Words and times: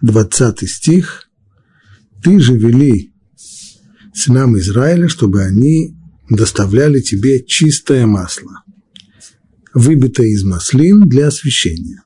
20 0.02 0.70
стих. 0.70 1.29
Ты 2.21 2.41
же 2.41 2.57
вели 2.57 3.13
сынам 4.13 4.57
Израиля, 4.57 5.07
чтобы 5.07 5.43
они 5.43 5.95
доставляли 6.32 7.02
тебе 7.02 7.43
чистое 7.43 8.05
масло, 8.05 8.63
выбитое 9.73 10.27
из 10.27 10.44
маслин 10.44 11.02
для 11.02 11.27
освещения, 11.27 12.04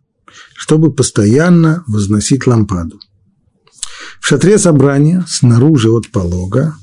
чтобы 0.55 0.91
постоянно 0.91 1.84
возносить 1.88 2.48
лампаду. 2.48 2.99
В 4.20 4.27
шатре 4.27 4.57
собрания, 4.57 5.23
снаружи 5.27 5.91
от 5.91 6.09
полога, 6.09 6.75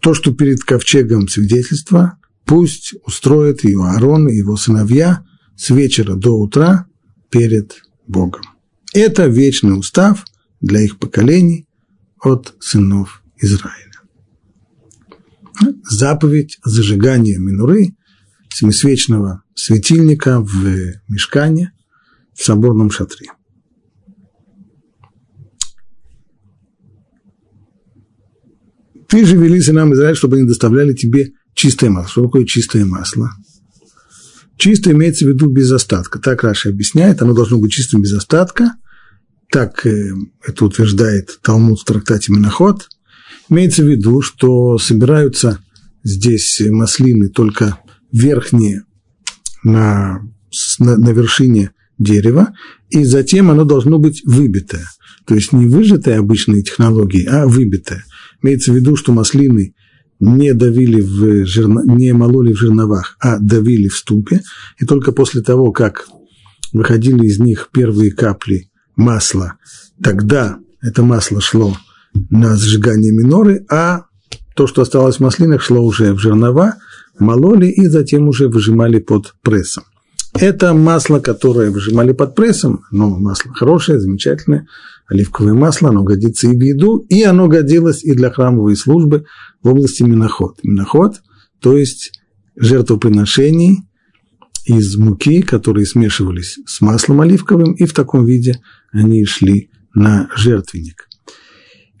то, 0.00 0.14
что 0.14 0.32
перед 0.32 0.64
ковчегом 0.64 1.28
свидетельства, 1.28 2.18
пусть 2.46 2.94
устроит 3.04 3.62
ее 3.62 3.84
Аарон 3.84 4.28
и 4.28 4.36
его 4.36 4.56
сыновья 4.56 5.24
с 5.56 5.68
вечера 5.70 6.14
до 6.14 6.30
утра 6.30 6.86
перед 7.30 7.82
Богом. 8.06 8.42
Это 8.94 9.26
вечный 9.26 9.78
устав 9.78 10.24
для 10.60 10.80
их 10.80 10.98
поколений 10.98 11.66
от 12.18 12.54
сынов 12.60 13.22
Израиля 13.36 13.91
заповедь 15.88 16.58
зажигания 16.64 17.38
минуры, 17.38 17.94
семисвечного 18.48 19.42
светильника 19.54 20.40
в 20.40 20.64
мешкане 21.08 21.72
в 22.34 22.42
соборном 22.42 22.90
шатре. 22.90 23.28
Ты 29.08 29.26
же 29.26 29.36
вели 29.36 29.60
сынам 29.60 29.92
Израиль, 29.92 30.16
чтобы 30.16 30.36
они 30.36 30.46
доставляли 30.46 30.94
тебе 30.94 31.32
чистое 31.54 31.90
масло. 31.90 32.10
Что 32.10 32.22
такое 32.22 32.46
чистое 32.46 32.86
масло? 32.86 33.30
Чисто 34.56 34.92
имеется 34.92 35.26
в 35.26 35.28
виду 35.28 35.50
без 35.50 35.70
остатка. 35.70 36.18
Так 36.18 36.42
Раша 36.44 36.70
объясняет, 36.70 37.20
оно 37.20 37.34
должно 37.34 37.58
быть 37.58 37.72
чистым 37.72 38.00
без 38.00 38.14
остатка. 38.14 38.72
Так 39.50 39.84
э, 39.84 40.14
это 40.46 40.64
утверждает 40.64 41.40
Талмуд 41.42 41.80
в 41.80 41.84
трактате 41.84 42.32
Миноход– 42.32 42.88
Имеется 43.52 43.84
в 43.84 43.86
виду, 43.86 44.22
что 44.22 44.78
собираются 44.78 45.58
здесь 46.02 46.58
маслины 46.70 47.28
только 47.28 47.78
верхние 48.10 48.84
на, 49.62 50.22
на, 50.78 50.96
на 50.96 51.10
вершине 51.10 51.72
дерева, 51.98 52.54
и 52.88 53.04
затем 53.04 53.50
оно 53.50 53.64
должно 53.64 53.98
быть 53.98 54.22
выбитое. 54.24 54.86
То 55.26 55.34
есть 55.34 55.52
не 55.52 55.66
выжатое 55.66 56.18
обычной 56.18 56.62
технологией, 56.62 57.26
а 57.26 57.46
выбитое. 57.46 58.06
Имеется 58.42 58.72
в 58.72 58.76
виду, 58.76 58.96
что 58.96 59.12
маслины 59.12 59.74
не 60.18 60.54
давили 60.54 61.02
в 61.02 61.44
жерно, 61.44 61.82
не 61.84 62.14
мололи 62.14 62.54
в 62.54 62.56
жерновах, 62.56 63.18
а 63.20 63.38
давили 63.38 63.88
в 63.88 63.96
ступе, 63.98 64.40
и 64.80 64.86
только 64.86 65.12
после 65.12 65.42
того, 65.42 65.72
как 65.72 66.08
выходили 66.72 67.26
из 67.26 67.38
них 67.38 67.68
первые 67.70 68.12
капли 68.12 68.70
масла, 68.96 69.58
тогда 70.02 70.58
это 70.80 71.02
масло 71.02 71.42
шло 71.42 71.76
на 72.30 72.56
сжигание 72.56 73.12
миноры, 73.12 73.64
а 73.70 74.04
то, 74.54 74.66
что 74.66 74.82
осталось 74.82 75.16
в 75.16 75.20
маслинах, 75.20 75.62
шло 75.62 75.82
уже 75.82 76.12
в 76.12 76.18
жернова, 76.18 76.74
мололи 77.18 77.66
и 77.66 77.86
затем 77.86 78.28
уже 78.28 78.48
выжимали 78.48 78.98
под 78.98 79.34
прессом. 79.42 79.84
Это 80.34 80.72
масло, 80.72 81.20
которое 81.20 81.70
выжимали 81.70 82.12
под 82.12 82.34
прессом, 82.34 82.84
но 82.90 83.10
масло 83.10 83.52
хорошее, 83.52 84.00
замечательное, 84.00 84.66
оливковое 85.06 85.52
масло, 85.52 85.90
оно 85.90 86.04
годится 86.04 86.48
и 86.48 86.56
в 86.56 86.60
еду, 86.60 87.04
и 87.08 87.22
оно 87.22 87.48
годилось 87.48 88.02
и 88.02 88.14
для 88.14 88.30
храмовой 88.30 88.76
службы 88.76 89.24
в 89.62 89.68
области 89.68 90.02
миноход. 90.02 90.58
Миноход, 90.62 91.20
то 91.60 91.76
есть 91.76 92.12
жертвоприношений 92.56 93.82
из 94.64 94.96
муки, 94.96 95.42
которые 95.42 95.86
смешивались 95.86 96.58
с 96.66 96.80
маслом 96.80 97.20
оливковым, 97.20 97.72
и 97.72 97.84
в 97.84 97.92
таком 97.92 98.24
виде 98.24 98.60
они 98.90 99.24
шли 99.24 99.70
на 99.94 100.30
жертвенник. 100.36 101.08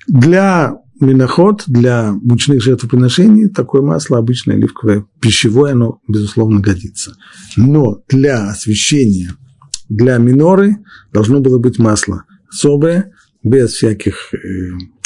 Для 0.06 0.76
миноход, 1.00 1.64
для 1.66 2.12
мучных 2.12 2.62
жертвоприношений 2.62 3.48
такое 3.48 3.82
масло 3.82 4.18
обычное 4.18 4.56
оливковое, 4.56 5.04
пищевое, 5.20 5.72
оно, 5.72 6.00
безусловно, 6.08 6.60
годится. 6.60 7.16
Но 7.56 8.02
для 8.08 8.48
освещения, 8.48 9.34
для 9.88 10.18
миноры 10.18 10.76
должно 11.12 11.40
было 11.40 11.58
быть 11.58 11.78
масло 11.78 12.24
особое, 12.50 13.12
без 13.42 13.72
всяких, 13.72 14.32
э, 14.32 14.38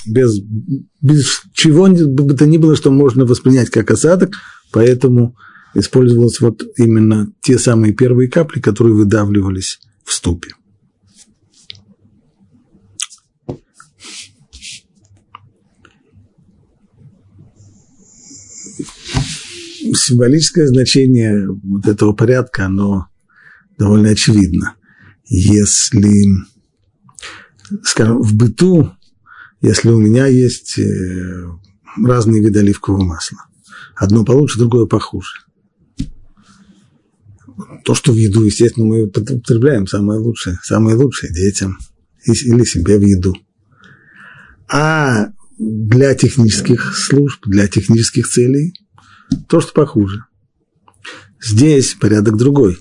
без, 0.07 0.41
без 1.01 1.43
чего 1.53 1.89
бы 1.89 2.35
то 2.35 2.47
ни 2.47 2.59
было, 2.59 2.77
что 2.77 2.91
можно 2.91 3.25
воспринять 3.25 3.71
как 3.71 3.91
осадок, 3.91 4.35
поэтому 4.73 5.37
использовалось 5.75 6.41
вот 6.41 6.63
именно 6.77 7.33
те 7.41 7.59
самые 7.59 7.93
первые 7.93 8.29
капли, 8.29 8.61
которые 8.61 8.95
выдавливались 8.95 9.81
в 10.05 10.13
ступе. 10.13 10.51
Символическое 19.95 20.67
значение 20.67 21.49
вот 21.49 21.87
этого 21.87 22.13
порядка, 22.13 22.67
оно 22.67 23.09
довольно 23.79 24.11
очевидно. 24.11 24.75
Если, 25.27 26.25
скажем, 27.83 28.21
в 28.23 28.35
быту, 28.35 28.93
если 29.61 29.89
у 29.91 29.99
меня 29.99 30.27
есть 30.27 30.79
э, 30.79 31.47
разные 32.05 32.43
виды 32.43 32.61
оливкового 32.61 33.05
масла, 33.05 33.39
одно 33.95 34.25
получше, 34.25 34.59
другое 34.59 34.87
похуже. 34.87 35.41
То, 37.85 37.95
что 37.95 38.13
в 38.13 38.17
еду, 38.17 38.45
естественно, 38.45 38.87
мы 38.87 39.05
употребляем 39.05 39.87
самое 39.87 40.21
лучшее, 40.21 40.59
самое 40.63 40.97
лучшее 40.97 41.33
детям 41.33 41.79
или 42.25 42.65
себе 42.65 42.99
в 42.99 43.03
еду. 43.03 43.35
А 44.69 45.29
для 45.59 46.15
технических 46.15 46.95
служб, 46.97 47.47
для 47.47 47.67
технических 47.69 48.29
целей– 48.29 48.75
то, 49.49 49.61
что 49.61 49.73
похуже. 49.73 50.25
Здесь 51.43 51.95
порядок 51.95 52.37
другой. 52.37 52.79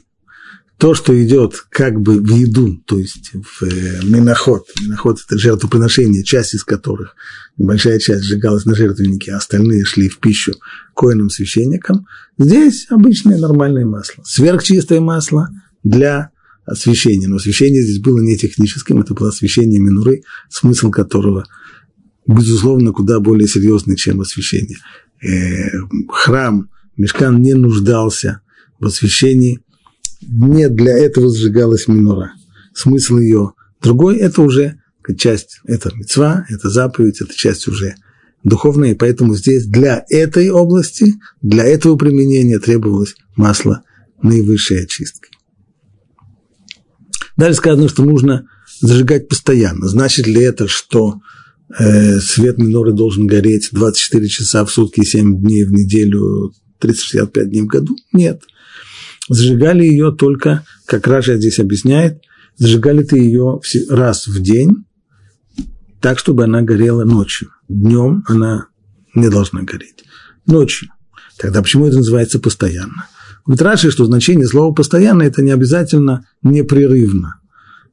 То, 0.78 0.94
что 0.94 1.14
идет 1.24 1.64
как 1.70 2.02
бы 2.02 2.20
в 2.20 2.30
еду, 2.34 2.82
то 2.86 2.98
есть 2.98 3.32
в 3.34 3.64
э, 3.64 4.02
миноход. 4.04 4.66
Миноход– 4.82 5.20
это 5.26 5.38
жертвоприношение, 5.38 6.24
часть 6.24 6.54
из 6.54 6.66
которых, 6.66 7.16
небольшая 7.58 7.98
часть 7.98 8.26
сжигалась 8.26 8.66
на 8.66 8.76
жертвеннике, 8.76 9.32
а 9.32 9.38
остальные 9.38 9.86
шли 9.86 10.10
в 10.10 10.20
пищу 10.20 10.54
коинам 10.94 11.30
священникам. 11.30 12.06
Здесь 12.38 12.88
обычное 12.90 13.38
нормальное 13.38 13.86
масло. 13.86 14.24
Сверхчистое 14.26 15.00
масло 15.00 15.48
для 15.84 16.32
освещения. 16.66 17.28
Но 17.28 17.38
освещение 17.38 17.82
здесь 17.82 18.00
было 18.00 18.20
не 18.20 18.38
техническим, 18.38 19.00
это 19.00 19.14
было 19.14 19.30
освещение 19.30 19.80
минуры, 19.80 20.24
смысл 20.50 20.92
которого, 20.92 21.46
безусловно, 22.28 22.92
куда 22.92 23.22
более 23.22 23.48
серьезный, 23.48 23.96
чем 23.96 24.20
освещение 24.20 24.78
храм, 26.10 26.70
мешкан 26.98 27.42
не 27.42 27.54
нуждался 27.54 28.42
в 28.80 28.86
освящении, 28.86 29.62
не 30.22 30.70
для 30.70 30.98
этого 30.98 31.34
сжигалась 31.34 31.88
минора. 31.88 32.34
Смысл 32.74 33.18
ее 33.18 33.54
другой– 33.82 34.18
это 34.20 34.42
уже 34.42 34.80
часть, 35.18 35.60
это 35.66 35.92
мецва, 35.96 36.46
это 36.50 36.70
заповедь, 36.70 37.22
это 37.22 37.34
часть 37.34 37.68
уже 37.68 37.96
духовная, 38.44 38.92
и 38.92 38.96
поэтому 38.96 39.36
здесь 39.36 39.66
для 39.66 40.04
этой 40.10 40.50
области, 40.50 41.14
для 41.42 41.64
этого 41.64 41.96
применения 41.96 42.60
требовалось 42.60 43.16
масло 43.36 43.84
наивысшей 44.22 44.84
очистки. 44.84 45.30
Далее 47.38 47.56
сказано, 47.56 47.90
что 47.90 48.04
нужно 48.04 48.48
зажигать 48.80 49.28
постоянно. 49.28 49.88
Значит 49.88 50.28
ли 50.28 50.42
это, 50.42 50.68
что 50.68 51.20
Э, 51.20 51.45
свет 51.70 52.58
миноры 52.58 52.94
должен 52.94 53.28
гореть 53.28 53.70
24 53.72 54.28
часа 54.28 54.66
в 54.66 54.72
сутки, 54.72 55.04
7 55.04 55.40
дней 55.40 55.66
в 55.66 55.72
неделю, 55.72 56.52
365 56.80 57.50
дней 57.50 57.62
в 57.62 57.68
году? 57.68 57.96
Нет. 58.14 58.44
Зажигали 59.28 59.86
ее 59.86 60.12
только, 60.12 60.66
как 60.86 61.08
Раша 61.08 61.38
здесь 61.38 61.60
объясняет, 61.60 62.22
зажигали 62.58 63.04
ты 63.04 63.18
ее 63.18 63.60
раз 63.90 64.28
в 64.28 64.42
день, 64.42 64.86
так, 66.00 66.20
чтобы 66.20 66.44
она 66.44 66.62
горела 66.62 67.04
ночью. 67.04 67.50
Днем 67.68 68.24
она 68.28 68.68
не 69.16 69.30
должна 69.30 69.64
гореть. 69.64 70.04
Ночью. 70.46 70.90
Тогда 71.38 71.64
почему 71.64 71.88
это 71.88 71.98
называется 71.98 72.40
постоянно? 72.40 73.08
Говорит 73.46 73.62
Раши, 73.64 73.92
что 73.92 74.06
значение 74.06 74.48
слова 74.48 74.74
«постоянно»– 74.74 75.22
это 75.24 75.42
не 75.42 75.52
обязательно 75.52 76.26
непрерывно. 76.44 77.40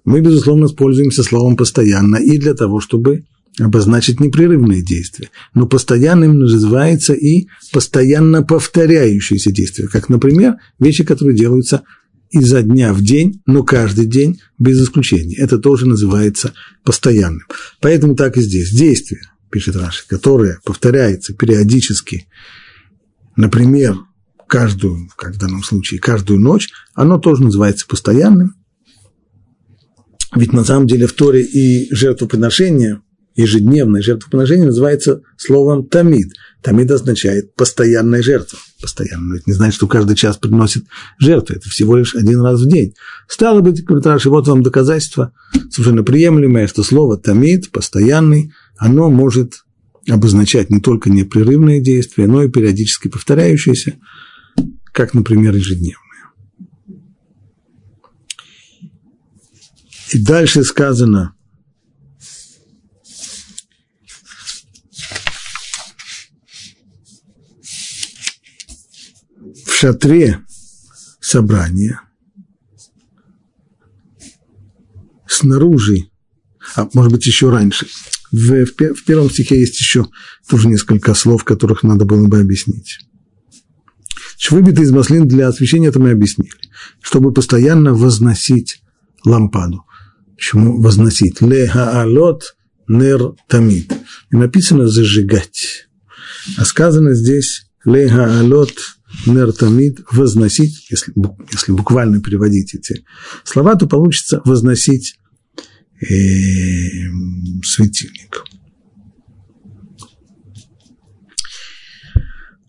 Мы, 0.05 0.21
безусловно, 0.21 0.69
пользуемся 0.69 1.23
словом 1.23 1.57
«постоянно» 1.57 2.17
и 2.17 2.39
для 2.39 2.55
того, 2.55 2.81
чтобы 2.81 3.25
обозначить 3.59 4.21
непрерывные 4.21 4.83
действия. 4.83 5.31
Но 5.55 5.67
постоянным 5.67 6.39
называется 6.39 7.13
и 7.13 7.49
постоянно 7.73 8.43
повторяющиеся 8.43 9.53
действия. 9.53 9.89
Как, 9.89 10.09
например, 10.09 10.55
вещи, 10.79 11.05
которые 11.05 11.37
делаются 11.37 11.83
изо 12.31 12.63
дня 12.63 12.95
в 12.95 13.03
день, 13.03 13.43
но 13.47 13.63
каждый 13.63 14.07
день 14.07 14.41
без 14.59 14.83
исключения. 14.83 15.37
Это 15.37 15.59
тоже 15.59 15.87
называется 15.87 16.55
постоянным. 16.83 17.47
Поэтому 17.81 18.17
так 18.17 18.39
и 18.39 18.41
здесь. 18.41 18.73
Действие, 18.73 19.21
пишет 19.51 19.77
Раши, 19.77 20.07
которое 20.09 20.59
повторяется 20.65 21.35
периодически, 21.35 22.29
например, 23.37 23.97
каждую, 24.49 25.09
как 25.17 25.35
в 25.35 25.39
данном 25.39 25.63
случае, 25.63 26.01
каждую 26.01 26.41
ночь, 26.41 26.71
оно 26.95 27.19
тоже 27.19 27.43
называется 27.43 27.87
постоянным. 27.87 28.55
Ведь 30.35 30.55
на 30.55 30.65
самом 30.65 30.87
деле 30.87 31.07
в 31.07 31.13
Торе 31.13 31.43
и 31.43 31.95
жертвоприношение– 31.95 33.03
ежедневное 33.35 34.03
жертвоприношение 34.03 34.67
называется 34.67 35.23
словом 35.37 35.87
«тамид». 35.87 36.33
«Тамид» 36.63 36.91
означает 36.91 37.55
«постоянная 37.55 38.23
жертва». 38.23 38.59
Постоянно. 38.81 39.29
Но 39.29 39.35
это 39.37 39.45
не 39.47 39.53
значит, 39.53 39.75
что 39.75 39.87
каждый 39.87 40.17
час 40.17 40.37
приносит 40.37 40.85
жертву. 41.19 41.57
Это 41.57 41.69
всего 41.69 41.97
лишь 41.97 42.15
один 42.15 42.41
раз 42.41 42.61
в 42.61 42.69
день. 42.69 42.95
Стало 43.29 43.61
быть, 43.61 43.85
говорит 43.85 44.07
Раши, 44.07 44.29
вот 44.29 44.49
вам 44.49 44.63
доказательство 44.63 45.33
совершенно 45.71 46.03
приемлемое, 46.03 46.67
что 46.67 46.83
слово 46.83 47.17
«тамид», 47.17 47.71
«постоянный», 47.71 48.53
оно 48.77 49.11
может 49.11 49.65
обозначать 50.09 50.71
не 50.71 50.81
только 50.81 51.11
непрерывные 51.11 51.81
действия, 51.81 52.27
но 52.27 52.43
и 52.43 52.51
периодически 52.51 53.09
повторяющиеся, 53.09 53.95
как, 54.93 55.15
например, 55.15 55.55
ежедневные. 55.55 55.97
И 60.13 60.19
дальше 60.19 60.65
сказано– 60.65 61.35
шатре 69.83 70.39
собрания 71.21 72.03
снаружи, 75.27 76.05
а 76.77 76.89
может 76.95 77.11
быть 77.11 77.27
еще 77.27 77.51
раньше, 77.51 77.89
в, 78.31 78.65
в, 78.65 78.95
в 78.95 79.05
первом 79.05 79.29
стихе 79.29 79.59
есть 79.59 79.77
еще 79.81 80.07
тоже 80.49 80.69
несколько 80.69 81.15
слов, 81.15 81.43
которых 81.43 81.83
надо 81.83 82.05
было 82.05 82.29
бы 82.29 82.39
объяснить. 82.39 83.01
Выбитый 84.51 84.85
из 84.85 84.93
маслин 84.93 85.27
для 85.27 85.49
освещения, 85.49 85.89
это 85.89 85.99
мы 85.99 86.13
объяснили. 86.13 86.53
Чтобы 87.01 87.33
постоянно 87.33 87.93
возносить 87.93 88.83
лампаду. 89.25 89.83
Почему 90.37 90.81
возносить? 90.81 91.41
Ле 91.41 91.67
хаалот 91.67 92.55
нер 92.87 93.35
тамид. 93.49 93.93
И 94.31 94.37
написано 94.37 94.87
зажигать. 94.87 95.89
А 96.57 96.65
сказано 96.65 97.15
здесь 97.15 97.67
ле 97.85 98.09
хаалот 98.09 98.75
нертамид 99.27 100.01
возносить, 100.11 100.87
если, 100.91 101.13
если 101.51 101.73
буквально 101.73 102.21
переводить 102.21 102.75
эти 102.75 103.05
слова, 103.45 103.75
то 103.77 103.87
получится 103.87 104.41
возносить 104.45 105.19
э, 106.01 106.07
светильник. 107.65 108.45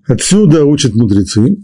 Отсюда 0.06 0.66
учат 0.66 0.95
мудрецы, 0.95 1.57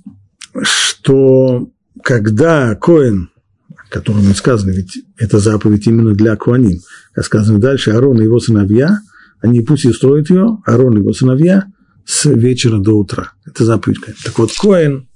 что 0.64 1.70
когда 2.02 2.74
Коэн, 2.76 3.30
о 3.70 3.90
котором 3.90 4.34
сказано, 4.34 4.72
ведь 4.72 5.00
это 5.18 5.40
заповедь 5.40 5.88
именно 5.88 6.14
для 6.14 6.36
Коаним, 6.36 6.80
как 7.12 7.26
сказано 7.26 7.60
дальше, 7.60 7.92
Арон 7.92 8.22
и 8.22 8.24
его 8.24 8.40
сыновья, 8.40 9.00
они 9.42 9.62
пусть 9.62 9.86
и 9.86 9.92
строят 9.92 10.30
ее, 10.30 10.60
Арон 10.66 10.98
и 10.98 11.02
его 11.02 11.14
сыновья– 11.14 11.66
с 12.10 12.26
вечера 12.26 12.80
до 12.80 12.98
утра. 12.98 13.34
Это 13.46 13.66
заповедь 13.66 14.00
Коэн. 14.00 14.16
Так 14.26 14.40
вот, 14.40 14.52
Коэн, 14.60 15.08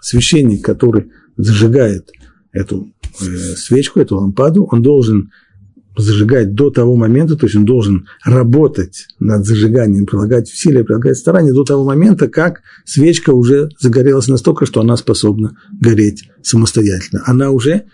священник, 0.00 0.64
который 0.64 1.10
зажигает 1.36 2.10
эту 2.52 2.90
э, 3.20 3.24
свечку, 3.56 4.00
эту 4.00 4.16
лампаду, 4.16 4.64
он 4.64 4.80
должен 4.80 5.30
зажигать 5.94 6.54
до 6.54 6.70
того 6.70 6.96
момента, 6.96 7.36
то 7.36 7.44
есть 7.44 7.54
он 7.54 7.66
должен 7.66 8.06
работать 8.24 9.08
над 9.20 9.44
зажиганием, 9.44 10.06
прилагать 10.06 10.50
усилия, 10.50 10.84
прилагать 10.84 11.18
старания 11.18 11.52
до 11.52 11.64
того 11.64 11.84
момента, 11.84 12.28
как 12.28 12.62
свечка 12.86 13.34
уже 13.34 13.68
загорелась 13.78 14.28
настолько, 14.28 14.64
что 14.64 14.80
она 14.80 14.96
способна 14.96 15.54
гореть 15.78 16.30
самостоятельно. 16.42 17.22
Она 17.26 17.50
уже 17.50 17.84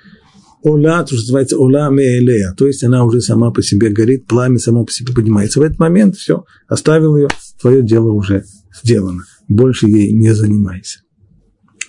Ола, 0.65 1.01
то, 1.03 1.09
что 1.09 1.17
называется 1.17 1.59
Ола 1.59 1.91
Меэлея, 1.91 2.55
то 2.57 2.67
есть 2.67 2.83
она 2.83 3.05
уже 3.05 3.21
сама 3.21 3.51
по 3.51 3.63
себе 3.63 3.91
горит, 3.91 4.27
пламя 4.27 4.59
само 4.59 4.87
по 4.87 4.91
себе 4.91 5.13
поднимается. 5.13 5.61
В 5.61 5.63
этот 5.63 5.79
момент 5.79 6.17
все, 6.17 6.47
оставил 6.67 7.19
ее, 7.19 7.29
твое 7.61 7.83
дело 7.83 8.13
уже 8.13 8.45
сделано. 8.83 9.25
Больше 9.47 9.87
ей 9.89 10.15
не 10.15 10.35
занимайся. 10.35 11.01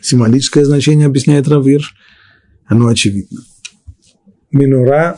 Символическое 0.02 0.66
значение 0.66 1.08
объясняет 1.08 1.48
Равирш, 1.48 1.96
оно 2.66 2.88
очевидно. 2.88 3.44
Минура 4.52 5.18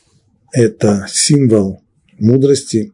–это 0.52 1.06
символ 1.08 1.84
мудрости, 2.18 2.92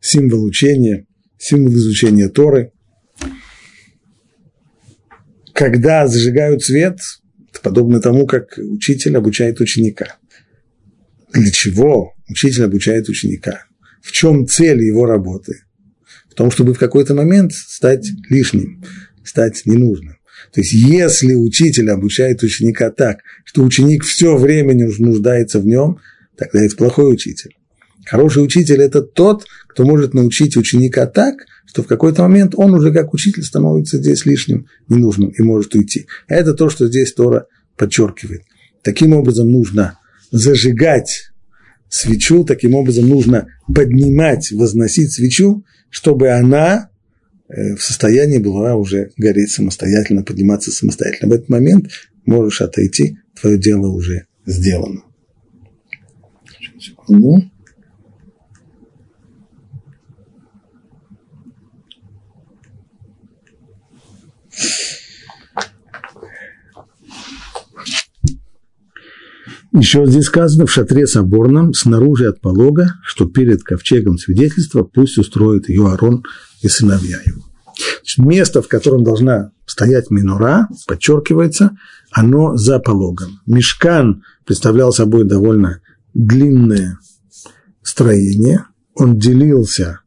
символ 0.00 0.44
учения, 0.44 1.06
символ 1.38 1.72
изучения 1.72 2.28
Торы. 2.28 2.72
Когда 5.54 6.06
зажигают 6.08 6.62
свет– 6.62 6.98
подобно 7.64 8.00
тому, 8.00 8.26
как 8.26 8.58
учитель 8.58 9.16
обучает 9.16 9.60
ученика. 9.60 10.18
Для 11.32 11.50
чего 11.50 12.12
учитель 12.28 12.64
обучает 12.64 13.08
ученика? 13.08 13.64
В 14.02 14.12
чем 14.12 14.46
цель 14.46 14.82
его 14.82 15.06
работы? 15.06 15.62
В 16.30 16.34
том, 16.34 16.50
чтобы 16.50 16.74
в 16.74 16.78
какой-то 16.78 17.14
момент 17.14 17.52
стать 17.52 18.06
лишним, 18.28 18.84
стать 19.24 19.62
ненужным. 19.64 20.16
То 20.52 20.60
есть, 20.60 20.72
если 20.72 21.34
учитель 21.34 21.90
обучает 21.90 22.42
ученика 22.42 22.90
так, 22.90 23.20
что 23.44 23.64
ученик 23.64 24.04
все 24.04 24.36
время 24.36 24.74
нуждается 24.98 25.58
в 25.58 25.66
нем, 25.66 25.98
тогда 26.36 26.62
это 26.62 26.76
плохой 26.76 27.14
учитель. 27.14 27.56
Хороший 28.04 28.44
учитель– 28.44 28.82
это 28.82 29.00
тот, 29.00 29.46
кто 29.68 29.84
может 29.84 30.12
научить 30.12 30.56
ученика 30.56 31.06
так, 31.06 31.46
что 31.66 31.82
в 31.82 31.86
какой-то 31.86 32.22
момент 32.22 32.54
он 32.56 32.74
уже 32.74 32.92
как 32.92 33.14
учитель 33.14 33.42
становится 33.42 33.98
здесь 33.98 34.26
лишним, 34.26 34.66
ненужным 34.88 35.30
и 35.30 35.42
может 35.42 35.74
уйти. 35.74 36.06
Это 36.28 36.54
то, 36.54 36.68
что 36.68 36.86
здесь 36.86 37.12
Тора 37.14 37.46
подчеркивает. 37.76 38.42
Таким 38.82 39.12
образом 39.12 39.50
нужно 39.50 39.98
зажигать 40.30 41.30
свечу, 41.88 42.44
таким 42.44 42.74
образом 42.74 43.08
нужно 43.08 43.46
поднимать, 43.72 44.50
возносить 44.52 45.12
свечу, 45.12 45.64
чтобы 45.90 46.30
она 46.30 46.90
э, 47.48 47.76
в 47.76 47.82
состоянии 47.82 48.38
была 48.38 48.74
уже 48.74 49.10
гореть 49.16 49.50
самостоятельно, 49.50 50.22
подниматься 50.22 50.70
самостоятельно. 50.70 51.30
В 51.30 51.34
этот 51.34 51.48
момент 51.48 51.90
можешь 52.26 52.60
отойти, 52.60 53.18
твое 53.40 53.58
дело 53.58 53.88
уже 53.88 54.26
сделано. 54.44 55.02
Секунду. 56.78 57.50
Еще 69.76 70.06
здесь 70.06 70.26
сказано, 70.26 70.66
в 70.66 70.70
шатре 70.70 71.04
соборном, 71.04 71.74
снаружи 71.74 72.28
от 72.28 72.40
полога, 72.40 72.94
что 73.02 73.26
перед 73.26 73.64
ковчегом 73.64 74.18
свидетельства 74.18 74.84
пусть 74.84 75.18
устроит 75.18 75.68
ее 75.68 75.88
Арон 75.88 76.22
и 76.62 76.68
сыновья 76.68 77.18
его. 77.26 77.42
Место, 78.18 78.62
в 78.62 78.68
котором 78.68 79.02
должна 79.02 79.50
стоять 79.66 80.12
минура, 80.12 80.68
подчеркивается, 80.86 81.76
оно 82.12 82.56
за 82.56 82.78
пологом. 82.78 83.40
Мешкан 83.46 84.22
представлял 84.46 84.92
собой 84.92 85.24
довольно 85.24 85.80
длинное 86.14 87.00
строение, 87.82 88.66
он 88.94 89.18
делился 89.18 90.02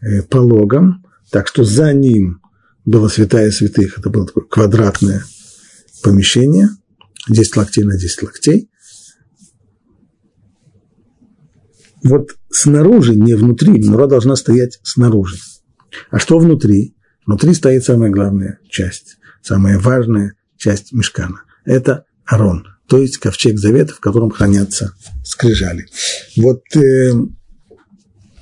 э, 0.00 0.22
пологом, 0.22 1.04
так 1.30 1.46
что 1.46 1.62
за 1.62 1.92
ним 1.92 2.40
была 2.86 3.10
святая 3.10 3.50
святых, 3.50 3.98
это 3.98 4.08
было 4.08 4.26
такое 4.26 4.44
квадратное 4.44 5.24
помещение– 6.02 6.70
10 7.28 7.56
локтей 7.56 7.84
на 7.84 7.98
10 7.98 8.22
локтей. 8.22 8.70
Вот 12.02 12.36
снаружи, 12.50 13.14
не 13.14 13.34
внутри, 13.34 13.80
нора 13.84 14.06
должна 14.06 14.34
стоять 14.36 14.80
снаружи. 14.82 15.36
А 16.10 16.18
что 16.18 16.38
внутри? 16.38 16.96
Внутри 17.26 17.54
стоит 17.54 17.84
самая 17.84 18.10
главная 18.10 18.58
часть, 18.68 19.18
самая 19.40 19.78
важная 19.78 20.34
часть 20.56 20.92
мешкана. 20.92 21.42
Это 21.64 22.04
арон, 22.26 22.66
то 22.88 22.98
есть 22.98 23.18
ковчег 23.18 23.58
завета, 23.58 23.94
в 23.94 24.00
котором 24.00 24.30
хранятся 24.30 24.94
скрижали. 25.24 25.86
Вот 26.36 26.62
э, 26.74 27.12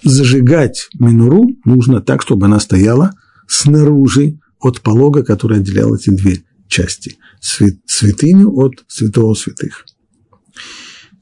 зажигать 0.02 0.88
минуру 0.98 1.50
нужно 1.64 2.00
так, 2.00 2.22
чтобы 2.22 2.46
она 2.46 2.60
стояла 2.60 3.12
снаружи 3.46 4.38
от 4.58 4.80
полога, 4.80 5.22
который 5.22 5.58
отделял 5.58 5.94
эти 5.94 6.10
две 6.10 6.44
части 6.70 7.18
святыню 7.40 8.50
от 8.52 8.84
святого 8.88 9.34
святых. 9.34 9.84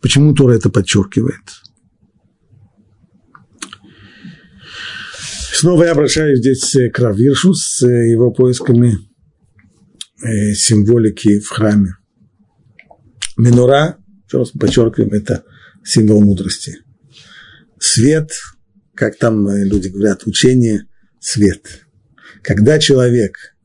Почему 0.01 0.35
Тора 0.35 0.53
это 0.53 0.71
подчеркивает? 0.71 1.43
Снова 5.53 5.85
я 5.85 5.93
обращаюсь 5.93 6.39
здесь 6.39 6.93
к 6.93 6.99
Равиршу 7.01 7.55
с 7.55 7.85
его 7.85 8.31
поисками 8.31 8.99
символики 10.55 11.41
в 11.41 11.49
храме. 11.49 11.97
Минура, 13.37 13.99
еще 14.27 14.39
раз 14.39 14.51
подчеркиваем, 14.51 15.13
это 15.13 15.45
символ 15.85 16.21
мудрости. 16.21 16.79
Свет, 17.81 18.31
как 18.95 19.17
там 19.17 19.49
люди 19.49 19.89
говорят, 19.89 20.27
учение– 20.27 20.85
свет. 21.21 21.87
Когда 22.43 22.79
человек 22.79 23.57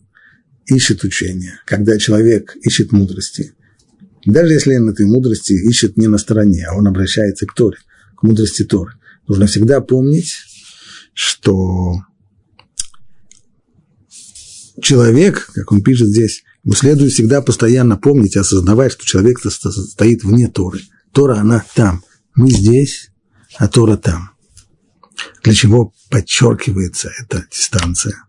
ищет 0.65 1.03
учение, 1.03 1.59
когда 1.65 1.97
человек 1.97 2.55
ищет 2.61 2.91
мудрости, 2.91 3.53
даже 4.25 4.53
если 4.53 4.77
он 4.77 4.89
этой 4.89 5.05
мудрости 5.05 5.53
ищет 5.53 5.97
не 5.97 6.07
на 6.07 6.17
стороне, 6.17 6.65
а 6.69 6.75
он 6.75 6.87
обращается 6.87 7.45
к 7.45 7.53
Торе, 7.53 7.77
к 8.15 8.23
мудрости 8.23 8.63
Торы, 8.63 8.93
нужно 9.27 9.47
всегда 9.47 9.81
помнить, 9.81 10.33
что 11.13 11.99
человек, 14.81 15.49
как 15.53 15.71
он 15.71 15.81
пишет 15.81 16.07
здесь, 16.07 16.43
ему 16.63 16.73
следует 16.73 17.11
всегда 17.11 17.41
постоянно 17.41 17.97
помнить 17.97 18.35
и 18.35 18.39
осознавать, 18.39 18.93
что 18.93 19.05
человек 19.05 19.39
стоит 19.39 20.23
вне 20.23 20.47
Торы. 20.47 20.81
Тора, 21.11 21.35
она 21.37 21.63
там. 21.75 22.03
Мы 22.35 22.49
здесь, 22.49 23.11
а 23.57 23.67
Тора 23.67 23.97
там. 23.97 24.31
Для 25.43 25.53
чего 25.53 25.93
подчеркивается 26.09 27.11
эта 27.21 27.45
дистанция? 27.51 28.23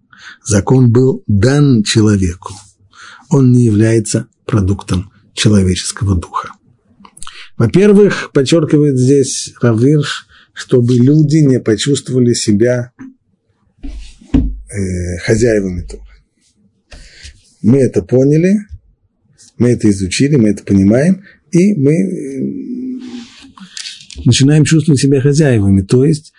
Закон 0.44 0.90
был 0.90 1.22
дан 1.26 1.82
человеку. 1.82 2.54
Он 3.30 3.52
не 3.52 3.64
является 3.64 4.28
продуктом 4.46 5.10
человеческого 5.32 6.16
духа. 6.16 6.50
Во-первых, 7.56 8.30
подчеркивает 8.32 8.98
здесь 8.98 9.54
Равирш, 9.60 10.26
чтобы 10.52 10.94
люди 10.94 11.38
не 11.38 11.60
почувствовали 11.60 12.32
себя 12.32 12.92
э, 13.82 13.88
хозяевами 15.24 15.82
Торы. 15.82 16.02
Мы 17.62 17.78
это 17.78 18.02
поняли, 18.02 18.58
мы 19.58 19.70
это 19.70 19.88
изучили, 19.90 20.36
мы 20.36 20.50
это 20.50 20.64
понимаем, 20.64 21.24
и 21.50 21.74
мы 21.74 21.94
э, 21.94 22.64
начинаем 24.24 24.64
чувствовать 24.64 25.00
себя 25.00 25.20
хозяевами, 25.20 25.82
то 25.82 26.04
есть 26.04 26.33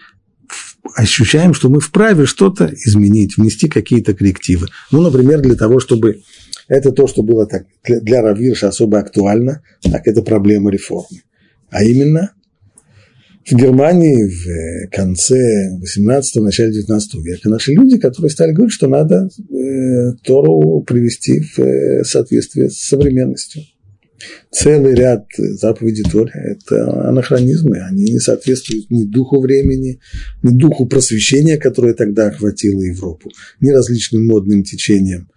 ощущаем, 0.95 1.53
что 1.53 1.69
мы 1.69 1.79
вправе 1.79 2.25
что-то 2.25 2.71
изменить, 2.73 3.37
внести 3.37 3.67
какие-то 3.67 4.13
коррективы. 4.13 4.67
Ну, 4.91 5.01
например, 5.01 5.41
для 5.41 5.55
того, 5.55 5.79
чтобы 5.79 6.21
это 6.67 6.91
то, 6.91 7.05
что 7.05 7.21
было 7.21 7.45
так 7.45 7.65
для 7.83 8.21
Равирша 8.21 8.69
особо 8.69 8.99
актуально, 8.99 9.61
так 9.83 10.07
это 10.07 10.21
проблема 10.21 10.71
реформы. 10.71 11.21
А 11.69 11.83
именно, 11.83 12.31
в 13.45 13.53
Германии 13.53 14.27
в 14.27 14.89
конце 14.89 15.69
18-го, 15.79 16.43
начале 16.43 16.71
19 16.71 17.15
века 17.23 17.49
наши 17.49 17.73
люди, 17.73 17.99
которые 17.99 18.31
стали 18.31 18.53
говорить, 18.53 18.73
что 18.73 18.87
надо 18.87 19.27
э, 19.27 20.13
Тору 20.23 20.81
привести 20.81 21.41
в 21.41 21.59
э, 21.59 22.03
соответствие 22.03 22.69
с 22.69 22.79
современностью 22.79 23.61
целый 24.51 24.95
ряд 24.95 25.25
заповедей 25.37 26.03
Торы– 26.03 26.31
это 26.33 27.09
анахронизмы, 27.09 27.79
они 27.79 28.03
не 28.05 28.19
соответствуют 28.19 28.89
ни 28.89 29.03
духу 29.03 29.41
времени, 29.41 29.99
ни 30.43 30.57
духу 30.57 30.85
просвещения, 30.85 31.57
которое 31.57 31.93
тогда 31.93 32.27
охватило 32.27 32.81
Европу, 32.81 33.31
ни 33.59 33.69
различным 33.71 34.25
модным 34.25 34.63
течениям 34.63 35.29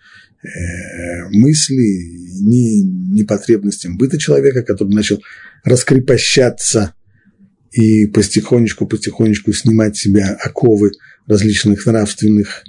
э, 0.43 1.29
мысли, 1.31 2.41
ни, 2.41 2.83
ни 3.15 3.23
потребностям 3.25 3.99
быта 3.99 4.19
человека, 4.19 4.63
который 4.63 4.95
начал 4.95 5.21
раскрепощаться 5.65 6.95
и 7.73 8.07
потихонечку-потихонечку 8.07 9.53
снимать 9.53 9.97
с 9.97 10.01
себя 10.01 10.39
оковы 10.41 10.93
различных 11.27 11.85
нравственных 11.85 12.65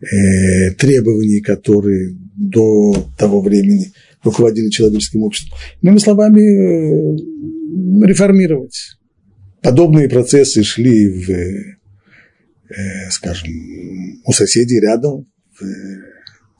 э, 0.00 0.72
требований, 0.78 1.40
которые 1.40 2.16
до 2.36 3.10
того 3.18 3.42
времени– 3.42 3.92
руководили 4.22 4.70
человеческим 4.70 5.22
обществом. 5.22 5.58
Иными 5.82 5.98
словами, 5.98 6.40
э, 6.40 7.16
реформировать. 8.06 8.96
Подобные 9.62 10.08
процессы 10.08 10.62
шли 10.62 11.08
в, 11.08 11.30
э, 11.30 11.76
скажем, 13.10 13.50
у 14.24 14.32
соседей 14.32 14.80
рядом, 14.80 15.26
в, 15.58 15.64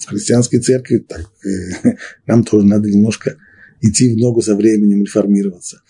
христианской 0.07 0.61
церкви, 0.61 0.99
так 0.99 1.31
э, 1.45 1.97
нам 2.26 2.45
тоже 2.45 2.67
надо 2.67 2.88
немножко 2.88 3.37
идти 3.81 4.14
в 4.14 4.17
ногу 4.19 4.43
со 4.43 4.57
временем, 4.57 5.02
реформироваться. 5.02 5.83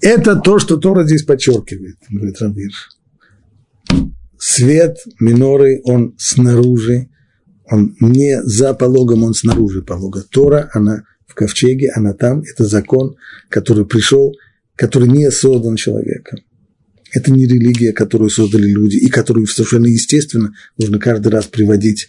Это 0.00 0.36
то, 0.36 0.58
что 0.58 0.76
Тора 0.76 1.04
здесь 1.04 1.24
подчеркивает, 1.24 1.96
говорит 2.08 2.40
Равир. 2.40 2.72
Свет 4.38 4.96
миноры, 5.18 5.82
он 5.84 6.14
снаружи, 6.18 7.09
он 7.70 7.96
не 8.00 8.42
за 8.42 8.74
пологом, 8.74 9.22
он 9.22 9.32
снаружи 9.32 9.82
полога. 9.82 10.22
Тора, 10.22 10.70
она 10.74 11.04
в 11.26 11.34
ковчеге, 11.34 11.90
она 11.94 12.12
там, 12.12 12.42
это 12.42 12.64
закон, 12.64 13.16
который 13.48 13.86
пришел, 13.86 14.34
который 14.74 15.08
не 15.08 15.30
создан 15.30 15.76
человеком. 15.76 16.40
Это 17.12 17.30
не 17.30 17.46
религия, 17.46 17.92
которую 17.92 18.30
создали 18.30 18.66
люди, 18.66 18.96
и 18.96 19.08
которую 19.08 19.46
совершенно 19.46 19.86
естественно 19.86 20.52
нужно 20.78 20.98
каждый 20.98 21.28
раз 21.28 21.46
приводить 21.46 22.08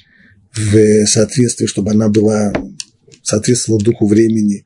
в 0.53 1.05
соответствие, 1.05 1.67
чтобы 1.67 1.91
она 1.91 2.09
была, 2.09 2.53
соответствовала 3.23 3.83
духу 3.83 4.07
времени 4.07 4.65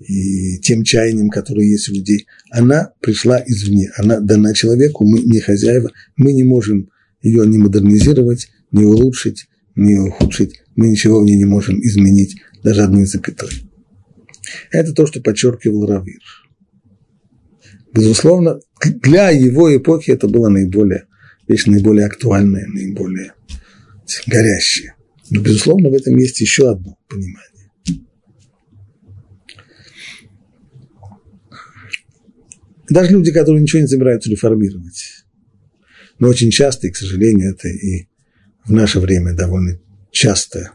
и 0.00 0.58
тем 0.58 0.84
чаяниям, 0.84 1.30
которые 1.30 1.70
есть 1.70 1.88
у 1.88 1.94
людей. 1.94 2.26
Она 2.50 2.92
пришла 3.00 3.42
извне, 3.44 3.90
она 3.96 4.20
дана 4.20 4.54
человеку, 4.54 5.04
мы 5.04 5.20
не 5.20 5.40
хозяева, 5.40 5.90
мы 6.16 6.32
не 6.32 6.44
можем 6.44 6.90
ее 7.20 7.46
не 7.46 7.58
модернизировать, 7.58 8.48
не 8.70 8.84
улучшить, 8.84 9.47
не 9.78 9.96
ухудшить, 9.98 10.62
мы 10.76 10.90
ничего 10.90 11.20
в 11.20 11.24
ней 11.24 11.36
не 11.36 11.44
можем 11.44 11.80
изменить, 11.80 12.40
даже 12.62 12.82
одной 12.82 13.06
запятой. 13.06 13.50
Это 14.70 14.92
то, 14.92 15.06
что 15.06 15.20
подчеркивал 15.20 15.86
Равир. 15.86 16.20
Безусловно, 17.92 18.60
для 18.82 19.30
его 19.30 19.74
эпохи 19.74 20.10
это 20.10 20.28
было 20.28 20.48
наиболее, 20.48 21.06
вещь 21.46 21.66
наиболее 21.66 22.06
актуальная, 22.06 22.66
наиболее 22.66 23.32
горящая. 24.26 24.96
Но, 25.30 25.40
безусловно, 25.40 25.90
в 25.90 25.94
этом 25.94 26.16
есть 26.16 26.40
еще 26.40 26.70
одно 26.70 26.96
понимание. 27.08 27.48
Даже 32.88 33.12
люди, 33.12 33.32
которые 33.32 33.62
ничего 33.62 33.82
не 33.82 33.88
собираются 33.88 34.30
реформировать, 34.30 35.24
но 36.18 36.28
очень 36.28 36.50
часто, 36.50 36.86
и, 36.86 36.90
к 36.90 36.96
сожалению, 36.96 37.52
это 37.52 37.68
и 37.68 38.08
в 38.68 38.72
наше 38.72 39.00
время 39.00 39.32
довольно 39.34 39.78
часто 40.10 40.72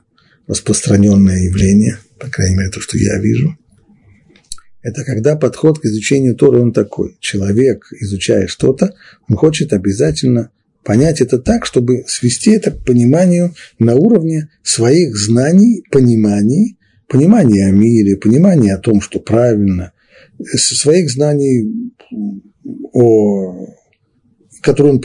распространенное 0.48 1.44
явление, 1.44 2.00
по 2.20 2.28
крайней 2.28 2.58
мере, 2.58 2.70
то, 2.70 2.82
что 2.82 2.98
я 2.98 3.20
вижу, 3.20 3.58
это 4.82 5.06
когда 5.06 5.38
подход 5.38 5.80
к 5.80 5.86
изучению 5.86 6.36
Торы, 6.36 6.60
он 6.60 6.74
такой. 6.74 7.16
Человек, 7.22 7.88
изучая 8.02 8.48
что-то, 8.48 8.96
он 9.30 9.38
хочет 9.38 9.72
обязательно 9.72 10.50
понять 10.84 11.22
это 11.22 11.38
так, 11.38 11.66
чтобы 11.66 12.04
свести 12.08 12.52
это 12.52 12.72
к 12.72 12.84
пониманию 12.84 13.54
на 13.80 13.96
уровне 13.96 14.50
своих 14.64 15.16
знаний, 15.16 15.86
пониманий, 15.90 16.78
понимания 17.08 17.68
о 17.68 17.72
мире, 17.72 18.18
понимания 18.18 18.74
о 18.74 18.80
том, 18.80 19.00
что 19.00 19.20
правильно, 19.20 19.94
своих 20.44 21.10
знаний, 21.10 21.94
о, 22.92 23.68
которые 24.62 24.96
он 24.96 25.02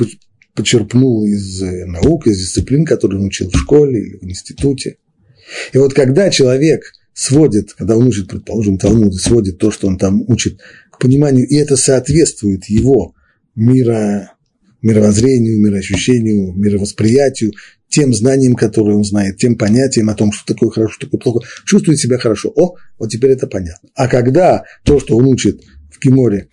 почерпнул 0.59 1.25
из 1.25 1.62
э, 1.62 1.87
наук, 1.87 2.27
из 2.27 2.38
дисциплин, 2.38 2.85
которые 2.85 3.21
он 3.21 3.29
учил 3.29 3.49
в 3.49 3.57
школе 3.57 4.00
или 4.00 4.17
в 4.17 4.25
институте. 4.25 4.97
И 5.73 5.79
вот 5.79 5.95
когда 5.95 6.31
человек 6.31 6.93
сводит, 7.15 7.75
когда 7.75 7.97
он 7.97 8.09
учит, 8.09 8.29
предположим, 8.29 8.77
Талмуд, 8.77 9.15
сводит 9.15 9.59
то, 9.59 9.71
что 9.71 9.87
он 9.87 9.99
там 9.99 10.23
учит, 10.27 10.59
к 10.91 10.99
пониманию, 10.99 11.47
и 11.47 11.55
это 11.55 11.77
соответствует 11.77 12.65
его 12.65 13.15
мира, 13.55 14.33
мировоззрению, 14.83 15.61
мироощущению, 15.61 16.53
мировосприятию, 16.55 17.53
тем 17.88 18.12
знаниям, 18.12 18.55
которые 18.55 18.97
он 18.97 19.05
знает, 19.05 19.38
тем 19.38 19.57
понятиям 19.57 20.11
о 20.11 20.15
том, 20.15 20.33
что 20.33 20.53
такое 20.53 20.71
хорошо, 20.71 20.95
что 20.95 21.07
такое 21.07 21.21
плохо, 21.21 21.47
чувствует 21.65 22.00
себя 22.00 22.19
хорошо. 22.19 22.53
О, 22.57 22.75
вот 22.99 23.11
теперь 23.11 23.31
это 23.31 23.47
понятно. 23.47 23.88
А 23.95 24.09
когда 24.09 24.65
то, 24.85 24.99
что 24.99 25.17
он 25.17 25.27
учит 25.27 25.62
в 25.88 26.00
Киморе, 26.00 26.49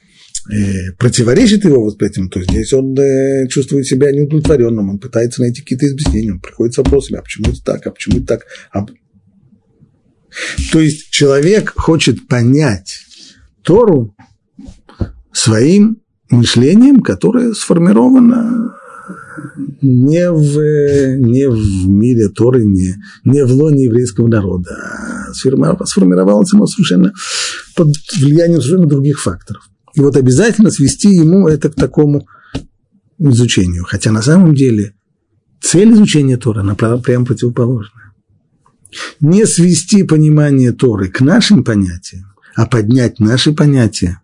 противоречит 1.00 1.66
его 1.66 1.84
восприятиям, 1.84 2.30
то 2.30 2.42
здесь 2.42 2.72
он 2.74 2.98
э, 2.98 3.48
чувствует 3.48 3.88
себя 3.88 4.12
неудовлетворенным, 4.12 4.90
он 4.90 5.00
пытается 5.00 5.42
найти 5.42 5.62
какие-то 5.62 5.88
объяснения, 5.88 6.34
он 6.34 6.40
приходит 6.40 6.75
с 6.75 6.78
вопросами, 6.78 7.20
а 7.20 7.24
почему 7.24 7.50
это 7.50 7.64
так, 7.64 7.88
а 7.88 7.92
почему 7.92 8.18
это 8.18 8.28
так. 8.28 8.46
А... 8.72 8.86
То 10.72 10.80
есть 10.80 11.10
человек 11.10 11.74
хочет 11.75 12.28
понять 12.28 13.00
Тору 13.64 14.16
своим 15.32 16.02
мышлением, 16.30 17.02
которое 17.02 17.54
сформировано 17.54 18.75
не 19.82 20.32
в, 20.32 21.18
не 21.18 21.50
в 21.50 21.88
мире 21.88 22.30
Торы, 22.30 22.66
не, 22.66 22.96
не 23.24 23.44
в 23.44 23.52
лоне 23.52 23.86
еврейского 23.86 24.28
народа, 24.28 24.78
а 24.78 25.34
сформировалось 25.34 26.54
оно 26.54 26.68
совершенно 26.68 27.12
под 27.75 27.90
влиянием 28.16 28.62
совершенно 28.62 28.88
других 28.88 29.20
факторов. 29.22 29.64
И 29.96 30.02
вот 30.02 30.18
обязательно 30.18 30.70
свести 30.72 31.10
ему 31.10 31.48
это 31.48 31.70
к 31.70 31.75
такому 31.75 32.28
изучению. 33.18 33.86
Хотя 33.86 34.12
на 34.12 34.22
самом 34.22 34.54
деле 34.54 34.94
цель 35.62 35.94
изучения 35.94 36.38
Тора, 36.38 36.62
она 36.62 36.75
прямо 36.75 37.25
противоположная. 37.25 38.14
Не 39.20 39.46
свести 39.46 40.04
понимание 40.04 40.74
Торы 40.74 41.10
к 41.10 41.22
нашим 41.22 41.64
понятиям, 41.64 42.34
а 42.56 42.66
поднять 42.66 43.20
наши 43.20 43.54
понятия 43.54 44.22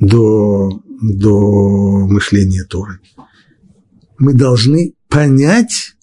до, 0.00 0.82
до 1.00 2.06
мышления 2.08 2.64
Торы. 2.64 2.98
Мы 4.18 4.34
должны 4.34 4.94
понять 5.08 5.94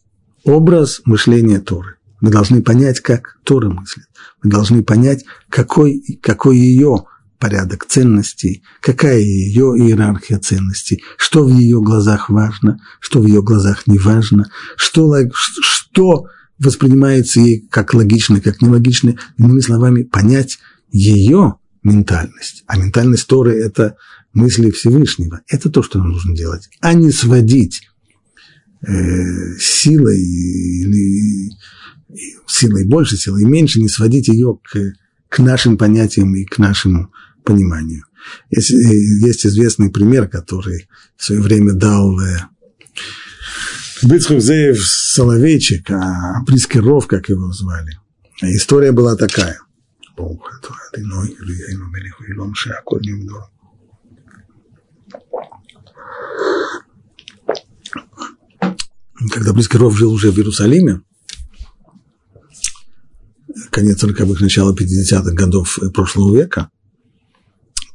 образ 0.43 1.01
мышления 1.05 1.59
Торы. 1.59 1.95
Мы 2.21 2.29
должны 2.29 2.61
понять, 2.61 3.01
как 3.01 3.37
Тора 3.43 3.69
мыслит. 3.69 4.05
Мы 4.43 4.49
должны 4.49 4.83
понять, 4.83 5.25
какой, 5.49 6.19
какой 6.21 6.57
ее 6.57 7.05
порядок 7.41 7.85
ценностей, 7.85 8.63
какая 8.81 9.19
ее 9.19 9.73
иерархия 9.75 10.37
ценностей, 10.37 11.03
что 11.17 11.43
в 11.43 11.49
ее 11.49 11.81
глазах 11.81 12.29
важно, 12.29 12.79
что 12.99 13.19
в 13.19 13.25
ее 13.25 13.41
глазах 13.41 13.87
не 13.87 13.97
важно, 13.97 14.49
что, 14.77 15.11
что 15.33 16.27
воспринимается 16.59 17.39
ей 17.41 17.67
как 17.69 17.95
логично, 17.95 18.39
как 18.39 18.61
нелогично. 18.61 19.15
Иными 19.37 19.59
словами, 19.59 20.03
понять 20.03 20.59
ее 20.91 21.55
ментальность. 21.83 22.63
А 22.67 22.77
ментальность 22.77 23.27
Торы– 23.27 23.53
это 23.65 23.95
мысли 24.33 24.69
Всевышнего. 24.69 25.41
Это 25.47 25.71
то, 25.71 25.81
что 25.81 25.97
нам 25.97 26.09
нужно 26.09 26.35
делать, 26.35 26.69
а 26.79 26.93
не 26.93 27.11
сводить 27.11 27.81
э, 28.87 29.57
силой 29.59 30.21
или 30.21 31.51
силой 32.45 32.85
больше, 32.85 33.17
силой 33.17 33.45
меньше, 33.45 33.81
не 33.81 33.89
сводить 33.89 34.27
ее 34.27 34.59
к, 34.63 34.77
к 35.27 35.39
нашим 35.39 35.77
понятиям 35.77 36.35
и 36.35 36.45
к 36.45 36.59
нашему 36.59 37.11
пониманию. 37.43 38.05
Есть, 38.49 38.71
э, 38.71 38.75
есть 38.75 39.45
известный 39.45 39.89
пример, 39.91 40.27
который 40.27 40.87
в 41.17 41.23
свое 41.23 41.41
время 41.41 41.73
дал 41.73 42.19
э, 42.19 42.37
Быцхук 44.03 44.41
Соловейчик, 44.41 45.91
а 45.91 46.43
Прискиров, 46.45 47.07
как 47.07 47.29
его 47.29 47.51
звали. 47.51 47.99
История 48.41 48.91
была 48.91 49.15
такая. 49.15 49.59
Когда 59.31 59.53
Прискиров 59.53 59.95
жил 59.95 60.11
уже 60.11 60.31
в 60.31 60.37
Иерусалиме, 60.37 61.01
конец 63.69 64.03
40-х, 64.03 64.41
начало 64.41 64.73
50-х 64.73 65.31
годов 65.33 65.77
прошлого 65.93 66.35
века, 66.35 66.71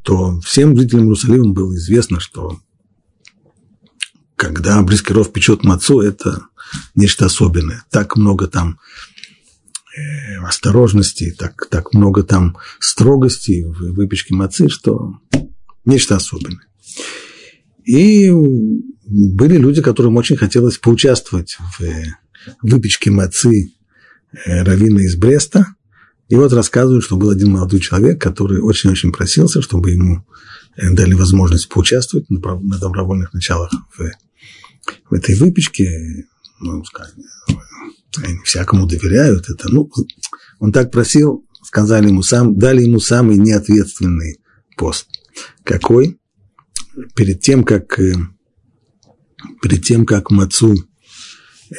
то 0.07 0.39
всем 0.41 0.77
жителям 0.77 1.07
Иерусалима 1.07 1.53
было 1.53 1.75
известно, 1.75 2.21
что 2.21 2.61
когда 4.37 4.81
Брискиров 4.83 5.33
печет 5.33 5.65
мацу, 5.65 6.01
это 6.01 6.43
нечто 6.95 7.27
особенное. 7.27 7.85
Так 7.91 8.17
много 8.17 8.47
там 8.47 8.79
э, 9.97 10.37
осторожности, 10.47 11.35
так, 11.37 11.67
так 11.71 11.93
много 11.93 12.23
там 12.23 12.57
строгости 12.79 13.65
в 13.65 13.95
выпечке 13.95 14.33
мацы, 14.33 14.69
что 14.69 15.19
нечто 15.85 16.15
особенное. 16.15 16.69
И 17.85 18.31
были 18.31 19.57
люди, 19.57 19.83
которым 19.83 20.17
очень 20.19 20.37
хотелось 20.37 20.79
поучаствовать 20.79 21.57
в 21.79 21.85
выпечке 22.63 23.11
мацы 23.11 23.73
э, 24.33 24.63
Равина 24.63 25.01
из 25.01 25.17
Бреста. 25.17 25.67
И 26.29 26.35
вот 26.35 26.53
рассказывают, 26.53 27.05
что 27.05 27.17
был 27.17 27.31
один 27.31 27.53
молодой 27.53 27.81
человек, 27.81 28.21
который 28.21 28.61
очень-очень 28.61 29.13
просился, 29.13 29.63
чтобы 29.63 29.91
ему 29.91 30.27
э, 30.77 30.91
дали 30.91 31.15
возможность 31.15 31.69
поучаствовать 31.69 32.29
на 32.31 32.79
добровольных 32.79 33.33
началах 33.33 33.73
в 33.97 34.11
в 35.09 35.15
этой 35.15 35.35
выпечке, 35.37 36.27
ну, 36.61 36.85
скажем, 36.85 37.25
они 38.23 38.39
всякому 38.45 38.87
доверяют 38.87 39.49
это. 39.49 39.69
Ну, 39.71 39.91
он 40.59 40.73
так 40.73 40.91
просил, 40.91 41.45
сказали 41.63 42.09
ему 42.09 42.23
сам, 42.23 42.59
дали 42.59 42.83
ему 42.83 43.01
самый 43.01 43.37
неответственный 43.37 44.41
пост. 44.77 45.09
Какой? 45.65 46.19
Перед 47.15 47.41
тем, 47.41 47.63
как, 47.65 47.99
э, 47.99 48.15
перед 49.61 49.85
тем, 49.85 50.07
как 50.07 50.31
мацу 50.31 50.75
э, 51.71 51.75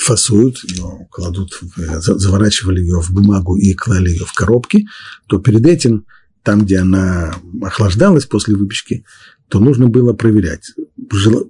фасуют, 0.00 0.62
ее 0.64 1.06
кладут, 1.10 1.60
заворачивали 1.76 2.80
ее 2.80 3.00
в 3.00 3.10
бумагу 3.12 3.56
и 3.56 3.74
клали 3.74 4.10
ее 4.10 4.24
в 4.24 4.32
коробки, 4.32 4.86
то 5.26 5.38
перед 5.38 5.66
этим, 5.66 6.06
там, 6.42 6.64
где 6.64 6.78
она 6.78 7.34
охлаждалась 7.62 8.26
после 8.26 8.54
выпечки, 8.56 9.04
то 9.48 9.60
нужно 9.60 9.88
было 9.88 10.12
проверять. 10.12 10.72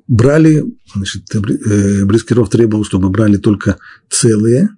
Брали, 0.06 0.64
значит, 0.94 1.22
э, 1.34 2.04
Брискиров 2.04 2.50
требовал, 2.50 2.84
чтобы 2.84 3.08
брали 3.08 3.36
только 3.36 3.78
целые, 4.10 4.70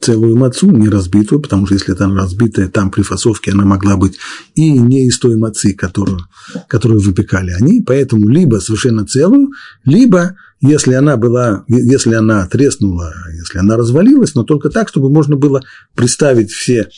целую 0.00 0.36
мацу, 0.36 0.70
не 0.70 0.88
разбитую, 0.88 1.40
потому 1.40 1.66
что 1.66 1.74
если 1.74 1.92
она 1.98 2.22
разбитая, 2.22 2.68
там 2.68 2.90
при 2.90 3.02
фасовке 3.02 3.52
она 3.52 3.64
могла 3.64 3.96
быть 3.96 4.18
и 4.54 4.70
не 4.70 5.06
из 5.06 5.18
той 5.18 5.36
мацы, 5.36 5.74
которую, 5.74 6.20
которую 6.68 7.00
выпекали 7.00 7.50
они, 7.50 7.80
поэтому 7.80 8.28
либо 8.28 8.56
совершенно 8.56 9.06
целую, 9.06 9.50
либо 9.84 10.36
если 10.60 10.94
она 10.94 11.16
была, 11.16 11.64
если 11.68 12.14
она 12.14 12.46
треснула, 12.46 13.12
если 13.32 13.58
она 13.58 13.76
развалилась, 13.76 14.34
но 14.34 14.44
только 14.44 14.70
так, 14.70 14.88
чтобы 14.88 15.10
можно 15.10 15.36
было 15.36 15.62
представить 15.94 16.50
все, 16.50 16.88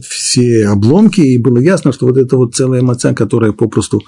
все 0.00 0.68
обломки, 0.68 1.20
и 1.20 1.38
было 1.38 1.58
ясно, 1.58 1.92
что 1.92 2.06
вот 2.06 2.16
это 2.16 2.36
вот 2.36 2.54
целая 2.54 2.82
маца, 2.82 3.12
которая 3.12 3.52
попросту 3.52 4.02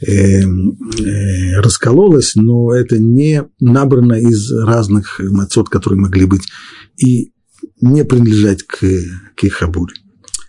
э, 0.00 0.40
э, 0.40 1.60
раскололась, 1.60 2.34
но 2.34 2.72
это 2.72 2.98
не 2.98 3.44
набрано 3.60 4.14
из 4.14 4.52
разных 4.52 5.20
мацот, 5.20 5.68
которые 5.68 6.00
могли 6.00 6.26
быть, 6.26 6.48
и 6.96 7.32
не 7.80 8.04
принадлежать 8.04 8.62
к, 8.62 8.78
к 8.78 9.44
их 9.44 9.54
хабуре. 9.54 9.94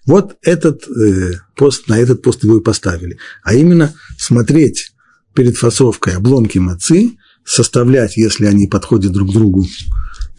Вот 0.05 0.37
этот 0.41 0.87
э, 0.87 1.33
пост, 1.55 1.87
на 1.87 1.99
этот 1.99 2.21
пост 2.21 2.43
его 2.43 2.57
и 2.57 2.63
поставили. 2.63 3.17
А 3.43 3.53
именно 3.53 3.93
смотреть 4.17 4.93
перед 5.35 5.55
фасовкой 5.55 6.15
обломки 6.15 6.57
мацы, 6.57 7.11
составлять, 7.45 8.17
если 8.17 8.45
они 8.45 8.67
подходят 8.67 9.11
друг 9.11 9.31
другу, 9.31 9.65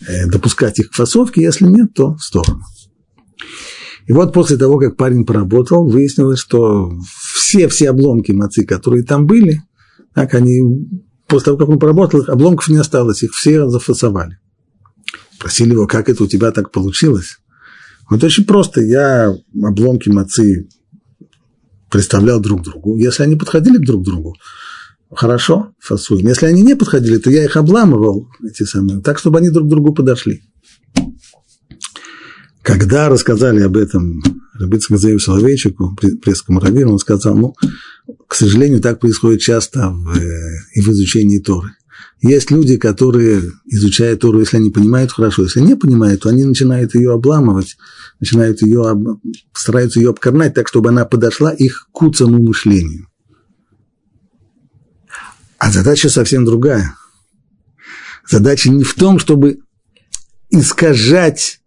э, 0.07 0.27
допускать 0.27 0.79
их 0.79 0.91
к 0.91 0.95
фасовке, 0.95 1.43
если 1.43 1.67
нет, 1.67 1.95
то 1.95 2.15
в 2.15 2.23
сторону. 2.23 2.63
И 4.07 4.13
вот 4.13 4.33
после 4.33 4.57
того, 4.57 4.79
как 4.79 4.97
парень 4.97 5.25
поработал, 5.25 5.89
выяснилось, 5.89 6.41
что 6.41 6.93
все-все 7.35 7.91
обломки 7.91 8.33
мацы, 8.33 8.65
которые 8.65 9.05
там 9.05 9.27
были, 9.27 9.63
так 10.15 10.35
они, 10.35 10.61
после 11.29 11.45
того, 11.47 11.59
как 11.59 11.69
он 11.69 11.79
поработал, 11.79 12.25
обломков 12.27 12.69
не 12.69 12.79
осталось, 12.79 13.23
их 13.23 13.33
все 13.33 13.69
зафасовали. 13.69 14.39
Просили 15.41 15.73
его, 15.73 15.87
как 15.87 16.11
это 16.11 16.23
у 16.23 16.27
тебя 16.27 16.53
так 16.53 16.71
получилось? 16.71 17.39
Вот 18.11 18.23
очень 18.23 18.45
просто, 18.45 18.83
я 18.83 19.35
обломки 19.63 20.11
мацы 20.11 20.69
представлял 21.91 22.41
друг 22.41 22.63
другу. 22.63 22.99
Если 22.99 23.23
они 23.23 23.37
подходили 23.37 23.79
друг 23.79 24.03
к 24.03 24.05
другу, 24.05 24.37
хорошо, 25.11 25.73
фасуем. 25.81 26.29
Если 26.29 26.45
они 26.45 26.63
не 26.63 26.77
подходили, 26.77 27.17
то 27.17 27.31
я 27.31 27.45
их 27.45 27.57
обламывал, 27.57 28.29
эти 28.45 28.65
самые, 28.65 29.01
так, 29.01 29.19
чтобы 29.19 29.39
они 29.39 29.49
друг 29.49 29.67
к 29.67 29.71
другу 29.71 29.95
подошли. 29.95 30.43
Когда 32.63 33.09
рассказали 33.09 33.63
об 33.63 33.79
этом 33.79 34.23
Рабицкому 34.59 34.99
Заеву 34.99 35.19
Соловейчику, 35.19 35.97
пресскому 36.23 36.61
раввину, 36.61 36.93
он 36.93 36.99
сказал, 36.99 37.35
ну, 37.35 37.55
к 38.29 38.35
сожалению, 38.35 38.81
так 38.83 39.01
происходит 39.01 39.41
часто 39.41 39.89
в, 39.91 40.15
и 40.75 40.81
в 40.83 40.89
изучении 40.89 41.39
Торы. 41.39 41.71
Есть 42.23 42.51
люди, 42.51 42.77
которые 42.77 43.43
изучают 43.65 44.21
Тору, 44.21 44.41
если 44.41 44.59
они 44.59 44.71
понимают 44.71 45.11
хорошо, 45.11 45.45
если 45.45 45.61
не 45.61 45.75
понимают, 45.75 46.21
то 46.21 46.29
они 46.29 46.45
начинают 46.45 46.95
ее 46.95 47.13
обламывать, 47.13 47.79
начинают 48.21 48.61
ее, 48.61 48.95
стараются 49.55 50.01
ее 50.01 50.11
обкорнать 50.11 50.53
так, 50.53 50.69
чтобы 50.69 50.91
она 50.91 51.07
подошла 51.07 51.51
их 51.51 51.87
к 51.87 51.93
куцому 51.93 52.43
мышлению. 52.43 53.07
А 55.59 55.71
задача 55.73 56.11
совсем 56.11 56.45
другая. 56.45 56.95
Задача 58.29 58.71
не 58.71 58.85
в 58.85 58.95
том, 58.95 59.19
чтобы 59.19 59.61
искажать 60.51 61.61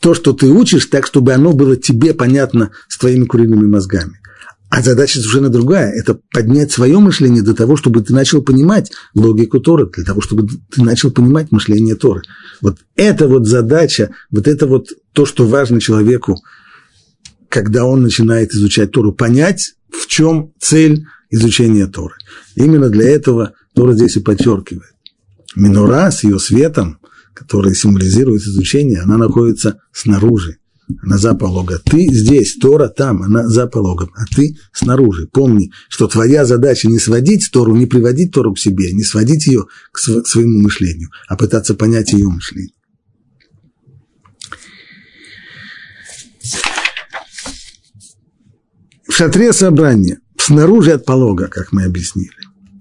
то, 0.00 0.14
что 0.14 0.32
ты 0.32 0.46
учишь, 0.48 0.86
так, 0.86 1.06
чтобы 1.06 1.34
оно 1.34 1.52
было 1.52 1.76
тебе 1.76 2.14
понятно 2.14 2.70
с 2.88 2.96
твоими 2.96 3.26
куриными 3.26 3.66
мозгами. 3.66 4.18
А 4.76 4.82
задача 4.82 5.20
совершенно 5.20 5.48
другая– 5.48 5.90
это 5.98 6.20
поднять 6.34 6.70
свое 6.70 6.98
мышление 6.98 7.42
до 7.42 7.54
того, 7.54 7.76
чтобы 7.76 8.02
ты 8.02 8.12
начал 8.12 8.42
понимать 8.42 8.92
логику 9.14 9.58
Торы, 9.58 9.86
для 9.86 10.04
того, 10.04 10.20
чтобы 10.20 10.46
ты 10.70 10.82
начал 10.82 11.10
понимать 11.10 11.50
мышление 11.50 11.94
Торы. 11.94 12.20
Вот 12.60 12.76
это 12.94 13.26
вот 13.26 13.46
задача, 13.46 14.10
вот 14.30 14.46
это 14.46 14.66
вот 14.66 14.88
то, 15.14 15.24
что 15.24 15.46
важно 15.46 15.80
человеку, 15.80 16.36
когда 17.48 17.86
он 17.86 18.02
начинает 18.02 18.52
изучать 18.52 18.90
Тору, 18.90 19.12
понять, 19.12 19.76
в 19.88 20.08
чем 20.08 20.52
цель 20.60 21.06
изучения 21.30 21.86
Торы. 21.86 22.16
Именно 22.54 22.90
для 22.90 23.08
этого 23.08 23.54
Тора 23.74 23.94
здесь 23.94 24.16
и 24.16 24.20
подчеркивает. 24.20 24.92
Минура 25.54 26.10
с 26.10 26.22
ее 26.22 26.38
светом 26.38 26.98
который 27.36 27.74
символизирует 27.74 28.42
изучение, 28.42 29.00
она 29.00 29.18
находится 29.18 29.78
снаружи. 29.92 30.56
Она 31.02 31.18
за 31.18 31.34
пологом. 31.34 31.78
Ты 31.84 32.08
здесь, 32.12 32.56
Тора 32.56 32.88
там, 32.88 33.22
она 33.22 33.46
за 33.48 33.66
пологом, 33.66 34.12
а 34.16 34.24
ты 34.26 34.56
снаружи. 34.72 35.26
Помни, 35.26 35.72
что 35.88 36.06
твоя 36.06 36.44
задача 36.44 36.88
не 36.88 36.98
сводить 36.98 37.50
Тору, 37.52 37.74
не 37.74 37.86
приводить 37.86 38.32
Тору 38.32 38.54
к 38.54 38.58
себе, 38.58 38.92
не 38.92 39.02
сводить 39.02 39.46
ее 39.46 39.64
к 39.92 39.98
своему 39.98 40.62
мышлению, 40.62 41.10
а 41.28 41.36
пытаться 41.36 41.74
понять 41.74 42.12
ее 42.12 42.28
мышление. 42.28 42.72
В 49.08 49.12
шатре 49.12 49.52
собрания, 49.52 50.18
снаружи 50.36 50.92
от 50.92 51.04
полога, 51.04 51.48
как 51.48 51.72
мы 51.72 51.84
объяснили, 51.84 52.30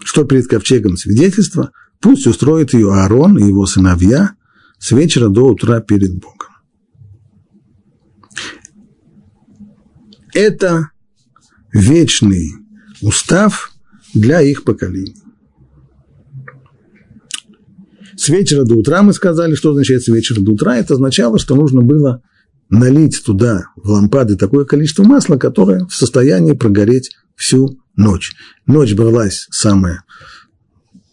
что 0.03 0.25
перед 0.25 0.47
ковчегом 0.47 0.97
свидетельства, 0.97 1.71
пусть 2.01 2.27
устроит 2.27 2.73
ее 2.73 2.93
Аарон 2.93 3.37
и 3.37 3.47
его 3.47 3.65
сыновья 3.65 4.31
с 4.77 4.91
вечера 4.91 5.29
до 5.29 5.45
утра 5.47 5.79
перед 5.79 6.13
Богом. 6.15 6.54
Это 10.35 10.89
вечный 11.71 12.51
устав 13.01 13.71
для 14.13 14.41
их 14.41 14.65
поколений. 14.65 15.15
С 18.17 18.27
вечера 18.27 18.65
до 18.65 18.75
утра 18.75 19.01
мы 19.01 19.13
сказали, 19.13 19.55
что 19.55 19.71
означает 19.71 20.03
с 20.03 20.09
вечера 20.09 20.41
до 20.41 20.51
утра. 20.51 20.77
Это 20.77 20.95
означало, 20.95 21.39
что 21.39 21.55
нужно 21.55 21.81
было 21.81 22.21
налить 22.69 23.23
туда 23.25 23.67
в 23.77 23.89
лампады 23.89 24.35
такое 24.35 24.65
количество 24.65 25.03
масла, 25.03 25.37
которое 25.37 25.85
в 25.85 25.95
состоянии 25.95 26.51
прогореть 26.51 27.15
всю 27.37 27.79
ночь. 27.95 28.33
Ночь 28.65 28.93
бралась 28.93 29.47
самая, 29.51 30.03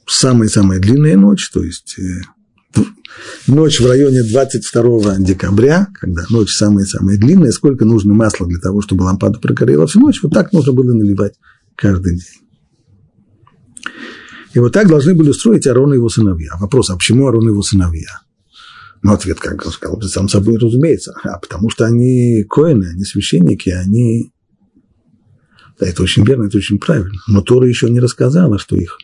самая-самая 0.05 0.81
длинная 0.81 1.17
ночь, 1.17 1.49
то 1.51 1.63
есть 1.63 1.97
э, 1.97 2.23
ночь 3.47 3.81
в 3.81 3.87
районе 3.87 4.23
22 4.23 5.19
декабря, 5.19 5.89
когда 5.95 6.25
ночь 6.31 6.53
самая-самая 6.53 7.19
длинная, 7.19 7.53
сколько 7.53 7.85
нужно 7.85 8.15
масла 8.15 8.47
для 8.47 8.59
того, 8.59 8.81
чтобы 8.81 9.03
лампада 9.03 9.39
прогорела 9.39 9.87
всю 9.87 10.01
ночь, 10.01 10.23
вот 10.23 10.33
так 10.33 10.53
нужно 10.53 10.73
было 10.73 10.93
наливать 10.93 11.35
каждый 11.77 12.17
день. 12.17 12.43
И 14.55 14.59
вот 14.59 14.73
так 14.73 14.89
должны 14.89 15.15
были 15.15 15.31
устроить 15.31 15.67
Арон 15.67 15.93
и 15.93 15.97
его 15.97 16.09
сыновья. 16.09 16.57
Вопрос, 16.61 16.91
а 16.91 16.97
почему 16.97 17.27
Арон 17.27 17.45
и 17.45 17.53
его 17.53 17.63
сыновья? 17.63 18.21
Ну, 19.03 19.13
ответ, 19.13 19.41
как 19.41 19.65
он 19.65 19.73
сказал, 19.73 20.01
сам 20.03 20.29
собой 20.29 20.59
разумеется. 20.59 21.15
А 21.25 21.39
потому 21.39 21.71
что 21.71 21.87
они 21.87 22.45
коины, 22.49 22.91
они 22.93 23.05
священники, 23.05 23.71
они... 23.71 24.33
Да, 25.81 25.87
это 25.87 26.03
очень 26.03 26.25
верно, 26.25 26.45
это 26.45 26.59
очень 26.59 26.79
правильно. 26.79 27.19
Но 27.27 27.41
Тора 27.41 27.67
еще 27.67 27.91
не 27.91 27.99
рассказала, 27.99 28.59
что 28.59 28.77
их, 28.77 28.99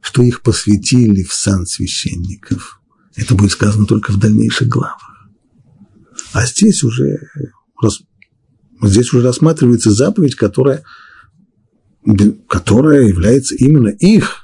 что 0.00 0.22
их 0.22 0.42
посвятили 0.42 1.22
в 1.22 1.32
сан 1.32 1.66
священников. 1.66 2.80
Это 3.16 3.34
будет 3.34 3.52
сказано 3.52 3.86
только 3.86 4.12
в 4.12 4.18
дальнейших 4.18 4.68
главах. 4.68 4.98
А 6.32 6.44
здесь 6.46 6.82
уже, 6.82 7.28
здесь 8.82 9.12
уже 9.12 9.24
рассматривается 9.24 9.92
заповедь, 9.92 10.34
которая, 10.34 10.82
которая 12.48 13.02
является 13.02 13.54
именно 13.54 13.88
их 13.88 14.40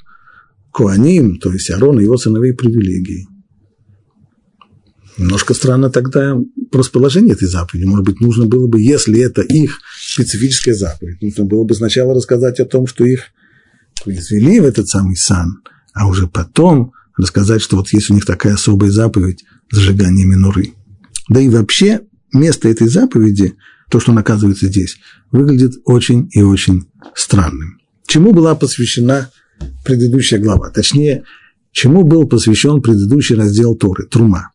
Куаним, 0.70 1.38
то 1.38 1.52
есть 1.52 1.70
Арон 1.70 1.98
и 1.98 2.04
его 2.04 2.16
сыновей 2.16 2.54
привилегией. 2.54 3.26
Немножко 5.18 5.52
странно 5.52 5.90
тогда 5.90 6.38
расположение 6.72 7.34
этой 7.34 7.48
заповеди. 7.48 7.84
Может 7.84 8.06
быть, 8.06 8.20
нужно 8.20 8.46
было 8.46 8.68
бы, 8.68 8.80
если 8.80 9.20
это 9.20 9.42
их 9.42 9.78
специфическая 10.00 10.74
заповедь, 10.74 11.20
нужно 11.20 11.44
было 11.44 11.64
бы 11.64 11.74
сначала 11.74 12.14
рассказать 12.14 12.60
о 12.60 12.64
том, 12.64 12.86
что 12.86 13.04
их 13.04 13.24
произвели 14.02 14.60
в 14.60 14.64
этот 14.64 14.88
самый 14.88 15.16
сан, 15.16 15.60
а 15.92 16.06
уже 16.06 16.26
потом 16.28 16.92
рассказать, 17.16 17.62
что 17.62 17.76
вот 17.76 17.92
есть 17.92 18.10
у 18.10 18.14
них 18.14 18.24
такая 18.24 18.54
особая 18.54 18.90
заповедь 18.90 19.44
зажигания 19.70 20.26
минуры. 20.26 20.74
Да 21.28 21.40
и 21.40 21.48
вообще 21.48 22.02
место 22.32 22.68
этой 22.68 22.88
заповеди, 22.88 23.54
то, 23.90 24.00
что 24.00 24.12
он 24.12 24.18
оказывается 24.18 24.68
здесь, 24.68 24.98
выглядит 25.30 25.74
очень 25.84 26.28
и 26.32 26.42
очень 26.42 26.88
странным. 27.14 27.78
Чему 28.06 28.32
была 28.32 28.54
посвящена 28.54 29.30
предыдущая 29.84 30.38
глава? 30.38 30.70
Точнее, 30.70 31.24
чему 31.72 32.04
был 32.04 32.26
посвящен 32.26 32.82
предыдущий 32.82 33.36
раздел 33.36 33.74
Торы, 33.74 34.06
Трума? 34.06 34.50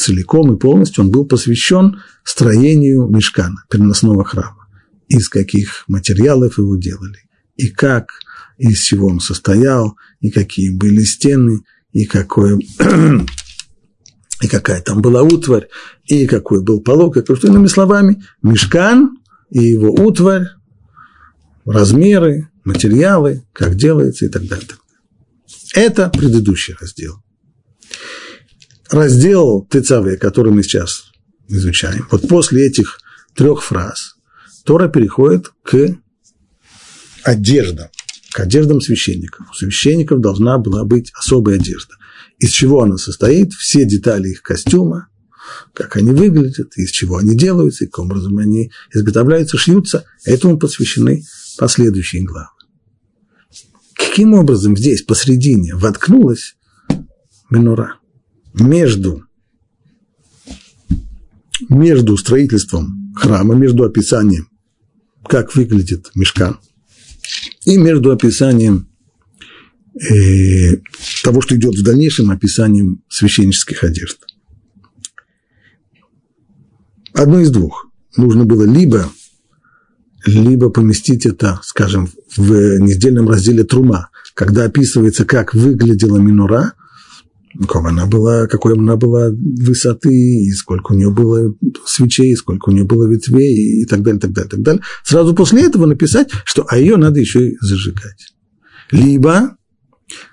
целиком 0.00 0.54
и 0.54 0.58
полностью 0.58 1.04
он 1.04 1.10
был 1.10 1.24
посвящен 1.24 2.00
строению 2.24 3.06
мешкана, 3.08 3.64
переносного 3.70 4.24
храма. 4.24 4.66
Из 5.08 5.28
каких 5.28 5.84
материалов 5.88 6.58
его 6.58 6.76
делали, 6.76 7.18
и 7.56 7.68
как, 7.68 8.10
из 8.58 8.80
чего 8.80 9.08
он 9.08 9.20
состоял, 9.20 9.96
и 10.20 10.30
какие 10.30 10.70
были 10.70 11.02
стены, 11.02 11.60
и 11.92 12.04
какое 12.06 12.58
и 14.42 14.48
какая 14.48 14.80
там 14.80 15.02
была 15.02 15.22
утварь, 15.22 15.68
и 16.04 16.26
какой 16.26 16.62
был 16.62 16.80
полог, 16.80 17.16
и 17.16 17.24
что 17.24 17.48
иными 17.48 17.66
словами, 17.66 18.22
мешкан 18.42 19.18
и 19.50 19.62
его 19.62 19.92
утварь, 19.92 20.46
размеры, 21.64 22.48
материалы, 22.64 23.44
как 23.52 23.74
делается 23.74 24.26
и 24.26 24.28
так 24.28 24.46
далее. 24.46 24.68
Это 25.74 26.08
предыдущий 26.08 26.74
раздел. 26.80 27.22
Раздел 28.90 29.66
Тецаве, 29.70 30.16
который 30.16 30.52
мы 30.52 30.62
сейчас 30.62 31.12
изучаем, 31.48 32.06
вот 32.10 32.28
после 32.28 32.66
этих 32.66 32.98
трех 33.34 33.62
фраз 33.62 34.16
Тора 34.64 34.88
переходит 34.88 35.52
к 35.62 35.96
одеждам, 37.24 37.88
к 38.30 38.40
одеждам 38.40 38.80
священников. 38.80 39.50
У 39.50 39.54
священников 39.54 40.20
должна 40.20 40.58
была 40.58 40.84
быть 40.84 41.12
особая 41.14 41.56
одежда. 41.56 41.94
Из 42.38 42.50
чего 42.50 42.82
она 42.82 42.96
состоит, 42.96 43.52
все 43.52 43.84
детали 43.84 44.30
их 44.30 44.42
костюма, 44.42 45.08
как 45.74 45.96
они 45.96 46.12
выглядят, 46.12 46.76
из 46.76 46.90
чего 46.90 47.16
они 47.16 47.36
делаются, 47.36 47.84
и 47.84 47.88
каким 47.88 48.06
образом 48.06 48.38
они 48.38 48.70
изготовляются, 48.94 49.58
шьются, 49.58 50.04
этому 50.24 50.58
посвящены 50.58 51.24
последующие 51.58 52.22
главы. 52.22 52.48
Каким 53.94 54.34
образом 54.34 54.76
здесь 54.76 55.02
посредине 55.02 55.74
воткнулась 55.74 56.56
минура? 57.50 58.00
между, 58.54 59.24
между 61.68 62.16
строительством 62.16 63.14
храма, 63.14 63.54
между 63.54 63.84
описанием, 63.84 64.48
как 65.26 65.54
выглядит 65.54 66.10
мешкан, 66.14 66.58
и 67.64 67.76
между 67.76 68.10
описанием 68.10 68.88
э, 69.94 70.76
того, 71.22 71.40
что 71.40 71.56
идет 71.56 71.74
в 71.74 71.82
дальнейшем, 71.82 72.30
описанием 72.30 73.02
священнических 73.08 73.84
одежд. 73.84 74.18
Одно 77.12 77.40
из 77.40 77.50
двух. 77.50 77.88
Нужно 78.16 78.44
было 78.44 78.64
либо, 78.64 79.10
либо 80.26 80.70
поместить 80.70 81.26
это, 81.26 81.60
скажем, 81.62 82.08
в 82.36 82.78
недельном 82.78 83.28
разделе 83.28 83.64
Трума, 83.64 84.10
когда 84.34 84.64
описывается, 84.64 85.24
как 85.24 85.54
выглядела 85.54 86.18
минура, 86.18 86.74
как 87.68 87.84
она 87.84 88.06
была, 88.06 88.46
какой 88.46 88.74
она 88.74 88.96
была 88.96 89.30
высоты, 89.30 90.14
и 90.14 90.50
сколько 90.52 90.92
у 90.92 90.94
нее 90.94 91.10
было 91.10 91.54
свечей, 91.84 92.32
и 92.32 92.36
сколько 92.36 92.68
у 92.68 92.72
нее 92.72 92.84
было 92.84 93.08
ветвей, 93.08 93.82
и 93.82 93.86
так 93.86 94.02
далее, 94.02 94.20
так 94.20 94.32
далее, 94.32 94.50
так 94.50 94.62
далее. 94.62 94.82
Сразу 95.04 95.34
после 95.34 95.64
этого 95.64 95.86
написать, 95.86 96.30
что 96.44 96.64
а 96.68 96.78
ее 96.78 96.96
надо 96.96 97.18
еще 97.18 97.50
и 97.50 97.56
зажигать. 97.60 98.34
Либо 98.90 99.56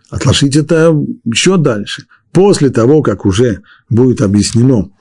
отложить 0.10 0.56
это 0.56 0.96
еще 1.26 1.58
дальше. 1.58 2.06
После 2.32 2.70
того, 2.70 3.02
как 3.02 3.26
уже 3.26 3.62
будет 3.90 4.22
объяснено 4.22 4.92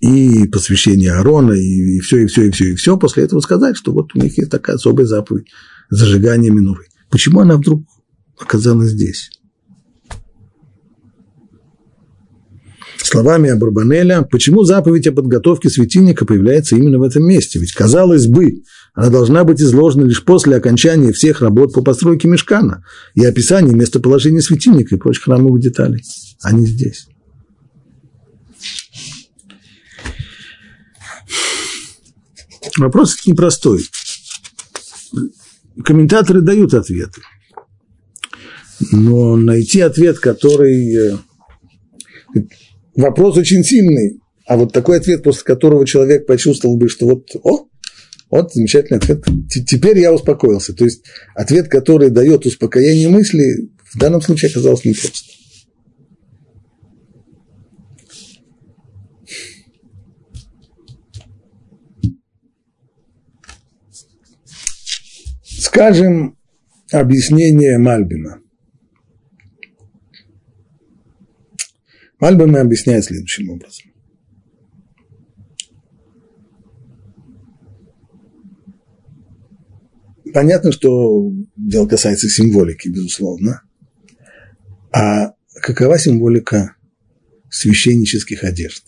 и 0.00 0.46
посвящение 0.48 1.12
Аарона, 1.12 1.52
и, 1.52 1.96
и 1.96 2.00
все, 2.00 2.18
и 2.18 2.26
все, 2.26 2.46
и 2.46 2.50
все, 2.50 2.72
и 2.72 2.74
все, 2.76 2.96
после 2.96 3.24
этого 3.24 3.40
сказать, 3.40 3.76
что 3.76 3.92
вот 3.92 4.14
у 4.14 4.18
них 4.18 4.38
есть 4.38 4.50
такая 4.50 4.76
особая 4.76 5.06
заповедь 5.06 5.48
зажигания 5.88 6.50
минуры. 6.50 6.86
Почему 7.10 7.40
она 7.40 7.56
вдруг 7.56 7.84
оказалась 8.38 8.90
здесь? 8.90 9.30
Словами 13.06 13.50
Абурбанеля, 13.50 14.22
почему 14.22 14.64
заповедь 14.64 15.06
о 15.06 15.12
подготовке 15.12 15.70
светильника 15.70 16.24
появляется 16.24 16.76
именно 16.76 16.98
в 16.98 17.02
этом 17.02 17.24
месте? 17.24 17.58
Ведь, 17.58 17.72
казалось 17.72 18.26
бы, 18.26 18.62
она 18.94 19.08
должна 19.08 19.44
быть 19.44 19.60
изложена 19.60 20.04
лишь 20.04 20.24
после 20.24 20.56
окончания 20.56 21.12
всех 21.12 21.40
работ 21.40 21.72
по 21.72 21.82
постройке 21.82 22.28
мешкана 22.28 22.84
и 23.14 23.24
описания 23.24 23.74
местоположения 23.74 24.40
светильника 24.40 24.94
и 24.94 24.98
прочих 24.98 25.24
храмовых 25.24 25.60
деталей, 25.60 26.02
а 26.42 26.52
не 26.52 26.66
здесь. 26.66 27.06
Вопрос 32.78 33.16
непростой. 33.26 33.84
Комментаторы 35.84 36.40
дают 36.40 36.74
ответы. 36.74 37.20
Но 38.92 39.36
найти 39.36 39.80
ответ, 39.80 40.18
который 40.18 40.94
э, 40.94 41.18
вопрос 43.00 43.36
очень 43.36 43.64
сильный, 43.64 44.20
а 44.46 44.56
вот 44.56 44.72
такой 44.72 44.98
ответ, 44.98 45.22
после 45.22 45.44
которого 45.44 45.86
человек 45.86 46.26
почувствовал 46.26 46.76
бы, 46.76 46.88
что 46.88 47.06
вот, 47.06 47.28
о, 47.42 47.68
вот 48.30 48.52
замечательный 48.52 48.98
ответ, 48.98 49.24
теперь 49.48 49.98
я 49.98 50.12
успокоился. 50.12 50.74
То 50.74 50.84
есть 50.84 51.04
ответ, 51.34 51.68
который 51.68 52.10
дает 52.10 52.46
успокоение 52.46 53.08
мысли, 53.08 53.70
в 53.92 53.98
данном 53.98 54.20
случае 54.20 54.50
оказался 54.50 54.88
непрост. 54.88 55.24
Скажем, 65.42 66.36
объяснение 66.90 67.78
Мальбина– 67.78 68.40
Мальбим 72.20 72.54
объясняет 72.54 73.04
следующим 73.04 73.48
образом. 73.50 73.90
Понятно, 80.32 80.70
что 80.70 81.32
дело 81.56 81.88
касается 81.88 82.28
символики, 82.28 82.88
безусловно. 82.88 83.62
А 84.92 85.32
какова 85.60 85.98
символика 85.98 86.76
священнических 87.50 88.44
одежд? 88.44 88.84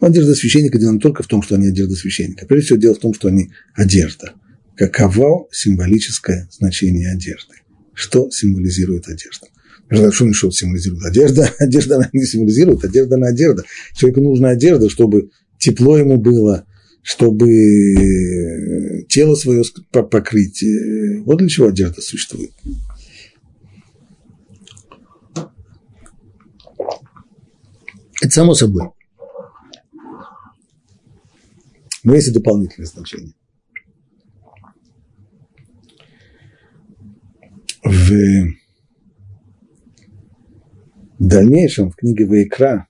Ну, 0.00 0.06
одежда 0.06 0.34
священника 0.34 0.78
дело 0.78 0.92
не 0.92 1.00
только 1.00 1.22
в 1.22 1.26
том, 1.26 1.42
что 1.42 1.56
они 1.56 1.68
одежда 1.68 1.96
священника. 1.96 2.46
Прежде 2.46 2.66
всего, 2.66 2.78
дело 2.78 2.94
в 2.94 3.00
том, 3.00 3.14
что 3.14 3.28
они 3.28 3.50
одежда. 3.74 4.34
Каково 4.76 5.48
символическое 5.50 6.48
значение 6.52 7.10
одежды? 7.10 7.54
Что 7.94 8.30
символизирует 8.30 9.08
одежда? 9.08 9.48
Что 9.88 10.32
что 10.32 10.50
символизирует? 10.50 11.04
Одежда, 11.04 11.50
одежда 11.58 11.96
она 11.96 12.08
не 12.12 12.24
символизирует, 12.24 12.84
одежда 12.84 13.16
на 13.16 13.28
одежда. 13.28 13.64
Человеку 13.94 14.20
нужна 14.20 14.50
одежда, 14.50 14.88
чтобы 14.88 15.30
тепло 15.58 15.98
ему 15.98 16.16
было, 16.16 16.64
чтобы 17.02 19.04
тело 19.08 19.34
свое 19.34 19.62
покрыть. 19.90 20.64
Вот 21.24 21.38
для 21.38 21.48
чего 21.48 21.68
одежда 21.68 22.00
существует. 22.00 22.52
Это 28.22 28.30
само 28.30 28.54
собой. 28.54 28.88
Но 32.04 32.14
есть 32.14 32.28
и 32.28 32.32
дополнительное 32.32 32.86
значение. 32.86 33.34
В 37.84 38.61
дальнейшем 41.28 41.90
в 41.90 41.96
книге 41.96 42.26
Ваикра 42.26 42.86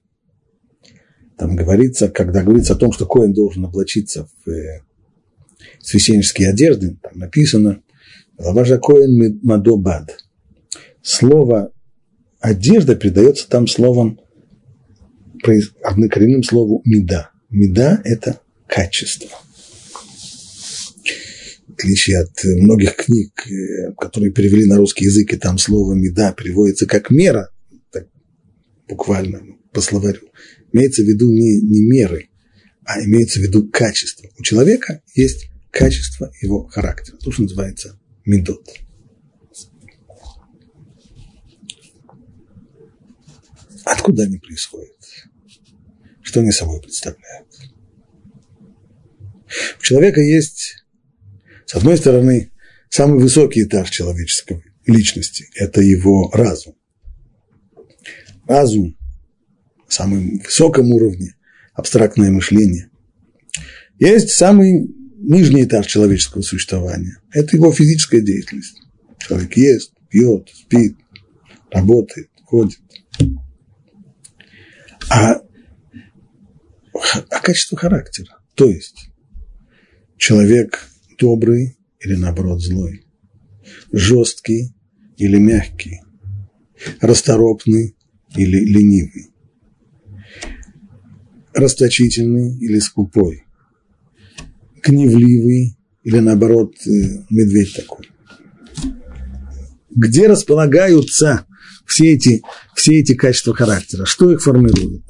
там 1.42 1.56
говорится, 1.56 2.08
когда 2.08 2.42
говорится 2.42 2.74
о 2.74 2.76
том, 2.76 2.92
что 2.92 3.04
Коин 3.04 3.32
должен 3.32 3.64
облачиться 3.64 4.28
в 4.44 4.50
э, 4.50 4.82
священнические 5.80 6.50
одежды, 6.50 6.96
там 7.02 7.18
написано 7.18 7.82
«Лаважа 8.38 8.78
Коин 8.78 9.40
Мадобад». 9.42 10.16
Слово 11.02 11.72
«одежда» 12.38 12.94
передается 12.94 13.48
там 13.48 13.66
словом, 13.66 14.20
однокоренным 15.82 16.44
слову 16.44 16.82
«меда». 16.84 17.30
«Меда»– 17.50 18.00
это 18.04 18.40
качество. 18.68 19.30
В 21.66 21.72
отличие 21.72 22.20
от 22.20 22.30
многих 22.44 22.94
книг, 22.94 23.32
э, 23.48 23.92
которые 23.98 24.32
перевели 24.32 24.66
на 24.66 24.76
русский 24.76 25.06
язык, 25.06 25.32
и 25.32 25.38
там 25.38 25.58
слово 25.58 25.94
«меда» 25.94 26.32
переводится 26.32 26.86
как 26.86 27.10
«мера», 27.10 27.51
буквально 28.92 29.40
по 29.72 29.80
словарю, 29.80 30.20
имеется 30.72 31.02
в 31.02 31.06
виду 31.06 31.30
не, 31.30 31.60
не 31.62 31.80
меры, 31.82 32.28
а 32.84 33.00
имеется 33.02 33.40
в 33.40 33.42
виду 33.42 33.68
качество. 33.68 34.28
У 34.38 34.42
человека 34.42 35.02
есть 35.14 35.50
качество 35.70 36.30
его 36.42 36.66
характера, 36.66 37.16
то, 37.16 37.32
что 37.32 37.42
называется 37.42 37.98
медот. 38.26 38.68
Откуда 43.84 44.24
они 44.24 44.38
происходят? 44.38 44.96
Что 46.22 46.40
они 46.40 46.52
собой 46.52 46.80
представляют? 46.80 47.48
У 49.78 49.82
человека 49.82 50.20
есть, 50.20 50.84
с 51.66 51.74
одной 51.74 51.96
стороны, 51.96 52.52
самый 52.90 53.18
высокий 53.20 53.64
этаж 53.64 53.90
человеческой 53.90 54.62
личности– 54.86 55.48
это 55.54 55.80
его 55.80 56.30
разум. 56.32 56.76
Разум 58.46 58.96
на 59.86 59.90
самом 59.90 60.38
высоком 60.38 60.90
уровне, 60.92 61.34
абстрактное 61.74 62.30
мышление. 62.30 62.90
Есть 63.98 64.30
самый 64.30 64.88
нижний 65.18 65.64
этаж 65.64 65.86
человеческого 65.86 66.42
существования– 66.42 67.18
это 67.32 67.56
его 67.56 67.72
физическая 67.72 68.20
деятельность. 68.20 68.80
Человек 69.18 69.56
ест, 69.56 69.92
пьет, 70.08 70.48
спит, 70.52 70.96
работает, 71.70 72.30
ходит. 72.44 72.80
А, 75.10 75.40
а 76.94 77.40
качество 77.40 77.78
характера, 77.78 78.38
то 78.54 78.68
есть 78.68 79.10
человек 80.16 80.88
добрый 81.18 81.78
или 82.00 82.14
наоборот 82.16 82.60
злой, 82.62 83.06
жесткий 83.92 84.74
или 85.16 85.38
мягкий, 85.38 86.00
расторопный 87.00 87.96
или 88.36 88.58
ленивый, 88.58 89.30
расточительный 91.54 92.56
или 92.58 92.78
скупой, 92.78 93.44
гневливый 94.82 95.76
или 96.02 96.18
наоборот 96.18 96.74
э, 96.86 96.90
медведь 97.30 97.74
такой. 97.74 98.08
Где 99.90 100.26
располагаются 100.26 101.46
все 101.86 102.12
эти, 102.14 102.42
все 102.74 103.00
эти 103.00 103.14
качества 103.14 103.54
характера? 103.54 104.06
Что 104.06 104.32
их 104.32 104.42
формирует? 104.42 105.02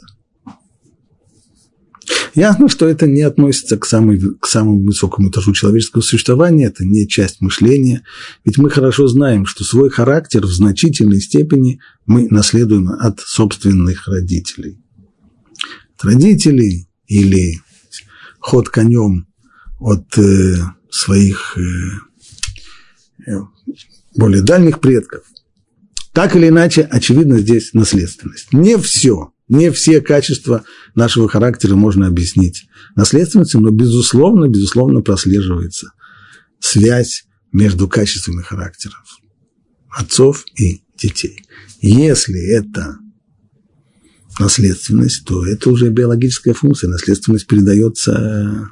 Ясно, 2.35 2.69
что 2.69 2.87
это 2.87 3.07
не 3.07 3.23
относится 3.23 3.77
к, 3.77 3.85
самой, 3.85 4.21
к 4.41 4.47
самому 4.47 4.85
высокому 4.85 5.29
этажу 5.29 5.53
человеческого 5.53 6.01
существования, 6.01 6.67
это 6.67 6.85
не 6.85 7.07
часть 7.07 7.41
мышления, 7.41 8.05
ведь 8.45 8.59
мы 8.59 8.71
хорошо 8.71 9.07
знаем, 9.07 9.45
что 9.45 9.65
свой 9.65 9.91
характер 9.91 10.43
в 10.47 10.51
значительной 10.51 11.21
степени 11.21 11.81
мы 12.07 12.29
наследуем 12.31 12.89
от 12.89 13.21
собственных 13.21 14.09
родителей. 14.09 14.79
От 15.97 16.05
родителей 16.05 16.89
или 17.07 17.61
ход 18.39 18.69
конем 18.71 19.27
от 19.79 20.17
э, 20.17 20.57
своих 20.91 21.59
э, 21.59 23.31
э 23.31 23.41
более 24.15 24.43
дальних 24.43 24.81
предков. 24.81 25.23
Так 26.13 26.37
или 26.37 26.49
иначе, 26.49 26.83
очевидно, 26.83 27.39
здесь 27.39 27.73
наследственность. 27.73 28.53
Не 28.53 28.77
все, 28.77 29.33
не 29.53 29.71
все 29.71 30.01
качества 30.01 30.65
нашего 30.95 31.29
характера 31.29 31.77
можно 31.77 32.07
объяснить 32.07 32.67
наследственностью, 32.97 33.61
но 33.61 33.71
безусловно, 33.71 34.49
безусловно 34.49 35.03
прослеживается 35.03 35.93
связь 36.59 37.27
между 37.53 37.87
качествами 37.87 38.41
характеров 38.41 39.19
отцов 39.91 40.47
и 40.57 40.83
детей. 40.97 41.45
Если 41.83 42.41
это 42.51 42.97
наследственность, 44.39 45.27
то 45.27 45.47
это 45.47 45.69
уже 45.69 45.91
биологическая 45.91 46.55
функция. 46.55 46.89
Наследственность 46.89 47.47
передается 47.47 48.71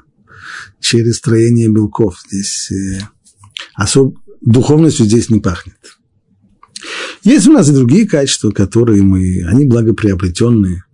через 0.80 1.18
строение 1.18 1.68
белков. 1.68 2.16
Здесь 2.26 2.70
э, 2.70 3.00
особ... 3.74 4.16
духовностью 4.40 5.04
здесь 5.04 5.28
не 5.28 5.40
пахнет. 5.40 5.99
Есть 7.22 7.46
у 7.46 7.52
нас 7.52 7.68
и 7.68 7.72
другие 7.72 8.06
качества, 8.06 8.50
которые 8.50 9.02
мы, 9.02 9.44
они 9.46 9.66
благоприобретенные. 9.66 10.85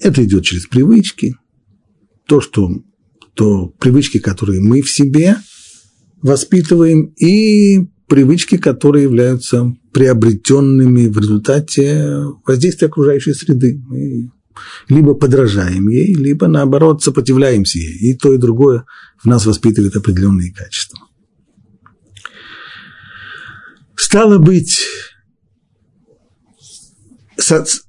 Это 0.00 0.24
идет 0.24 0.44
через 0.44 0.66
привычки. 0.66 1.36
То, 2.26 2.40
что, 2.40 2.70
то 3.34 3.68
привычки, 3.78 4.18
которые 4.18 4.60
мы 4.60 4.82
в 4.82 4.90
себе 4.90 5.36
воспитываем, 6.22 7.06
и 7.16 7.86
привычки, 8.08 8.56
которые 8.56 9.04
являются 9.04 9.74
приобретенными 9.92 11.06
в 11.06 11.18
результате 11.18 12.24
воздействия 12.46 12.88
окружающей 12.88 13.34
среды. 13.34 13.80
Мы 13.86 14.30
либо 14.88 15.14
подражаем 15.14 15.88
ей, 15.88 16.14
либо 16.14 16.48
наоборот 16.48 17.02
сопротивляемся 17.02 17.78
ей. 17.78 18.10
И 18.10 18.16
то, 18.16 18.32
и 18.32 18.38
другое 18.38 18.84
в 19.22 19.26
нас 19.26 19.46
воспитывает 19.46 19.96
определенные 19.96 20.52
качества. 20.52 20.98
Стало 24.00 24.38
быть, 24.38 24.80
с, 27.36 27.84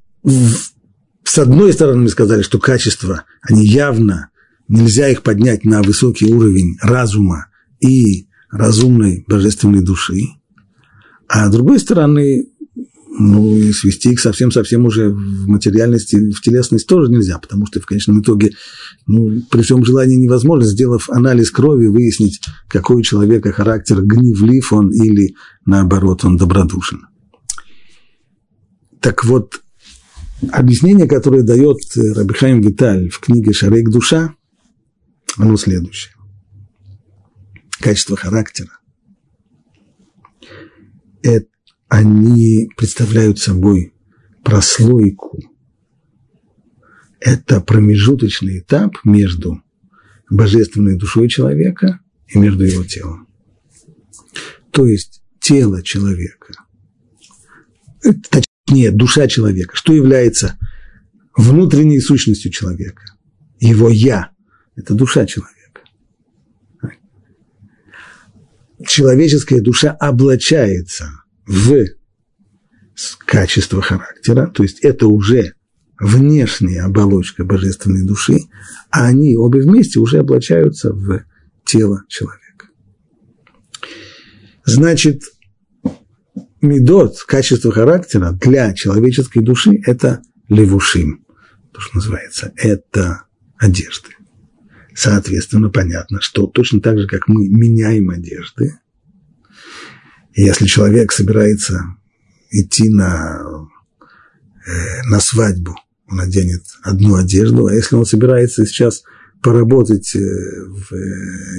с 1.23 1.37
одной 1.37 1.71
стороны 1.71 2.01
мы 2.01 2.09
сказали, 2.09 2.41
что 2.41 2.59
качества, 2.59 3.23
они 3.41 3.65
явно, 3.65 4.29
нельзя 4.67 5.07
их 5.07 5.23
поднять 5.23 5.63
на 5.63 5.81
высокий 5.81 6.25
уровень 6.25 6.77
разума 6.81 7.47
и 7.79 8.27
разумной 8.51 9.23
божественной 9.25 9.81
души, 9.81 10.19
а 11.29 11.47
с 11.47 11.51
другой 11.53 11.79
стороны, 11.79 12.50
ну 13.19 13.57
и 13.57 13.73
свести 13.73 14.11
их 14.11 14.19
совсем-совсем 14.21 14.85
уже 14.85 15.09
в 15.09 15.47
материальности, 15.47 16.31
в 16.31 16.41
телесность 16.41 16.87
тоже 16.87 17.11
нельзя, 17.11 17.37
потому 17.39 17.65
что 17.65 17.81
в 17.81 17.85
конечном 17.85 18.21
итоге, 18.21 18.51
ну, 19.05 19.41
при 19.49 19.61
всем 19.63 19.83
желании 19.83 20.15
невозможно, 20.15 20.65
сделав 20.65 21.09
анализ 21.09 21.51
крови, 21.51 21.87
выяснить, 21.87 22.39
какой 22.69 22.97
у 22.97 23.01
человека 23.01 23.51
характер, 23.51 24.01
гневлив 24.01 24.71
он 24.71 24.91
или, 24.91 25.35
наоборот, 25.65 26.23
он 26.23 26.37
добродушен. 26.37 27.07
Так 29.01 29.25
вот, 29.25 29.61
объяснение, 30.51 31.07
которое 31.07 31.43
дает 31.43 31.79
Рабихаим 31.95 32.61
Виталь 32.61 33.09
в 33.09 33.19
книге 33.19 33.51
«Шарейк 33.51 33.89
душа», 33.89 34.33
оно 35.37 35.57
следующее. 35.57 36.13
качества 37.79 38.15
характера, 38.15 38.69
это, 41.23 41.50
они 41.91 42.69
представляют 42.77 43.37
собой 43.37 43.93
прослойку. 44.45 45.37
Это 47.19 47.59
промежуточный 47.59 48.59
этап 48.59 48.95
между 49.03 49.61
божественной 50.29 50.97
душой 50.97 51.27
человека 51.27 51.99
и 52.29 52.39
между 52.39 52.63
его 52.63 52.85
телом. 52.85 53.27
То 54.71 54.87
есть 54.87 55.21
тело 55.41 55.83
человека, 55.83 56.53
точнее, 57.99 58.91
душа 58.91 59.27
человека, 59.27 59.75
что 59.75 59.91
является 59.91 60.57
внутренней 61.35 61.99
сущностью 61.99 62.53
человека. 62.53 63.03
Его 63.59 63.89
«я»– 63.89 64.31
это 64.77 64.93
душа 64.93 65.25
человека. 65.25 65.81
Человеческая 68.87 69.59
душа 69.59 69.91
облачается 69.91 71.20
в 71.51 71.85
качество 73.25 73.81
характера, 73.81 74.47
то 74.47 74.63
есть 74.63 74.79
это 74.79 75.07
уже 75.07 75.53
внешняя 75.99 76.83
оболочка 76.83 77.43
божественной 77.43 78.05
души, 78.05 78.39
а 78.89 79.05
они 79.05 79.35
обе 79.35 79.61
вместе 79.61 79.99
уже 79.99 80.19
облачаются 80.19 80.93
в 80.93 81.23
тело 81.65 82.03
человека. 82.07 82.67
Значит, 84.63 85.23
медот, 86.61 87.17
качество 87.27 87.71
характера 87.71 88.31
для 88.41 88.73
человеческой 88.73 89.43
души– 89.43 89.81
это 89.85 90.21
левушим, 90.47 91.25
то, 91.73 91.81
что 91.81 91.97
называется, 91.97 92.53
это 92.55 93.23
одежды. 93.57 94.09
Соответственно, 94.93 95.69
понятно, 95.69 96.19
что 96.21 96.47
точно 96.47 96.81
так 96.81 96.97
же, 96.99 97.07
как 97.07 97.27
мы 97.27 97.47
меняем 97.47 98.09
одежды, 98.09 98.79
если 100.33 100.65
человек 100.65 101.11
собирается 101.11 101.83
идти 102.51 102.89
на, 102.89 103.41
э, 104.65 105.03
на 105.05 105.19
свадьбу, 105.19 105.75
он 106.07 106.19
оденет 106.19 106.63
одну 106.83 107.15
одежду, 107.15 107.67
а 107.67 107.73
если 107.73 107.95
он 107.95 108.05
собирается 108.05 108.65
сейчас 108.65 109.03
поработать 109.41 110.15
э, 110.15 110.19
в, 110.19 110.93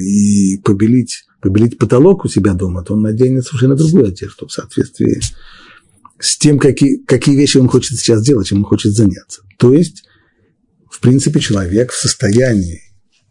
и 0.00 0.58
побелить, 0.58 1.24
побелить 1.40 1.78
потолок 1.78 2.24
у 2.24 2.28
себя 2.28 2.54
дома, 2.54 2.84
то 2.84 2.94
он 2.94 3.02
наденет 3.02 3.44
совершенно 3.44 3.76
другую 3.76 4.06
одежду 4.06 4.46
в 4.46 4.52
соответствии 4.52 5.20
с 6.18 6.38
тем, 6.38 6.58
какие, 6.58 6.98
какие 7.04 7.36
вещи 7.36 7.58
он 7.58 7.68
хочет 7.68 7.98
сейчас 7.98 8.24
делать, 8.24 8.46
чем 8.46 8.58
он 8.58 8.64
хочет 8.64 8.92
заняться. 8.92 9.42
То 9.58 9.72
есть, 9.72 10.04
в 10.88 11.00
принципе, 11.00 11.40
человек 11.40 11.90
в 11.90 11.96
состоянии 11.96 12.80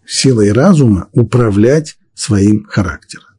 силой 0.05 0.51
разума 0.51 1.09
управлять 1.13 1.97
своим 2.13 2.65
характером. 2.65 3.30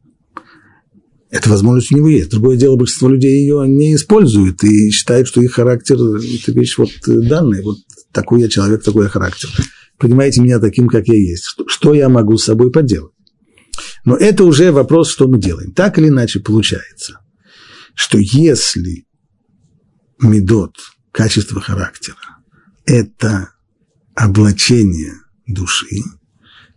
Эта 1.33 1.49
возможность 1.49 1.91
у 1.91 1.95
него 1.97 2.09
есть. 2.09 2.29
Другое 2.29 2.57
дело, 2.57 2.75
большинство 2.75 3.09
людей 3.09 3.41
ее 3.41 3.67
не 3.67 3.95
используют 3.95 4.63
и 4.63 4.91
считают, 4.91 5.27
что 5.27 5.41
их 5.41 5.53
характер– 5.53 5.95
это 5.95 6.51
вещь 6.51 6.77
вот 6.77 6.91
данная. 7.07 7.63
Вот 7.63 7.77
такой 8.11 8.41
я 8.41 8.49
человек, 8.49 8.83
такой 8.83 9.05
я 9.05 9.09
характер. 9.09 9.49
Принимайте 9.97 10.41
меня 10.41 10.59
таким, 10.59 10.87
как 10.87 11.07
я 11.07 11.15
есть. 11.15 11.55
Что 11.65 11.95
я 11.95 12.07
могу 12.07 12.37
с 12.37 12.43
собой 12.43 12.71
поделать? 12.71 13.13
Но 14.05 14.15
это 14.15 14.43
уже 14.43 14.71
вопрос, 14.71 15.09
что 15.09 15.27
мы 15.27 15.39
делаем. 15.39 15.73
Так 15.73 15.97
или 15.97 16.09
иначе 16.09 16.39
получается, 16.39 17.17
что 17.95 18.19
если 18.19 19.07
медот, 20.21 20.75
качество 21.11 21.59
характера, 21.59 22.37
это 22.85 23.49
облачение 24.13 25.13
души, 25.47 25.97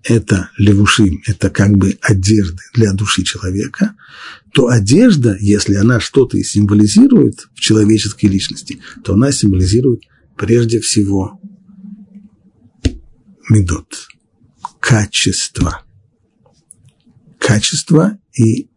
это 0.09 0.51
левушим, 0.57 1.23
это 1.27 1.51
как 1.51 1.77
бы 1.77 1.99
одежды 2.01 2.63
для 2.75 2.93
души 2.93 3.25
человека, 3.25 3.95
то 4.53 4.69
одежда, 4.69 5.37
если 5.41 5.75
она 5.75 6.01
что-то 6.01 6.43
символизирует 6.43 7.49
в 7.55 7.61
человеческой 7.61 8.27
личности, 8.27 8.81
то 9.05 9.15
она 9.15 9.33
символизирует 9.33 10.03
прежде 10.37 10.81
всего 10.81 11.41
медот, 13.51 14.09
качество. 14.81 15.83
Качество 17.39 18.19
и 18.33 18.71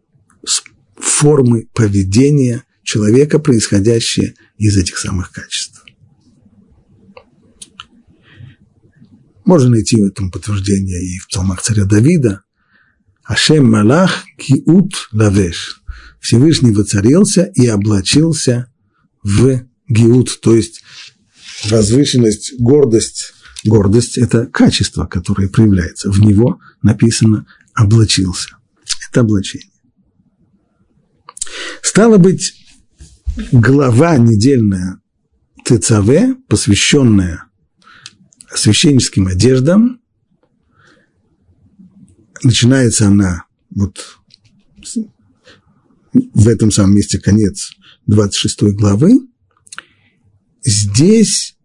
формы 0.96 1.68
поведения 1.72 2.64
человека, 2.82 3.38
происходящие 3.38 4.34
из 4.58 4.76
этих 4.76 4.98
самых 4.98 5.32
качеств. 5.32 5.79
Можно 9.50 9.70
найти 9.70 10.00
в 10.00 10.04
этом 10.04 10.30
подтверждение 10.30 11.02
и 11.02 11.18
в 11.18 11.26
псалмах 11.26 11.60
царя 11.60 11.84
Давида. 11.84 12.44
Ашем 13.24 13.68
Малах 13.68 14.24
Киут 14.38 14.92
Лавеш. 15.10 15.82
Всевышний 16.20 16.70
воцарился 16.70 17.50
и 17.56 17.66
облачился 17.66 18.72
в 19.24 19.62
Гиут, 19.88 20.40
то 20.40 20.54
есть 20.54 20.84
возвышенность, 21.64 22.60
гордость. 22.60 23.32
Гордость– 23.64 24.18
это 24.18 24.46
качество, 24.46 25.06
которое 25.06 25.48
проявляется. 25.48 26.12
В 26.12 26.20
него 26.20 26.60
написано 26.80 27.44
«облачился». 27.74 28.50
Это 29.10 29.22
облачение. 29.22 29.72
Стало 31.82 32.18
быть, 32.18 32.54
глава 33.50 34.16
недельная 34.16 35.00
ТЦВ, 35.64 36.38
посвященная 36.46 37.49
священническим 38.54 39.26
одеждам. 39.26 40.00
Начинается 42.42 43.06
она 43.06 43.44
вот 43.70 44.18
в 46.12 46.48
этом 46.48 46.70
самом 46.70 46.96
месте 46.96 47.18
конец 47.18 47.72
26 48.06 48.62
главы. 48.74 49.12
Здесь 50.62 51.56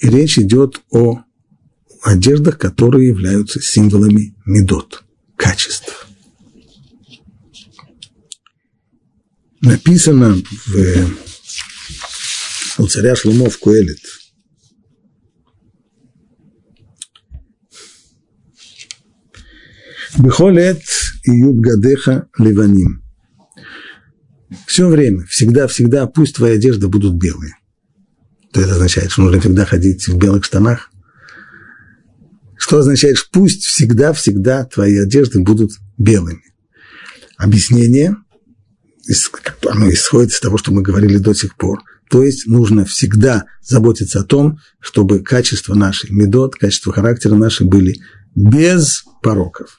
речь 0.00 0.38
идет 0.38 0.82
о 0.90 1.22
одеждах, 2.02 2.58
которые 2.58 3.08
являются 3.08 3.60
символами 3.60 4.34
медот, 4.44 5.04
качеств. 5.36 6.06
Написано 9.60 10.36
в, 10.66 11.10
у 12.78 12.86
царя 12.86 13.16
Шлумов 13.16 13.54
в 13.54 13.58
Куэлит– 13.58 14.00
Бехолет 20.18 20.82
и 21.24 21.30
юбгадеха 21.30 22.28
ливаним. 22.38 23.02
Все 24.66 24.88
время, 24.88 25.24
всегда-всегда, 25.26 26.06
пусть 26.06 26.36
твои 26.36 26.54
одежды 26.54 26.88
будут 26.88 27.14
белые. 27.14 27.54
То 28.52 28.60
это 28.60 28.72
означает, 28.72 29.10
что 29.10 29.22
нужно 29.22 29.40
всегда 29.40 29.66
ходить 29.66 30.08
в 30.08 30.16
белых 30.16 30.44
штанах. 30.44 30.90
Что 32.56 32.78
означает, 32.78 33.18
что 33.18 33.28
пусть 33.32 33.64
всегда-всегда 33.64 34.64
твои 34.64 34.96
одежды 34.96 35.40
будут 35.40 35.72
белыми. 35.98 36.42
Объяснение, 37.36 38.16
оно 39.68 39.90
исходит 39.90 40.30
из 40.30 40.40
того, 40.40 40.56
что 40.56 40.72
мы 40.72 40.82
говорили 40.82 41.18
до 41.18 41.34
сих 41.34 41.56
пор. 41.56 41.80
То 42.08 42.22
есть 42.22 42.46
нужно 42.46 42.84
всегда 42.84 43.44
заботиться 43.60 44.20
о 44.20 44.24
том, 44.24 44.58
чтобы 44.80 45.20
качество 45.20 45.74
нашей 45.74 46.10
медот, 46.10 46.54
качество 46.54 46.92
характера 46.92 47.34
нашей 47.34 47.66
были 47.66 47.96
без 48.34 49.04
пороков. 49.22 49.76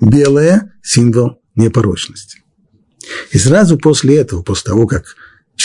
Белое– 0.00 0.72
символ 0.82 1.40
непорочности. 1.54 2.42
И 3.32 3.38
сразу 3.38 3.78
после 3.78 4.16
этого, 4.18 4.42
после 4.42 4.70
того, 4.70 4.86
как 4.86 5.16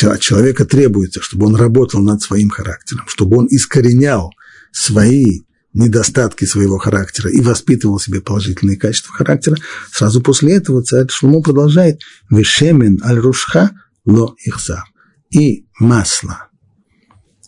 от 0.02 0.20
человека 0.22 0.66
требуется, 0.66 1.22
чтобы 1.22 1.48
он 1.48 1.56
работал 1.56 2.02
над 2.02 2.22
своим 2.22 2.50
характером, 2.50 3.06
чтобы 3.08 3.38
он 3.38 3.48
искоренял 3.50 4.32
свои 4.72 5.42
недостатки 5.74 6.46
своего 6.46 6.78
характера 6.78 7.32
и 7.32 7.42
воспитывал 7.42 8.00
себе 8.00 8.22
положительные 8.22 8.78
качества 8.78 9.14
характера, 9.16 9.58
сразу 9.92 10.22
после 10.22 10.56
этого 10.56 10.84
царь 10.84 11.08
Шлумо 11.10 11.42
продолжает 11.42 12.02
«Вешемен 12.30 13.02
аль-рушха 13.04 13.72
ло 14.06 14.36
ихсар» 14.46 14.84
и 15.32 15.66
масло 15.80 16.48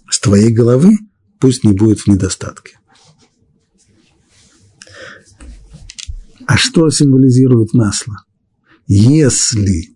с 0.10 0.20
твоей 0.20 0.52
головы 0.52 0.98
пусть 1.40 1.64
не 1.64 1.74
будет 1.74 2.02
в 2.02 2.08
недостатке. 2.08 2.80
А 6.48 6.58
что 6.58 6.90
символизирует 6.90 7.74
масло? 7.74 8.18
Если 8.88 9.96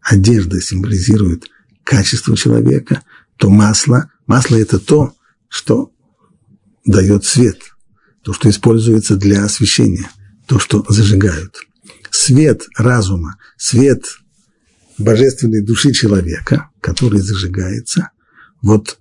одежда 0.00 0.60
символизирует 0.60 1.48
качество 1.82 2.36
человека, 2.36 3.02
то 3.36 3.50
масло, 3.50 4.10
масло– 4.26 4.56
это 4.60 4.78
то, 4.78 5.14
что 5.48 5.92
дает 6.84 7.24
свет, 7.24 7.60
то, 8.22 8.32
что 8.32 8.48
используется 8.48 9.16
для 9.16 9.44
освещения, 9.44 10.10
то, 10.46 10.58
что 10.58 10.84
зажигают. 10.88 11.56
Свет 12.10 12.62
разума, 12.76 13.36
свет 13.56 14.04
божественной 14.98 15.62
души 15.62 15.92
человека, 15.92 16.70
который 16.80 17.20
зажигается, 17.20 18.10
вот 18.62 18.98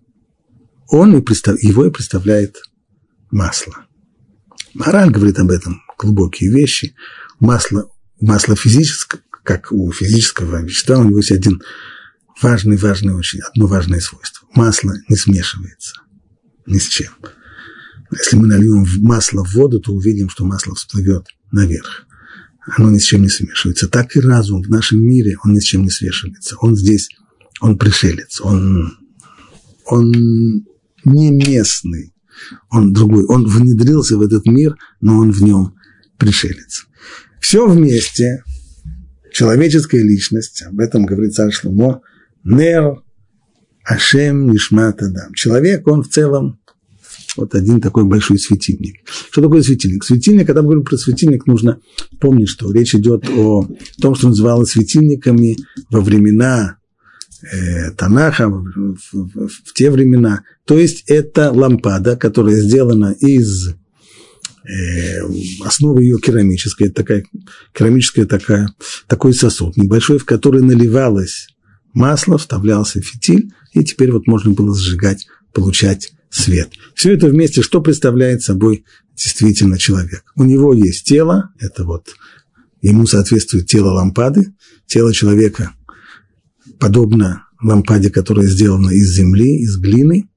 он 0.89 1.15
и 1.17 1.21
представ, 1.21 1.61
его 1.61 1.85
и 1.85 1.91
представляет 1.91 2.57
масло. 3.31 3.85
Мораль 4.73 5.09
говорит 5.09 5.39
об 5.39 5.51
этом 5.51 5.81
глубокие 5.97 6.51
вещи. 6.51 6.95
Масло, 7.39 7.89
масло 8.19 8.55
физическое, 8.55 9.21
как 9.43 9.71
у 9.71 9.91
физического 9.91 10.61
вещества, 10.63 10.99
у 10.99 11.03
него 11.03 11.17
есть 11.17 11.31
один 11.31 11.61
важный, 12.41 12.77
важный 12.77 13.15
очень, 13.15 13.39
одно 13.39 13.67
важное 13.67 13.99
свойство. 13.99 14.47
Масло 14.53 14.93
не 15.09 15.15
смешивается 15.15 16.01
ни 16.65 16.77
с 16.77 16.87
чем. 16.87 17.11
Если 18.11 18.37
мы 18.37 18.47
нальем 18.47 18.85
масло 19.01 19.43
в 19.43 19.53
воду, 19.53 19.79
то 19.79 19.93
увидим, 19.93 20.29
что 20.29 20.45
масло 20.45 20.75
всплывет 20.75 21.27
наверх. 21.51 22.05
Оно 22.77 22.89
ни 22.91 22.97
с 22.97 23.03
чем 23.03 23.21
не 23.21 23.29
смешивается. 23.29 23.87
Так 23.87 24.15
и 24.15 24.19
разум 24.19 24.61
в 24.61 24.69
нашем 24.69 25.01
мире, 25.01 25.37
он 25.43 25.53
ни 25.53 25.59
с 25.59 25.63
чем 25.63 25.83
не 25.83 25.89
смешивается. 25.89 26.57
Он 26.59 26.75
здесь, 26.75 27.09
он 27.61 27.77
пришелец, 27.77 28.41
он, 28.41 28.97
он 29.85 30.11
не 31.05 31.31
местный, 31.31 32.13
он 32.69 32.93
другой. 32.93 33.25
Он 33.25 33.45
внедрился 33.45 34.17
в 34.17 34.21
этот 34.21 34.45
мир, 34.45 34.75
но 35.01 35.17
он 35.17 35.31
в 35.31 35.41
нем 35.41 35.75
пришелец. 36.17 36.85
Все 37.39 37.67
вместе, 37.67 38.43
человеческая 39.31 40.03
личность, 40.03 40.63
об 40.63 40.79
этом 40.79 41.05
говорит 41.05 41.33
царь 41.33 41.51
Шлумо, 41.51 42.01
Нер 42.43 43.01
Ашем 43.83 44.51
Нишмат 44.51 45.01
Адам. 45.01 45.33
Человек, 45.33 45.87
он 45.87 46.03
в 46.03 46.09
целом 46.09 46.59
вот 47.37 47.53
один 47.55 47.79
такой 47.79 48.03
большой 48.03 48.39
светильник. 48.39 48.95
Что 49.31 49.41
такое 49.41 49.61
светильник? 49.61 50.03
Светильник, 50.03 50.47
когда 50.47 50.61
мы 50.61 50.69
говорим 50.69 50.83
про 50.83 50.97
светильник, 50.97 51.45
нужно 51.45 51.79
помнить, 52.19 52.49
что 52.49 52.71
речь 52.71 52.95
идет 52.95 53.29
о 53.29 53.67
том, 54.01 54.15
что 54.15 54.29
называлось 54.29 54.71
светильниками 54.71 55.57
во 55.89 56.01
времена 56.01 56.77
э, 57.43 57.91
Танаха, 57.91 58.49
в, 58.49 58.97
в, 59.13 59.47
в 59.47 59.73
те 59.73 59.91
времена. 59.91 60.43
То 60.65 60.77
есть 60.77 61.03
это 61.07 61.51
лампада, 61.51 62.17
которая 62.17 62.59
сделана 62.59 63.15
из 63.19 63.75
основа 65.63 65.99
ее 65.99 66.17
керамическая, 66.19 66.89
такая, 66.89 67.25
керамическая 67.73 68.25
такая, 68.25 68.69
такой 69.07 69.33
сосуд 69.33 69.77
небольшой, 69.77 70.17
в 70.17 70.25
который 70.25 70.61
наливалось 70.61 71.47
масло, 71.93 72.37
вставлялся 72.37 73.01
фитиль, 73.01 73.51
и 73.73 73.83
теперь 73.83 74.11
вот 74.11 74.27
можно 74.27 74.51
было 74.51 74.73
зажигать, 74.73 75.27
получать 75.53 76.11
свет. 76.29 76.71
Все 76.93 77.13
это 77.13 77.27
вместе, 77.27 77.61
что 77.61 77.81
представляет 77.81 78.41
собой 78.41 78.85
действительно 79.15 79.77
человек? 79.77 80.23
У 80.35 80.43
него 80.43 80.73
есть 80.73 81.05
тело, 81.05 81.51
это 81.59 81.83
вот 81.83 82.09
ему 82.81 83.07
соответствует 83.07 83.67
тело 83.67 83.91
лампады, 83.93 84.53
тело 84.85 85.13
человека 85.13 85.73
подобно 86.79 87.45
лампаде, 87.61 88.09
которая 88.09 88.47
сделана 88.47 88.89
из 88.91 89.09
земли, 89.11 89.61
из 89.61 89.77
глины. 89.77 90.29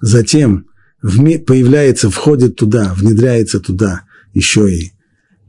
Затем 0.00 0.66
появляется, 1.02 2.10
входит 2.10 2.56
туда, 2.56 2.94
внедряется 2.94 3.60
туда 3.60 4.02
еще 4.34 4.72
и 4.72 4.92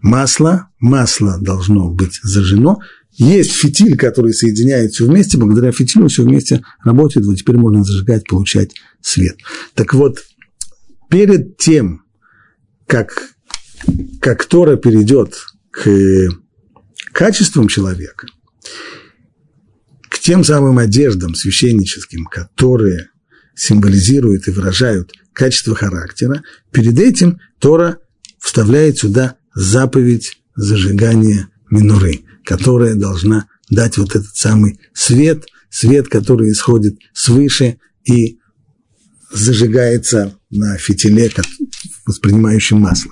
масло. 0.01 0.69
Масло 0.79 1.37
должно 1.39 1.89
быть 1.89 2.19
зажжено. 2.23 2.79
Есть 3.11 3.51
фитиль, 3.51 3.97
который 3.97 4.33
соединяет 4.33 4.93
все 4.93 5.05
вместе, 5.05 5.37
благодаря 5.37 5.71
фитилю 5.71 6.07
все 6.07 6.23
вместе 6.23 6.63
работает, 6.83 7.25
вот 7.25 7.37
теперь 7.37 7.57
можно 7.57 7.83
зажигать, 7.83 8.25
получать 8.27 8.71
свет. 9.01 9.37
Так 9.75 9.93
вот, 9.93 10.23
перед 11.09 11.57
тем, 11.57 12.03
как, 12.87 13.35
как 14.21 14.45
Тора 14.45 14.77
перейдет 14.77 15.45
к 15.71 16.29
качествам 17.11 17.67
человека, 17.67 18.27
к 20.09 20.19
тем 20.19 20.43
самым 20.45 20.77
одеждам 20.77 21.35
священническим, 21.35 22.25
которые 22.25 23.10
символизируют 23.55 24.47
и 24.47 24.51
выражают 24.51 25.13
качество 25.33 25.75
характера, 25.75 26.43
перед 26.71 26.99
этим 26.99 27.39
Тора 27.59 27.97
вставляет 28.39 28.97
сюда 28.97 29.35
заповедь 29.53 30.37
зажигания 30.55 31.49
минуры, 31.69 32.21
которая 32.43 32.95
должна 32.95 33.47
дать 33.69 33.97
вот 33.97 34.15
этот 34.15 34.35
самый 34.35 34.79
свет, 34.93 35.45
свет, 35.69 36.07
который 36.07 36.51
исходит 36.51 36.97
свыше 37.13 37.77
и 38.03 38.39
зажигается 39.31 40.37
на 40.49 40.77
фитиле, 40.77 41.31
воспринимающем 42.05 42.79
масло. 42.79 43.11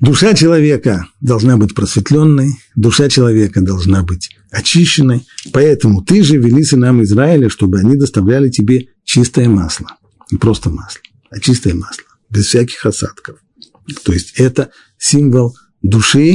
Душа 0.00 0.34
человека 0.34 1.06
должна 1.20 1.56
быть 1.56 1.74
просветленной, 1.74 2.52
душа 2.74 3.08
человека 3.08 3.62
должна 3.62 4.02
быть 4.02 4.30
очищенной, 4.50 5.26
поэтому 5.52 6.02
ты 6.02 6.22
же 6.22 6.36
вели 6.36 6.62
сынам 6.64 7.02
Израиля, 7.02 7.48
чтобы 7.48 7.78
они 7.78 7.96
доставляли 7.96 8.50
тебе 8.50 8.88
чистое 9.04 9.48
масло. 9.48 9.86
Не 10.30 10.38
просто 10.38 10.68
масло, 10.70 11.00
а 11.30 11.40
чистое 11.40 11.74
масло, 11.74 12.04
без 12.28 12.46
всяких 12.46 12.84
осадков. 12.84 13.38
То 14.04 14.12
есть 14.12 14.34
это 14.36 14.70
символ 14.98 15.56
души 15.80 16.34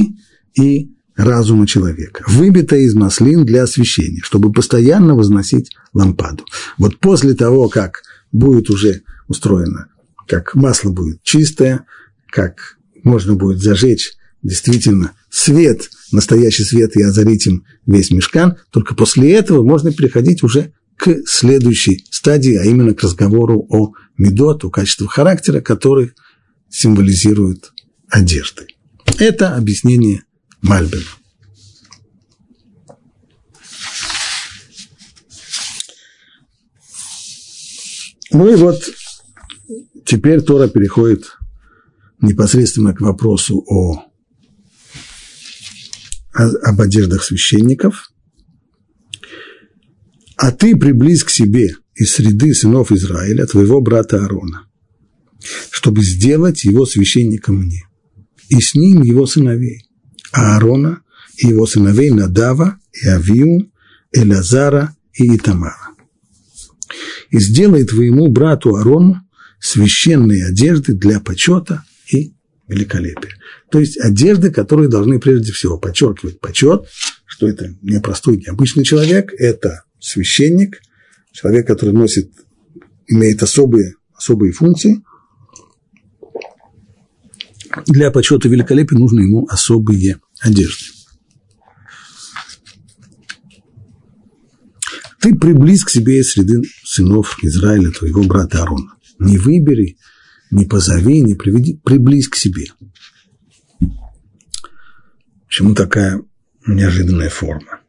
и 0.55 0.91
разума 1.16 1.68
человека, 1.68 2.24
выбитая 2.28 2.80
из 2.82 2.95
маслин 2.95 3.45
для 3.45 3.64
освещения, 3.64 4.22
чтобы 4.24 4.51
постоянно 4.51 5.14
возносить 5.14 5.72
лампаду. 5.93 6.45
Вот 6.80 6.97
после 6.99 7.36
того, 7.36 7.70
как 7.70 8.01
будет 8.32 8.72
уже 8.72 9.03
устроено, 9.28 9.88
как 10.28 10.55
масло 10.55 10.89
будет 10.89 11.22
чистое, 11.22 11.86
как 12.32 12.78
можно 13.04 13.36
будет 13.36 13.60
зажечь 13.60 14.14
действительно 14.43 15.14
свет, 15.30 15.89
настоящий 16.12 16.64
свет 16.64 16.95
и 16.95 17.04
озарить 17.04 17.45
им 17.47 17.66
весь 17.86 18.12
мешкан, 18.12 18.58
только 18.72 18.95
после 18.95 19.34
этого 19.34 19.64
можно 19.64 19.91
переходить 19.91 20.43
уже 20.43 20.74
к 20.97 21.22
следующей 21.26 22.06
стадии, 22.12 22.56
а 22.56 22.64
именно 22.64 22.93
к 22.93 23.02
разговору 23.02 23.66
о 23.70 23.93
медот, 24.18 24.64
о 24.64 24.72
характера, 25.08 25.62
который 25.62 26.12
символизирует 26.70 27.72
одежды. 28.10 28.68
Это 29.18 29.56
объяснение 29.56 30.24
Мальбина. 30.62 31.04
Ну 38.32 38.49
и 38.49 38.56
вот 38.56 38.82
теперь 40.06 40.41
Тора 40.41 40.68
переходит 40.70 41.38
непосредственно 42.22 42.93
к 42.93 43.01
вопросу 43.01 43.63
о, 43.67 44.03
о, 46.34 46.43
об 46.63 46.82
одеждах 46.82 47.24
священников. 47.24 48.11
А 50.38 50.51
ты 50.51 50.76
приблизь 50.76 51.24
к 51.24 51.30
себе 51.30 51.76
из 51.93 52.11
среды 52.11 52.53
сынов 52.53 52.91
Израиля 52.91 53.45
твоего 53.45 53.82
брата 53.82 54.17
Аарона, 54.17 54.67
чтобы 55.69 56.03
сделать 56.03 56.63
его 56.63 56.86
священником 56.86 57.57
мне, 57.57 57.88
и 58.49 58.59
с 58.59 58.76
ним 58.76 59.03
его 59.03 59.26
сыновей, 59.26 59.88
Аарона 60.32 61.01
и 61.38 61.47
его 61.47 61.65
сыновей 61.65 62.11
Надава 62.11 62.80
и 62.93 63.07
Авиу, 63.07 63.72
Элазара 64.13 64.95
и 65.13 65.36
Итамара 65.36 65.91
и 67.32 67.39
сделай 67.39 67.86
твоему 67.86 68.28
брату 68.28 68.76
Арону 68.76 69.22
священные 69.59 70.45
одежды 70.45 70.93
для 70.93 71.19
почета 71.19 71.84
и 72.12 72.34
великолепия. 72.68 73.32
То 73.70 73.80
есть 73.80 73.99
одежды, 73.99 74.51
которые 74.51 74.89
должны 74.89 75.20
прежде 75.20 75.51
всего 75.51 75.78
подчеркивать 75.78 76.39
почет, 76.39 76.88
что 77.26 77.47
это 77.47 77.76
не 77.82 77.99
простой, 77.99 78.38
необычный 78.38 78.84
человек, 78.84 79.34
это 79.38 79.84
священник, 79.99 80.82
человек, 81.32 81.68
который 81.68 81.93
носит, 81.93 82.32
имеет 83.07 83.43
особые, 83.43 83.95
особые 84.14 84.51
функции. 84.51 85.03
Для 87.88 88.12
почета 88.12 88.49
великолепия 88.49 88.97
нужны 88.97 89.22
ему 89.22 89.47
особые 89.49 90.20
одежды. 90.41 90.86
Ты 95.22 95.36
приблизь 95.36 95.84
к 95.84 95.89
себе 95.89 96.24
среды 96.24 96.62
сынов 96.84 97.38
Израиля, 97.43 97.91
твоего 97.91 98.24
брата 98.24 98.59
Аарона. 98.59 98.95
Не 99.20 99.38
выбери, 99.38 99.97
не 100.52 100.66
позови, 100.66 101.22
не 101.22 101.36
приведи, 101.36 101.80
приблизь 101.84 102.28
к 102.28 102.36
себе. 102.36 102.68
Почему 105.47 105.74
такая 105.74 106.24
неожиданная 106.68 107.30
форма? 107.30 107.82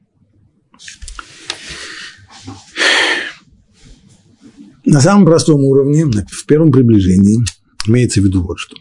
На 4.84 5.00
самом 5.00 5.24
простом 5.24 5.60
уровне, 5.62 6.04
в 6.04 6.46
первом 6.46 6.72
приближении, 6.72 7.38
имеется 7.86 8.20
в 8.20 8.24
виду 8.24 8.42
вот 8.42 8.58
что. 8.58 8.76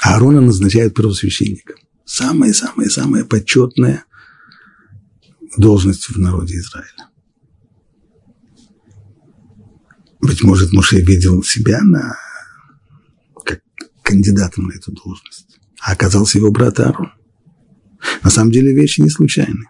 Аарона 0.00 0.40
назначают 0.40 0.94
первосвященником. 0.94 1.76
Самая-самая-самая 2.04 3.24
почетная 3.24 4.04
должность 5.56 6.08
в 6.08 6.18
народе 6.18 6.54
Израиля. 6.58 7.08
Быть 10.20 10.42
может, 10.42 10.72
Муше 10.72 11.00
видел 11.00 11.42
себя 11.42 11.80
на, 11.82 12.16
кандидатом 14.08 14.68
на 14.68 14.72
эту 14.72 14.90
должность, 14.92 15.58
а 15.80 15.92
оказался 15.92 16.38
его 16.38 16.50
брат 16.50 16.80
Аарон. 16.80 17.12
На 18.22 18.30
самом 18.30 18.50
деле 18.50 18.72
вещи 18.72 19.02
не 19.02 19.10
случайны. 19.10 19.66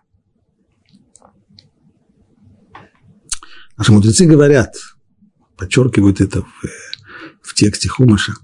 Наши 3.76 3.92
мудрецы 3.92 4.26
говорят, 4.26 4.76
подчеркивают 5.56 6.20
это 6.20 6.42
в, 6.42 6.48
в 7.42 7.54
тексте 7.54 7.88
Хумаша, 7.88 8.34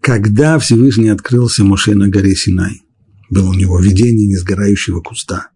когда 0.00 0.58
Всевышний 0.58 1.08
открылся 1.08 1.64
Моше 1.64 1.94
на 1.94 2.08
горе 2.08 2.36
Синай, 2.36 2.82
было 3.30 3.50
у 3.50 3.54
него 3.54 3.80
видение 3.80 4.28
несгорающего 4.28 5.00
куста, 5.00 5.50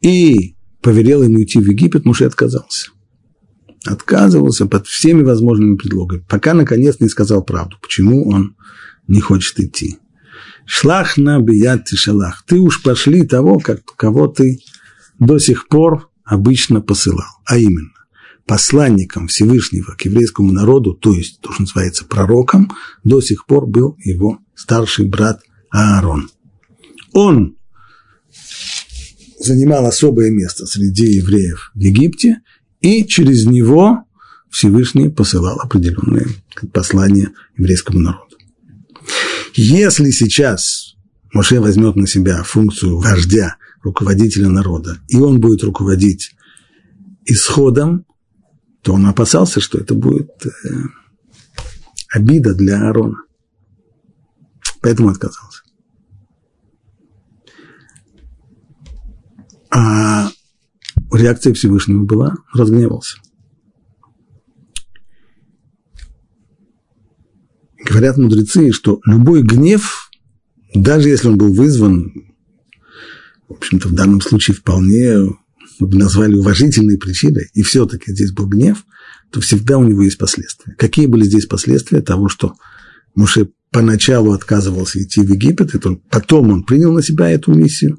и 0.00 0.56
повелел 0.80 1.22
ему 1.22 1.42
идти 1.42 1.58
в 1.58 1.68
Египет, 1.68 2.06
Моше 2.06 2.24
отказался. 2.24 2.90
Отказывался 3.86 4.66
под 4.66 4.86
всеми 4.86 5.22
возможными 5.22 5.76
предлогами, 5.76 6.24
пока, 6.28 6.52
наконец, 6.54 7.00
не 7.00 7.08
сказал 7.08 7.42
правду, 7.42 7.76
почему 7.80 8.28
он 8.28 8.56
не 9.08 9.20
хочет 9.20 9.58
идти. 9.58 9.98
Шлах 10.66 11.16
на 11.16 11.40
бият 11.40 11.86
тишалах. 11.86 12.44
Ты 12.46 12.58
уж 12.60 12.82
пошли 12.82 13.26
того, 13.26 13.58
как, 13.58 13.84
кого 13.96 14.26
ты 14.26 14.60
до 15.18 15.38
сих 15.38 15.68
пор 15.68 16.10
обычно 16.24 16.80
посылал. 16.80 17.26
А 17.44 17.58
именно, 17.58 17.90
посланником 18.46 19.28
Всевышнего 19.28 19.94
к 19.96 20.02
еврейскому 20.02 20.52
народу, 20.52 20.94
то 20.94 21.12
есть 21.12 21.40
то, 21.40 21.52
что 21.52 21.62
называется 21.62 22.04
пророком, 22.04 22.72
до 23.02 23.20
сих 23.20 23.46
пор 23.46 23.66
был 23.66 23.96
его 24.04 24.38
старший 24.54 25.08
брат 25.08 25.40
Аарон. 25.70 26.30
Он 27.12 27.56
занимал 29.38 29.86
особое 29.86 30.30
место 30.30 30.66
среди 30.66 31.06
евреев 31.16 31.70
в 31.74 31.78
Египте, 31.78 32.42
и 32.80 33.06
через 33.06 33.46
него 33.46 34.04
Всевышний 34.50 35.08
посылал 35.08 35.60
определенные 35.60 36.26
послания 36.72 37.32
еврейскому 37.56 38.00
народу. 38.00 38.36
Если 39.54 40.10
сейчас 40.10 40.96
Моше 41.32 41.60
возьмет 41.60 41.96
на 41.96 42.06
себя 42.06 42.42
функцию 42.42 42.98
вождя, 42.98 43.56
руководителя 43.82 44.48
народа, 44.48 44.98
и 45.08 45.16
он 45.16 45.40
будет 45.40 45.62
руководить 45.62 46.34
исходом 47.24 48.04
то 48.82 48.94
он 48.94 49.06
опасался, 49.06 49.60
что 49.60 49.78
это 49.78 49.94
будет 49.94 50.30
э, 50.46 50.50
обида 52.08 52.54
для 52.54 52.80
Аарона. 52.80 53.18
Поэтому 54.80 55.10
отказался. 55.10 55.62
А 59.70 60.30
реакция 61.12 61.54
Всевышнего 61.54 62.04
была, 62.04 62.36
разгневался. 62.52 63.18
Говорят 67.84 68.18
мудрецы, 68.18 68.72
что 68.72 69.00
любой 69.04 69.42
гнев, 69.42 70.10
даже 70.74 71.08
если 71.08 71.28
он 71.28 71.38
был 71.38 71.52
вызван, 71.52 72.12
в 73.48 73.54
общем-то, 73.54 73.88
в 73.88 73.92
данном 73.92 74.20
случае 74.20 74.54
вполне 74.54 75.16
мы 75.80 75.86
бы 75.86 75.96
назвали 75.96 76.34
уважительной 76.34 76.98
причиной, 76.98 77.48
и 77.54 77.62
все-таки 77.62 78.12
здесь 78.12 78.32
был 78.32 78.46
гнев, 78.46 78.84
то 79.30 79.40
всегда 79.40 79.78
у 79.78 79.84
него 79.84 80.02
есть 80.02 80.18
последствия. 80.18 80.74
Какие 80.74 81.06
были 81.06 81.24
здесь 81.24 81.46
последствия 81.46 82.00
того, 82.02 82.28
что 82.28 82.54
Муше 83.14 83.48
поначалу 83.70 84.32
отказывался 84.32 85.02
идти 85.02 85.20
в 85.20 85.30
Египет, 85.30 85.74
и 85.74 85.78
потом 86.10 86.50
он 86.50 86.64
принял 86.64 86.92
на 86.92 87.02
себя 87.02 87.30
эту 87.30 87.52
миссию. 87.52 87.98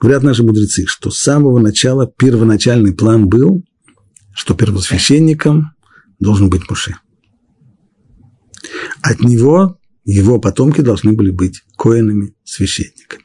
Говорят 0.00 0.22
наши 0.22 0.42
мудрецы, 0.42 0.86
что 0.86 1.10
с 1.10 1.18
самого 1.18 1.58
начала 1.58 2.06
первоначальный 2.06 2.94
план 2.94 3.28
был, 3.28 3.64
что 4.32 4.54
первосвященником 4.54 5.72
должен 6.20 6.50
быть 6.50 6.68
Муше. 6.68 6.96
От 9.02 9.20
него 9.20 9.78
его 10.04 10.38
потомки 10.38 10.80
должны 10.80 11.12
были 11.12 11.30
быть 11.30 11.62
коинами, 11.76 12.34
священниками. 12.44 13.24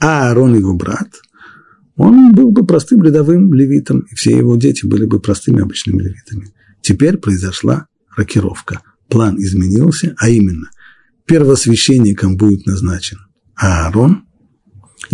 А 0.00 0.28
Аарон, 0.28 0.56
его 0.56 0.74
брат– 0.74 1.08
он 1.96 2.32
был 2.32 2.50
бы 2.50 2.64
простым 2.64 3.02
рядовым 3.02 3.52
левитом, 3.52 4.00
и 4.00 4.14
все 4.14 4.36
его 4.36 4.56
дети 4.56 4.86
были 4.86 5.04
бы 5.04 5.20
простыми 5.20 5.62
обычными 5.62 6.02
левитами. 6.02 6.52
Теперь 6.80 7.18
произошла 7.18 7.86
рокировка. 8.16 8.80
План 9.08 9.36
изменился, 9.38 10.14
а 10.18 10.28
именно, 10.28 10.70
первосвященником 11.26 12.36
будет 12.36 12.66
назначен 12.66 13.18
Аарон, 13.54 14.24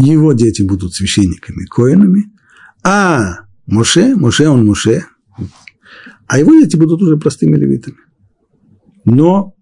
его 0.03 0.33
дети 0.33 0.63
будут 0.63 0.95
священниками 0.95 1.65
коинами, 1.65 2.31
а 2.85 3.47
Моше, 3.67 4.15
Моше 4.15 4.49
он 4.49 4.65
Моше, 4.65 5.05
а 6.27 6.39
его 6.39 6.53
дети 6.61 6.77
будут 6.77 7.03
уже 7.03 7.17
простыми 7.17 7.57
левитами. 7.57 7.99
Но 9.05 9.55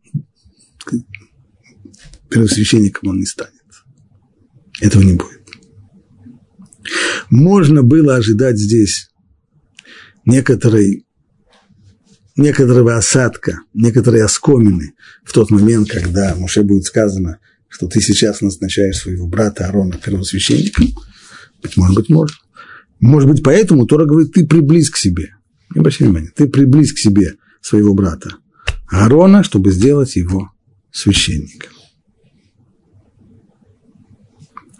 первосвященником 2.29 3.11
он 3.11 3.19
не 3.19 3.27
станет. 3.27 3.53
Этого 4.81 5.03
не 5.03 5.15
будет. 5.15 5.43
Можно 7.31 7.83
было 7.83 8.17
ожидать 8.17 8.59
здесь 8.59 9.09
некоторой, 10.25 11.07
некоторого 12.37 12.97
осадка, 12.97 13.61
некоторой 13.73 14.23
оскомины 14.23 14.93
в 15.25 15.33
тот 15.33 15.51
момент, 15.51 15.91
когда 15.91 16.35
Муше 16.37 16.63
будет 16.63 16.85
сказано, 16.85 17.39
что 17.77 17.89
ты 17.89 18.01
сейчас 18.01 18.41
назначаешь 18.41 18.97
своего 18.97 19.27
брата 19.27 19.67
Аарона 19.67 20.01
первосвященником. 20.03 20.95
Быть 21.63 21.77
может 21.77 21.95
быть, 21.95 22.09
может. 22.09 22.37
Может 23.01 23.29
быть, 23.29 23.43
поэтому 23.43 23.87
Тора 23.87 24.07
говорит, 24.07 24.33
ты 24.33 24.47
приблизь 24.47 24.89
к 24.89 24.97
себе. 24.97 25.35
Не 25.75 25.81
обращай 25.81 26.09
внимания, 26.09 26.33
ты 26.35 26.49
приблизь 26.49 26.95
к 26.95 26.99
себе 26.99 27.35
своего 27.61 27.93
брата 27.93 28.31
Аарона, 28.89 29.45
чтобы 29.45 29.73
сделать 29.73 30.17
его 30.17 30.51
священником. 30.91 31.71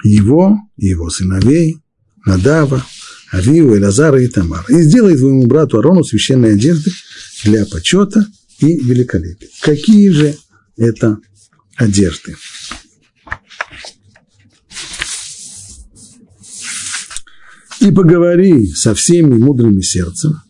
Его 0.03 0.57
и 0.79 0.87
его 0.87 1.11
сыновей 1.11 1.77
Надава, 2.25 2.83
Авиу, 3.31 3.77
Элазара 3.77 4.23
и 4.23 4.29
Тамара. 4.29 4.65
И 4.71 4.81
сделай 4.81 5.19
твоему 5.19 5.47
брату 5.47 5.79
Арону 5.79 6.03
священные 6.03 6.55
одежды 6.55 6.93
для 7.45 7.67
почета 7.67 8.27
и 8.61 8.79
великолепия. 8.79 9.51
Какие 9.61 10.09
же 10.09 10.35
это 10.79 11.19
одежды? 11.77 12.37
И 17.87 17.93
поговори 17.93 18.67
со 18.67 18.97
всеми 18.97 19.39
мудрыми 19.39 19.81
сердцем, 19.81 20.41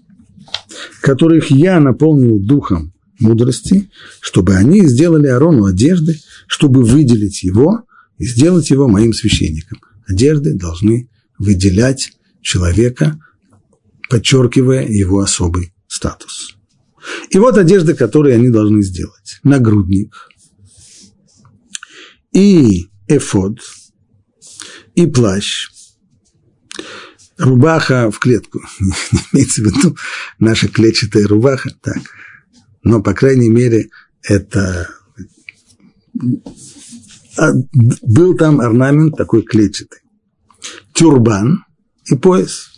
которых 1.02 1.50
я 1.50 1.80
наполнил 1.80 2.40
духом 2.40 2.94
мудрости, 3.18 3.90
чтобы 4.20 4.54
они 4.54 4.86
сделали 4.86 5.26
Арону 5.26 5.66
одежды, 5.66 6.18
чтобы 6.46 6.82
выделить 6.82 7.42
его 7.42 7.82
и 8.16 8.24
сделать 8.24 8.70
его 8.70 8.88
моим 8.88 9.12
священником. 9.12 9.82
Одежды 10.06 10.54
должны 10.54 11.10
выделять 11.38 12.12
человека, 12.40 13.20
подчеркивая 14.08 14.88
его 14.88 15.20
особый 15.20 15.74
статус. 15.88 16.56
И 17.28 17.36
вот 17.36 17.58
одежды, 17.58 17.92
которые 17.92 18.36
они 18.36 18.48
должны 18.48 18.82
сделать. 18.82 19.40
Нагрудник 19.42 20.14
и 22.32 22.86
эфод, 23.08 23.58
и 24.94 25.04
плащ, 25.04 25.68
рубаха 27.38 28.10
в 28.10 28.18
клетку. 28.18 28.60
Имеется 29.32 29.62
в 29.62 29.66
виду 29.66 29.96
наша 30.38 30.68
клетчатая 30.68 31.26
рубаха, 31.26 31.70
так. 31.82 31.98
Но, 32.82 33.02
по 33.02 33.14
крайней 33.14 33.48
мере, 33.48 33.88
это 34.22 34.88
а, 37.36 37.52
был 38.02 38.36
там 38.36 38.60
орнамент 38.60 39.16
такой 39.16 39.42
клетчатый 39.42 40.00
тюрбан 40.94 41.64
и 42.06 42.14
пояс. 42.14 42.70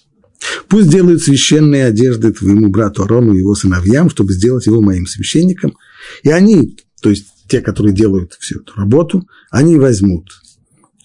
Пусть 0.68 0.88
делают 0.88 1.22
священные 1.22 1.86
одежды 1.86 2.32
твоему 2.32 2.68
брату 2.68 3.02
Арону 3.02 3.34
и 3.34 3.38
его 3.38 3.54
сыновьям, 3.54 4.08
чтобы 4.10 4.32
сделать 4.32 4.66
его 4.66 4.80
моим 4.80 5.06
священником. 5.06 5.76
И 6.22 6.30
они, 6.30 6.78
то 7.02 7.10
есть 7.10 7.26
те, 7.48 7.60
которые 7.60 7.94
делают 7.94 8.34
всю 8.34 8.60
эту 8.60 8.74
работу, 8.74 9.26
они 9.50 9.76
возьмут 9.76 10.30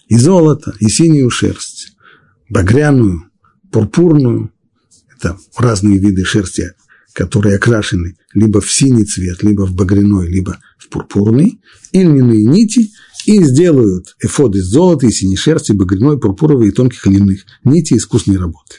и 0.08 0.16
золото, 0.16 0.74
и 0.80 0.88
синюю 0.88 1.30
шерсть, 1.30 1.96
багряную, 2.48 3.30
пурпурную, 3.74 4.52
это 5.16 5.36
разные 5.56 5.98
виды 5.98 6.24
шерсти, 6.24 6.72
которые 7.12 7.56
окрашены 7.56 8.16
либо 8.32 8.60
в 8.60 8.70
синий 8.70 9.04
цвет, 9.04 9.42
либо 9.42 9.66
в 9.66 9.74
багряной, 9.74 10.28
либо 10.28 10.58
в 10.78 10.88
пурпурный, 10.88 11.60
и 11.92 12.02
льняные 12.02 12.44
нити– 12.44 12.90
и 13.26 13.42
сделают 13.42 14.16
эфод 14.22 14.54
из 14.56 14.64
золота, 14.64 15.06
и 15.06 15.10
синей 15.10 15.36
шерсти, 15.36 15.72
багряной, 15.72 16.18
пурпуровой 16.18 16.68
и 16.68 16.72
тонких 16.72 17.06
льняных 17.06 17.40
нитей 17.64 17.96
искусной 17.96 18.36
работы. 18.36 18.76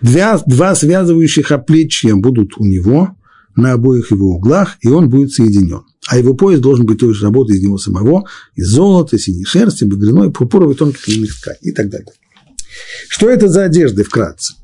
Два, 0.00 0.42
два 0.46 0.74
связывающих 0.74 1.52
оплечья 1.52 2.14
будут 2.14 2.52
у 2.56 2.64
него 2.64 3.16
на 3.56 3.72
обоих 3.72 4.10
его 4.10 4.36
углах, 4.36 4.76
и 4.80 4.88
он 4.88 5.10
будет 5.10 5.32
соединен. 5.32 5.82
А 6.08 6.18
его 6.18 6.34
пояс 6.34 6.60
должен 6.60 6.86
быть 6.86 6.98
той 6.98 7.14
же 7.14 7.24
работы 7.24 7.54
из 7.54 7.62
него 7.62 7.78
самого, 7.78 8.24
из 8.54 8.68
золота, 8.68 9.18
синей 9.18 9.44
шерсти, 9.44 9.84
багряной, 9.84 10.32
пурпуровой, 10.32 10.74
тонких 10.74 11.06
льняных 11.08 11.38
тканей 11.38 11.58
и 11.62 11.72
так 11.72 11.90
далее. 11.90 12.12
Что 13.08 13.28
это 13.28 13.48
за 13.48 13.64
одежды 13.64 14.04
вкратце? 14.04 14.54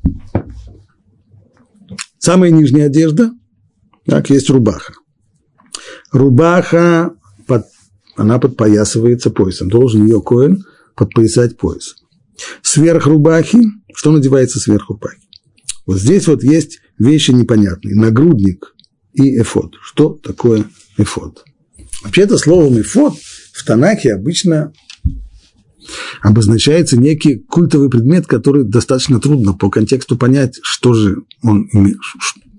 Самая 2.17 2.51
нижняя 2.51 2.87
одежда, 2.87 3.31
так, 4.05 4.29
есть 4.29 4.49
рубаха. 4.49 4.93
Рубаха 6.11 7.13
под 7.47 7.65
она 8.19 8.37
подпоясывается 8.37 9.29
поясом. 9.29 9.69
Должен 9.69 10.05
ее 10.05 10.21
коин 10.21 10.65
подпоясать 10.95 11.57
поясом. 11.57 11.97
Сверх 12.61 13.05
рубахи, 13.05 13.59
что 13.93 14.11
надевается 14.11 14.59
сверх 14.59 14.89
рубахи? 14.89 15.21
Вот 15.85 15.99
здесь 15.99 16.27
вот 16.27 16.43
есть 16.43 16.79
вещи 16.97 17.31
непонятные. 17.31 17.95
Нагрудник 17.95 18.75
и 19.13 19.39
эфод. 19.39 19.75
Что 19.81 20.19
такое 20.21 20.65
эфод. 20.97 21.45
Вообще-то 22.03 22.37
словом 22.37 22.81
эфод 22.81 23.13
в 23.53 23.65
Танахе 23.65 24.13
обычно 24.13 24.73
обозначается 26.21 26.97
некий 26.97 27.37
культовый 27.37 27.89
предмет, 27.89 28.27
который 28.27 28.63
достаточно 28.63 29.19
трудно 29.19 29.53
по 29.53 29.69
контексту 29.69 30.17
понять, 30.17 30.59
что 30.61 30.93
же 30.93 31.23
он, 31.43 31.69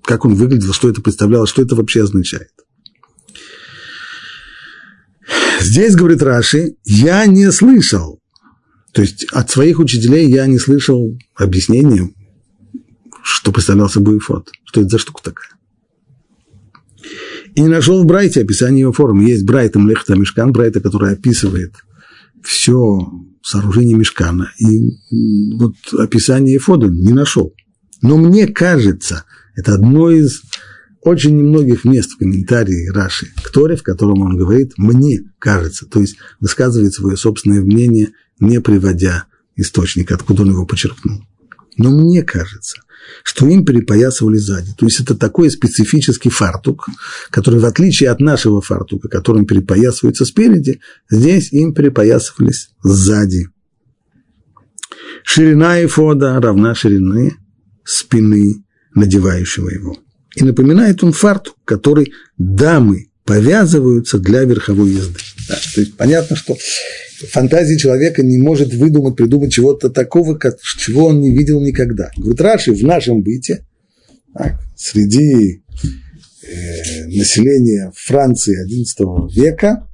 как 0.05 0.25
он 0.25 0.35
выглядел, 0.35 0.73
что 0.73 0.89
это 0.89 1.01
представляло, 1.01 1.47
что 1.47 1.63
это 1.63 1.75
вообще 1.75 2.03
означает. 2.03 2.51
Здесь, 5.61 5.95
говорит 5.95 6.23
Раши, 6.23 6.75
я 6.85 7.27
не 7.27 7.53
слышал, 7.53 8.21
то 8.93 9.03
есть 9.03 9.25
от 9.33 9.51
своих 9.51 9.79
учителей 9.79 10.29
я 10.29 10.47
не 10.47 10.59
слышал 10.59 11.17
объяснения, 11.37 12.11
что 13.23 13.53
представлял 13.53 13.89
собой 13.89 14.19
фот, 14.19 14.51
что 14.65 14.81
это 14.81 14.91
за 14.91 14.99
штука 14.99 15.23
такая. 15.23 15.51
И 17.55 17.63
не 17.63 17.69
нашел 17.69 18.03
в 18.03 18.07
Брайте 18.07 18.43
описание 18.43 18.83
его 18.83 18.93
формы. 18.93 19.25
Есть 19.25 19.45
Брайта 19.45 19.79
Млехта 19.79 20.15
Мешкан, 20.15 20.53
Брайта, 20.53 20.81
который 20.81 21.13
описывает 21.13 21.75
все 22.43 22.99
сооружение 23.43 23.97
Мешкана. 23.97 24.53
И 24.59 24.91
вот 25.57 25.75
описание 25.99 26.55
Ефода 26.55 26.89
не 26.89 27.13
нашел. 27.13 27.55
Но 28.03 28.17
мне 28.17 28.47
кажется, 28.47 29.25
это 29.57 29.75
одно 29.75 30.11
из 30.11 30.43
очень 31.03 31.37
немногих 31.37 31.85
мест 31.85 32.13
в 32.13 32.19
комментарии 32.19 32.91
Раши 32.91 33.29
к 33.43 33.51
Торе, 33.51 33.77
в 33.77 33.83
котором 33.83 34.21
он 34.23 34.37
говорит 34.37 34.73
«мне 34.77 35.21
кажется», 35.39 35.87
то 35.87 36.01
есть 36.01 36.17
высказывает 36.41 36.93
свое 36.93 37.17
собственное 37.17 37.63
мнение, 37.63 38.11
не 38.39 38.61
приводя 38.61 39.25
источник, 39.57 40.13
откуда 40.13 40.43
он 40.43 40.51
его 40.51 40.67
почерпнул. 40.67 41.25
Но 41.77 41.91
мне 41.91 42.23
кажется, 42.23 42.83
что 43.23 43.47
им 43.47 43.65
перепоясывали 43.65 44.37
сзади. 44.37 44.73
То 44.77 44.87
есть 44.87 45.01
это 45.01 45.15
такой 45.15 45.51
специфический 45.51 46.31
фартук, 46.31 46.89
который 47.31 47.61
в 47.61 47.65
отличие 47.67 48.11
от 48.11 48.21
нашего 48.21 48.61
фартука, 48.61 49.09
которым 49.09 49.47
перепоясывается 49.47 50.25
спереди, 50.25 50.81
здесь 51.11 51.53
им 51.53 51.75
перепоясывались 51.75 52.71
сзади. 52.83 53.49
Ширина 55.25 55.85
эфода 55.85 56.41
равна 56.41 56.75
ширине 56.75 57.37
спины 57.85 58.65
надевающего 58.95 59.69
его. 59.69 59.97
И 60.37 60.45
напоминает 60.45 61.03
он 61.03 61.13
фартук, 61.13 61.57
который 61.65 62.13
дамы 62.39 63.11
повязываются 63.25 64.19
для 64.19 64.45
верховой 64.45 64.91
езды. 64.91 65.19
Да, 65.49 65.57
то 65.75 65.81
есть 65.81 65.97
понятно, 65.97 66.37
что 66.37 66.57
фантазия 67.29 67.77
человека 67.77 68.23
не 68.23 68.39
может 68.39 68.73
выдумать, 68.75 69.17
придумать 69.17 69.53
чего-то 69.53 69.91
такого, 69.91 70.37
как, 70.37 70.61
чего 70.61 71.07
он 71.07 71.21
не 71.21 71.35
видел 71.35 71.61
никогда. 71.61 72.11
Говорит, 72.17 72.41
Раши 72.41 72.73
в 72.73 72.83
нашем 72.83 73.23
быте, 73.23 73.67
так, 74.35 74.61
среди 74.77 75.63
э, 76.43 77.07
населения 77.07 77.93
Франции 77.95 78.57
XI 78.67 79.33
века, 79.33 79.87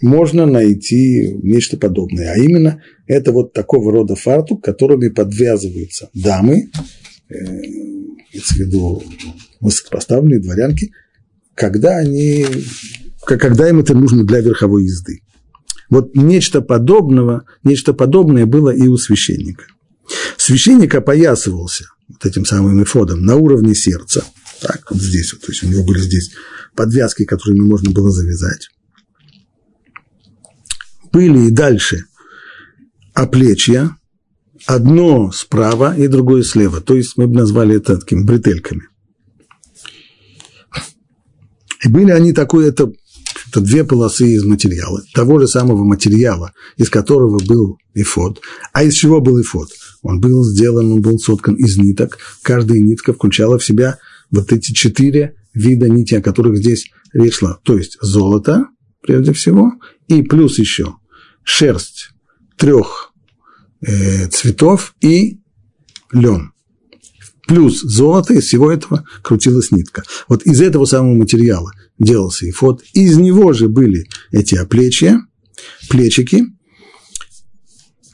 можно 0.00 0.46
найти 0.46 1.32
нечто 1.42 1.76
подобное. 1.76 2.32
А 2.32 2.36
именно, 2.36 2.82
это 3.06 3.32
вот 3.32 3.52
такого 3.52 3.92
рода 3.92 4.16
фартук, 4.16 4.64
которыми 4.64 5.08
подвязываются 5.08 6.10
дамы, 6.12 6.70
э, 7.28 7.34
в 8.32 8.56
виду 8.56 9.02
высокопоставленные 9.60 10.40
дворянки, 10.40 10.90
когда 11.54 11.98
они, 11.98 12.46
когда 13.24 13.68
им 13.68 13.80
это 13.80 13.94
нужно 13.94 14.24
для 14.24 14.40
верховой 14.40 14.84
езды. 14.84 15.20
Вот 15.92 16.16
нечто 16.16 16.62
подобного, 16.62 17.44
нечто 17.64 17.92
подобное 17.92 18.46
было 18.46 18.70
и 18.70 18.88
у 18.88 18.96
священника. 18.96 19.66
Священник 20.38 20.94
опоясывался 20.94 21.84
вот 22.08 22.24
этим 22.24 22.46
самым 22.46 22.82
эфодом 22.82 23.26
на 23.26 23.36
уровне 23.36 23.74
сердца. 23.74 24.24
Так, 24.62 24.90
вот 24.90 25.02
здесь 25.02 25.34
вот, 25.34 25.42
то 25.42 25.52
есть 25.52 25.62
у 25.62 25.66
него 25.66 25.84
были 25.84 25.98
здесь 25.98 26.32
подвязки, 26.74 27.26
которыми 27.26 27.60
можно 27.60 27.90
было 27.90 28.10
завязать. 28.10 28.70
Были 31.12 31.48
и 31.48 31.50
дальше 31.50 32.06
оплечья, 33.12 33.94
одно 34.64 35.30
справа 35.30 35.94
и 35.94 36.08
другое 36.08 36.42
слева. 36.42 36.80
То 36.80 36.94
есть 36.94 37.18
мы 37.18 37.26
бы 37.26 37.34
назвали 37.34 37.76
это 37.76 37.98
такими 37.98 38.24
бретельками. 38.24 38.88
И 41.84 41.88
были 41.88 42.12
они 42.12 42.32
такой, 42.32 42.66
это 42.66 42.90
это 43.52 43.60
две 43.60 43.84
полосы 43.84 44.32
из 44.32 44.44
материала, 44.44 45.02
того 45.14 45.38
же 45.38 45.46
самого 45.46 45.84
материала, 45.84 46.52
из 46.78 46.88
которого 46.88 47.38
был 47.38 47.78
эфод. 47.94 48.40
А 48.72 48.82
из 48.82 48.94
чего 48.94 49.20
был 49.20 49.40
эфод? 49.40 49.68
Он 50.00 50.20
был 50.20 50.42
сделан, 50.44 50.90
он 50.92 51.02
был 51.02 51.18
соткан 51.18 51.54
из 51.54 51.76
ниток. 51.76 52.18
Каждая 52.42 52.80
нитка 52.80 53.12
включала 53.12 53.58
в 53.58 53.64
себя 53.64 53.98
вот 54.30 54.52
эти 54.52 54.72
четыре 54.72 55.34
вида 55.52 55.88
нити, 55.88 56.14
о 56.14 56.22
которых 56.22 56.56
здесь 56.56 56.90
речь 57.12 57.34
шла. 57.34 57.58
То 57.62 57.76
есть 57.76 57.98
золото, 58.00 58.68
прежде 59.02 59.34
всего, 59.34 59.72
и 60.08 60.22
плюс 60.22 60.58
еще 60.58 60.94
шерсть 61.44 62.10
трех 62.56 63.12
э, 63.82 64.28
цветов 64.28 64.94
и 65.02 65.40
лен 66.10 66.52
плюс 67.46 67.80
золото, 67.82 68.34
из 68.34 68.44
всего 68.44 68.70
этого 68.70 69.04
крутилась 69.22 69.70
нитка. 69.70 70.02
Вот 70.28 70.44
из 70.44 70.60
этого 70.60 70.84
самого 70.84 71.14
материала 71.14 71.72
делался 71.98 72.48
эфод, 72.48 72.82
из 72.92 73.16
него 73.16 73.52
же 73.52 73.68
были 73.68 74.06
эти 74.30 74.54
оплечья, 74.54 75.20
плечики, 75.88 76.44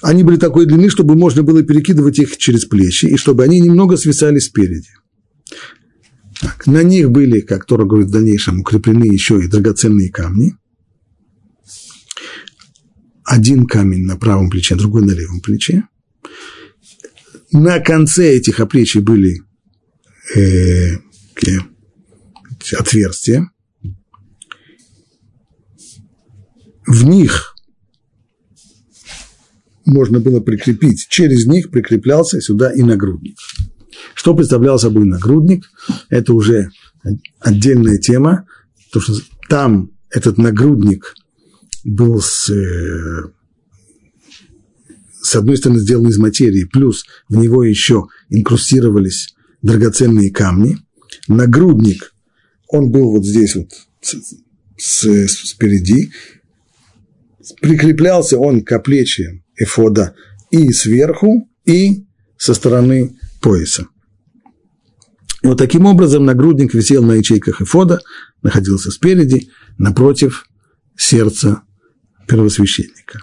они 0.00 0.22
были 0.22 0.36
такой 0.36 0.66
длины, 0.66 0.90
чтобы 0.90 1.16
можно 1.16 1.42
было 1.42 1.62
перекидывать 1.62 2.18
их 2.18 2.36
через 2.36 2.64
плечи, 2.64 3.06
и 3.06 3.16
чтобы 3.16 3.42
они 3.42 3.60
немного 3.60 3.96
свисали 3.96 4.38
спереди. 4.38 4.90
Так, 6.40 6.68
на 6.68 6.84
них 6.84 7.10
были, 7.10 7.40
как 7.40 7.64
Тора 7.64 7.84
говорит 7.84 8.08
в 8.08 8.12
дальнейшем, 8.12 8.60
укреплены 8.60 9.04
еще 9.04 9.40
и 9.42 9.48
драгоценные 9.48 10.10
камни. 10.10 10.54
Один 13.24 13.66
камень 13.66 14.04
на 14.04 14.16
правом 14.16 14.50
плече, 14.50 14.76
другой 14.76 15.04
на 15.04 15.10
левом 15.10 15.40
плече 15.40 15.82
на 17.52 17.80
конце 17.80 18.36
этих 18.36 18.60
оплечий 18.60 19.00
были 19.00 19.42
э, 20.36 20.96
отверстия. 22.78 23.50
В 26.86 27.04
них 27.04 27.54
можно 29.84 30.20
было 30.20 30.40
прикрепить, 30.40 31.06
через 31.08 31.46
них 31.46 31.70
прикреплялся 31.70 32.40
сюда 32.40 32.72
и 32.72 32.82
нагрудник. 32.82 33.36
Что 34.14 34.34
представлял 34.34 34.78
собой 34.78 35.04
нагрудник? 35.04 35.70
Это 36.08 36.34
уже 36.34 36.70
отдельная 37.40 37.98
тема, 37.98 38.46
потому 38.86 39.16
что 39.16 39.26
там 39.48 39.90
этот 40.10 40.38
нагрудник 40.38 41.14
был 41.84 42.20
с 42.20 42.50
э, 42.50 43.30
с 45.28 45.36
одной 45.36 45.58
стороны, 45.58 45.78
сделан 45.80 46.08
из 46.08 46.18
материи, 46.18 46.64
плюс 46.64 47.04
в 47.28 47.36
него 47.36 47.62
еще 47.62 48.06
инкрустировались 48.30 49.34
драгоценные 49.60 50.30
камни. 50.30 50.78
Нагрудник, 51.26 52.14
он 52.68 52.90
был 52.90 53.10
вот 53.10 53.26
здесь 53.26 53.54
вот 53.54 53.68
с, 54.78 55.28
спереди, 55.28 56.10
прикреплялся 57.60 58.38
он 58.38 58.62
к 58.62 58.72
оплечьям 58.72 59.44
эфода 59.56 60.14
и 60.50 60.72
сверху, 60.72 61.46
и 61.66 62.06
со 62.38 62.54
стороны 62.54 63.18
пояса. 63.42 63.86
Вот 65.42 65.58
таким 65.58 65.84
образом 65.84 66.24
нагрудник 66.24 66.72
висел 66.72 67.02
на 67.04 67.12
ячейках 67.12 67.60
эфода, 67.60 68.00
находился 68.42 68.90
спереди, 68.90 69.50
напротив 69.76 70.46
сердца 70.96 71.62
первосвященника. 72.26 73.20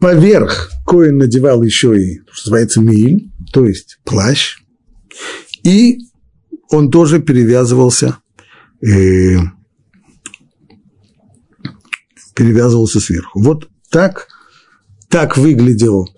Поверх 0.00 0.70
Коин 0.86 1.18
надевал 1.18 1.62
еще 1.62 2.00
и, 2.00 2.20
что 2.30 2.50
называется, 2.50 2.80
миль, 2.80 3.30
то 3.52 3.66
есть 3.66 3.98
плащ. 4.04 4.58
И 5.64 5.98
он 6.70 6.90
тоже 6.90 7.20
перевязывался, 7.20 8.18
э, 8.80 9.38
перевязывался 12.34 13.00
сверху. 13.00 13.40
Вот 13.42 13.68
так, 13.90 14.28
так 15.08 15.36
выглядел, 15.36 16.08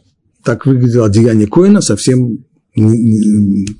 так 0.44 0.66
выглядело 0.66 1.06
одеяние 1.06 1.48
Коина, 1.48 1.80
совсем, 1.80 2.44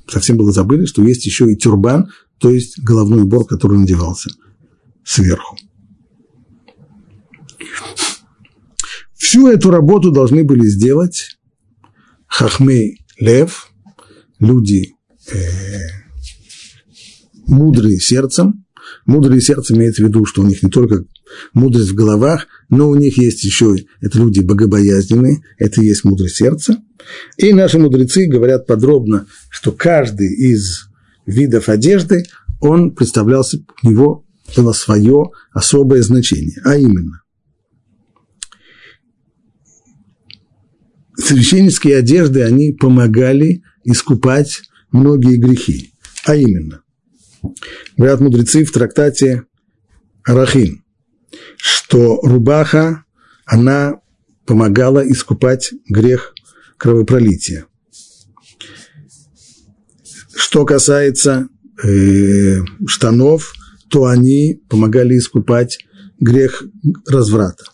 совсем 0.07 0.37
было 0.37 0.51
забыли, 0.51 0.85
что 0.85 1.03
есть 1.03 1.25
еще 1.25 1.51
и 1.51 1.55
тюрбан, 1.55 2.09
то 2.39 2.49
есть 2.49 2.79
головной 2.79 3.21
убор, 3.21 3.45
который 3.45 3.77
надевался 3.77 4.31
сверху. 5.03 5.57
Всю 9.31 9.47
эту 9.47 9.71
работу 9.71 10.11
должны 10.11 10.43
были 10.43 10.67
сделать 10.67 11.37
хахмей 12.27 13.05
лев, 13.17 13.71
люди 14.39 14.95
э, 15.31 15.37
мудрые 17.47 18.01
сердцем. 18.01 18.65
Мудрые 19.05 19.39
сердцем 19.39 19.77
имеется 19.77 20.03
в 20.03 20.07
виду, 20.09 20.25
что 20.25 20.41
у 20.41 20.45
них 20.45 20.61
не 20.63 20.69
только 20.69 21.05
мудрость 21.53 21.91
в 21.91 21.95
головах, 21.95 22.47
но 22.69 22.89
у 22.89 22.95
них 22.95 23.17
есть 23.17 23.45
еще, 23.45 23.77
это 24.01 24.17
люди 24.17 24.41
богобоязненные, 24.41 25.41
это 25.57 25.81
и 25.81 25.85
есть 25.85 26.03
мудрость 26.03 26.35
сердца. 26.35 26.83
И 27.37 27.53
наши 27.53 27.79
мудрецы 27.79 28.25
говорят 28.27 28.67
подробно, 28.67 29.27
что 29.49 29.71
каждый 29.71 30.27
из 30.27 30.89
видов 31.25 31.69
одежды, 31.69 32.25
он 32.59 32.93
представлялся, 32.93 33.59
у 33.81 33.89
него 33.89 34.25
было 34.57 34.73
свое 34.73 35.29
особое 35.53 36.01
значение, 36.01 36.59
а 36.65 36.75
именно 36.75 37.21
священнические 41.21 41.97
одежды, 41.97 42.43
они 42.43 42.73
помогали 42.73 43.63
искупать 43.83 44.61
многие 44.91 45.37
грехи, 45.37 45.93
а 46.25 46.35
именно, 46.35 46.81
говорят 47.97 48.19
мудрецы 48.19 48.63
в 48.63 48.71
трактате 48.71 49.43
Арахим, 50.23 50.83
что 51.57 52.19
рубаха, 52.21 53.05
она 53.45 54.01
помогала 54.45 54.99
искупать 54.99 55.73
грех 55.87 56.33
кровопролития. 56.77 57.65
Что 60.35 60.65
касается 60.65 61.47
э, 61.83 62.57
штанов, 62.85 63.53
то 63.89 64.05
они 64.05 64.61
помогали 64.69 65.17
искупать 65.17 65.79
грех 66.19 66.63
разврата. 67.07 67.65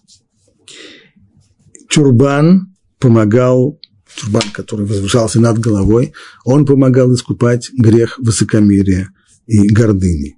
Чурбан 1.89 2.75
помогал, 2.99 3.79
чурбан, 4.15 4.43
который 4.53 4.85
возвышался 4.85 5.39
над 5.39 5.59
головой, 5.59 6.13
он 6.45 6.65
помогал 6.65 7.13
искупать 7.13 7.69
грех 7.73 8.17
высокомерия 8.19 9.11
и 9.45 9.67
гордыни. 9.69 10.37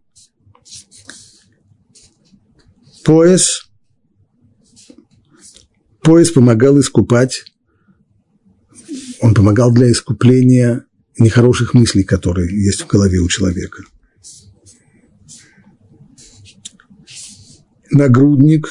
Пояс, 3.05 3.69
пояс 6.01 6.31
помогал 6.31 6.79
искупать, 6.79 7.43
он 9.21 9.33
помогал 9.33 9.73
для 9.73 9.91
искупления 9.91 10.85
нехороших 11.17 11.73
мыслей, 11.73 12.03
которые 12.03 12.49
есть 12.63 12.81
в 12.81 12.87
голове 12.87 13.19
у 13.19 13.27
человека. 13.27 13.83
Нагрудник, 17.91 18.67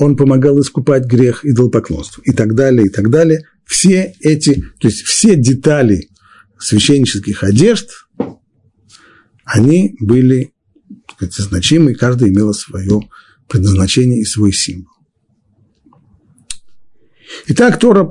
он 0.00 0.16
помогал 0.16 0.58
искупать 0.58 1.04
грех 1.04 1.44
идолопоклонства 1.44 2.22
и 2.24 2.32
так 2.32 2.54
далее, 2.54 2.86
и 2.86 2.88
так 2.88 3.10
далее. 3.10 3.46
Все 3.66 4.14
эти, 4.20 4.64
то 4.78 4.88
есть 4.88 5.02
все 5.02 5.36
детали 5.36 6.08
священнических 6.58 7.44
одежд, 7.44 7.90
они 9.44 9.96
были 10.00 10.54
сказать, 11.12 11.34
значимы, 11.34 11.94
каждая 11.94 12.30
имела 12.30 12.52
свое 12.52 13.02
предназначение 13.46 14.20
и 14.20 14.24
свой 14.24 14.54
символ. 14.54 14.90
Итак, 17.48 17.78
Тора 17.78 18.10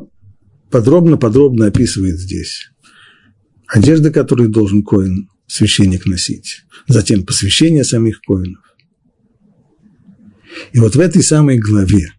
подробно-подробно 0.70 1.66
описывает 1.66 2.20
здесь 2.20 2.70
одежда, 3.66 4.12
которую 4.12 4.50
должен 4.50 4.84
коин, 4.84 5.28
священник 5.48 6.06
носить, 6.06 6.66
затем 6.88 7.26
посвящение 7.26 7.84
самих 7.84 8.22
коинов. 8.22 8.69
И 10.72 10.80
вот 10.80 10.96
в 10.96 11.00
этой 11.00 11.24
самой 11.24 11.58
главе, 11.58 12.14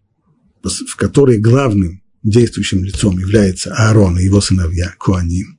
в 0.63 0.95
которой 0.95 1.39
главным 1.39 2.01
действующим 2.23 2.83
лицом 2.83 3.17
является 3.17 3.73
Аарон 3.73 4.19
и 4.19 4.23
его 4.23 4.41
сыновья 4.41 4.93
Коаним, 4.99 5.57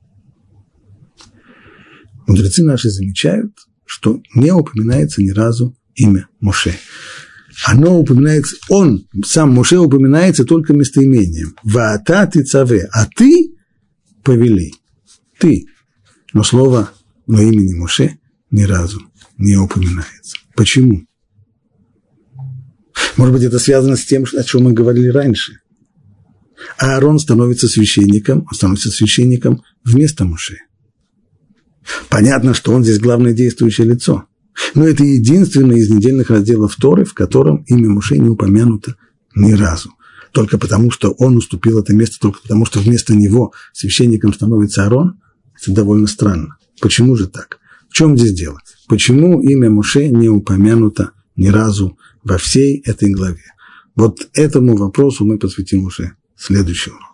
мудрецы 2.27 2.63
наши 2.63 2.89
замечают, 2.89 3.53
что 3.85 4.21
не 4.33 4.51
упоминается 4.51 5.21
ни 5.21 5.31
разу 5.31 5.75
имя 5.95 6.27
Моше. 6.39 6.75
Оно 7.65 7.99
упоминается, 7.99 8.55
он, 8.69 9.07
сам 9.23 9.51
Моше 9.51 9.77
упоминается 9.77 10.43
только 10.43 10.73
местоимением. 10.73 11.55
Ваата 11.63 12.25
ты 12.25 12.43
цаве, 12.43 12.89
а 12.91 13.05
ты 13.05 13.53
повели. 14.23 14.73
Ты. 15.37 15.67
Но 16.33 16.43
слово, 16.43 16.91
но 17.27 17.41
имени 17.41 17.73
Моше 17.73 18.17
ни 18.49 18.63
разу 18.63 19.01
не 19.37 19.55
упоминается. 19.55 20.37
Почему? 20.55 21.05
Может 23.17 23.33
быть, 23.33 23.43
это 23.43 23.59
связано 23.59 23.95
с 23.95 24.05
тем, 24.05 24.23
о 24.23 24.43
чем 24.43 24.63
мы 24.63 24.73
говорили 24.73 25.07
раньше. 25.07 25.59
Аарон 26.77 27.19
становится 27.19 27.67
священником, 27.67 28.47
он 28.49 28.55
становится 28.55 28.89
священником 28.89 29.63
вместо 29.83 30.25
Моше. 30.25 30.57
Понятно, 32.09 32.53
что 32.53 32.73
он 32.73 32.83
здесь 32.83 32.99
главное 32.99 33.33
действующее 33.33 33.87
лицо. 33.87 34.25
Но 34.75 34.87
это 34.87 35.03
единственный 35.03 35.79
из 35.79 35.89
недельных 35.89 36.29
разделов 36.29 36.75
Торы, 36.75 37.05
в 37.05 37.13
котором 37.13 37.63
имя 37.67 37.89
Муше 37.89 38.17
не 38.17 38.29
упомянуто 38.29 38.95
ни 39.35 39.53
разу. 39.53 39.91
Только 40.31 40.57
потому, 40.57 40.91
что 40.91 41.11
он 41.11 41.37
уступил 41.37 41.79
это 41.79 41.93
место, 41.93 42.17
только 42.19 42.41
потому, 42.41 42.65
что 42.65 42.79
вместо 42.79 43.13
него 43.13 43.53
священником 43.73 44.33
становится 44.33 44.83
Аарон, 44.83 45.19
это 45.59 45.71
довольно 45.71 46.07
странно. 46.07 46.57
Почему 46.81 47.15
же 47.15 47.27
так? 47.27 47.59
В 47.89 47.93
чем 47.93 48.17
здесь 48.17 48.33
дело? 48.33 48.59
Почему 48.87 49.41
имя 49.41 49.69
Муше 49.69 50.09
не 50.09 50.29
упомянуто 50.29 51.11
ни 51.35 51.47
разу 51.47 51.97
во 52.23 52.37
всей 52.37 52.81
этой 52.85 53.11
главе? 53.11 53.43
Вот 53.95 54.27
этому 54.33 54.75
вопросу 54.75 55.25
мы 55.25 55.37
посвятим 55.37 55.85
уже 55.85 56.15
следующий 56.35 56.91
урок. 56.91 57.12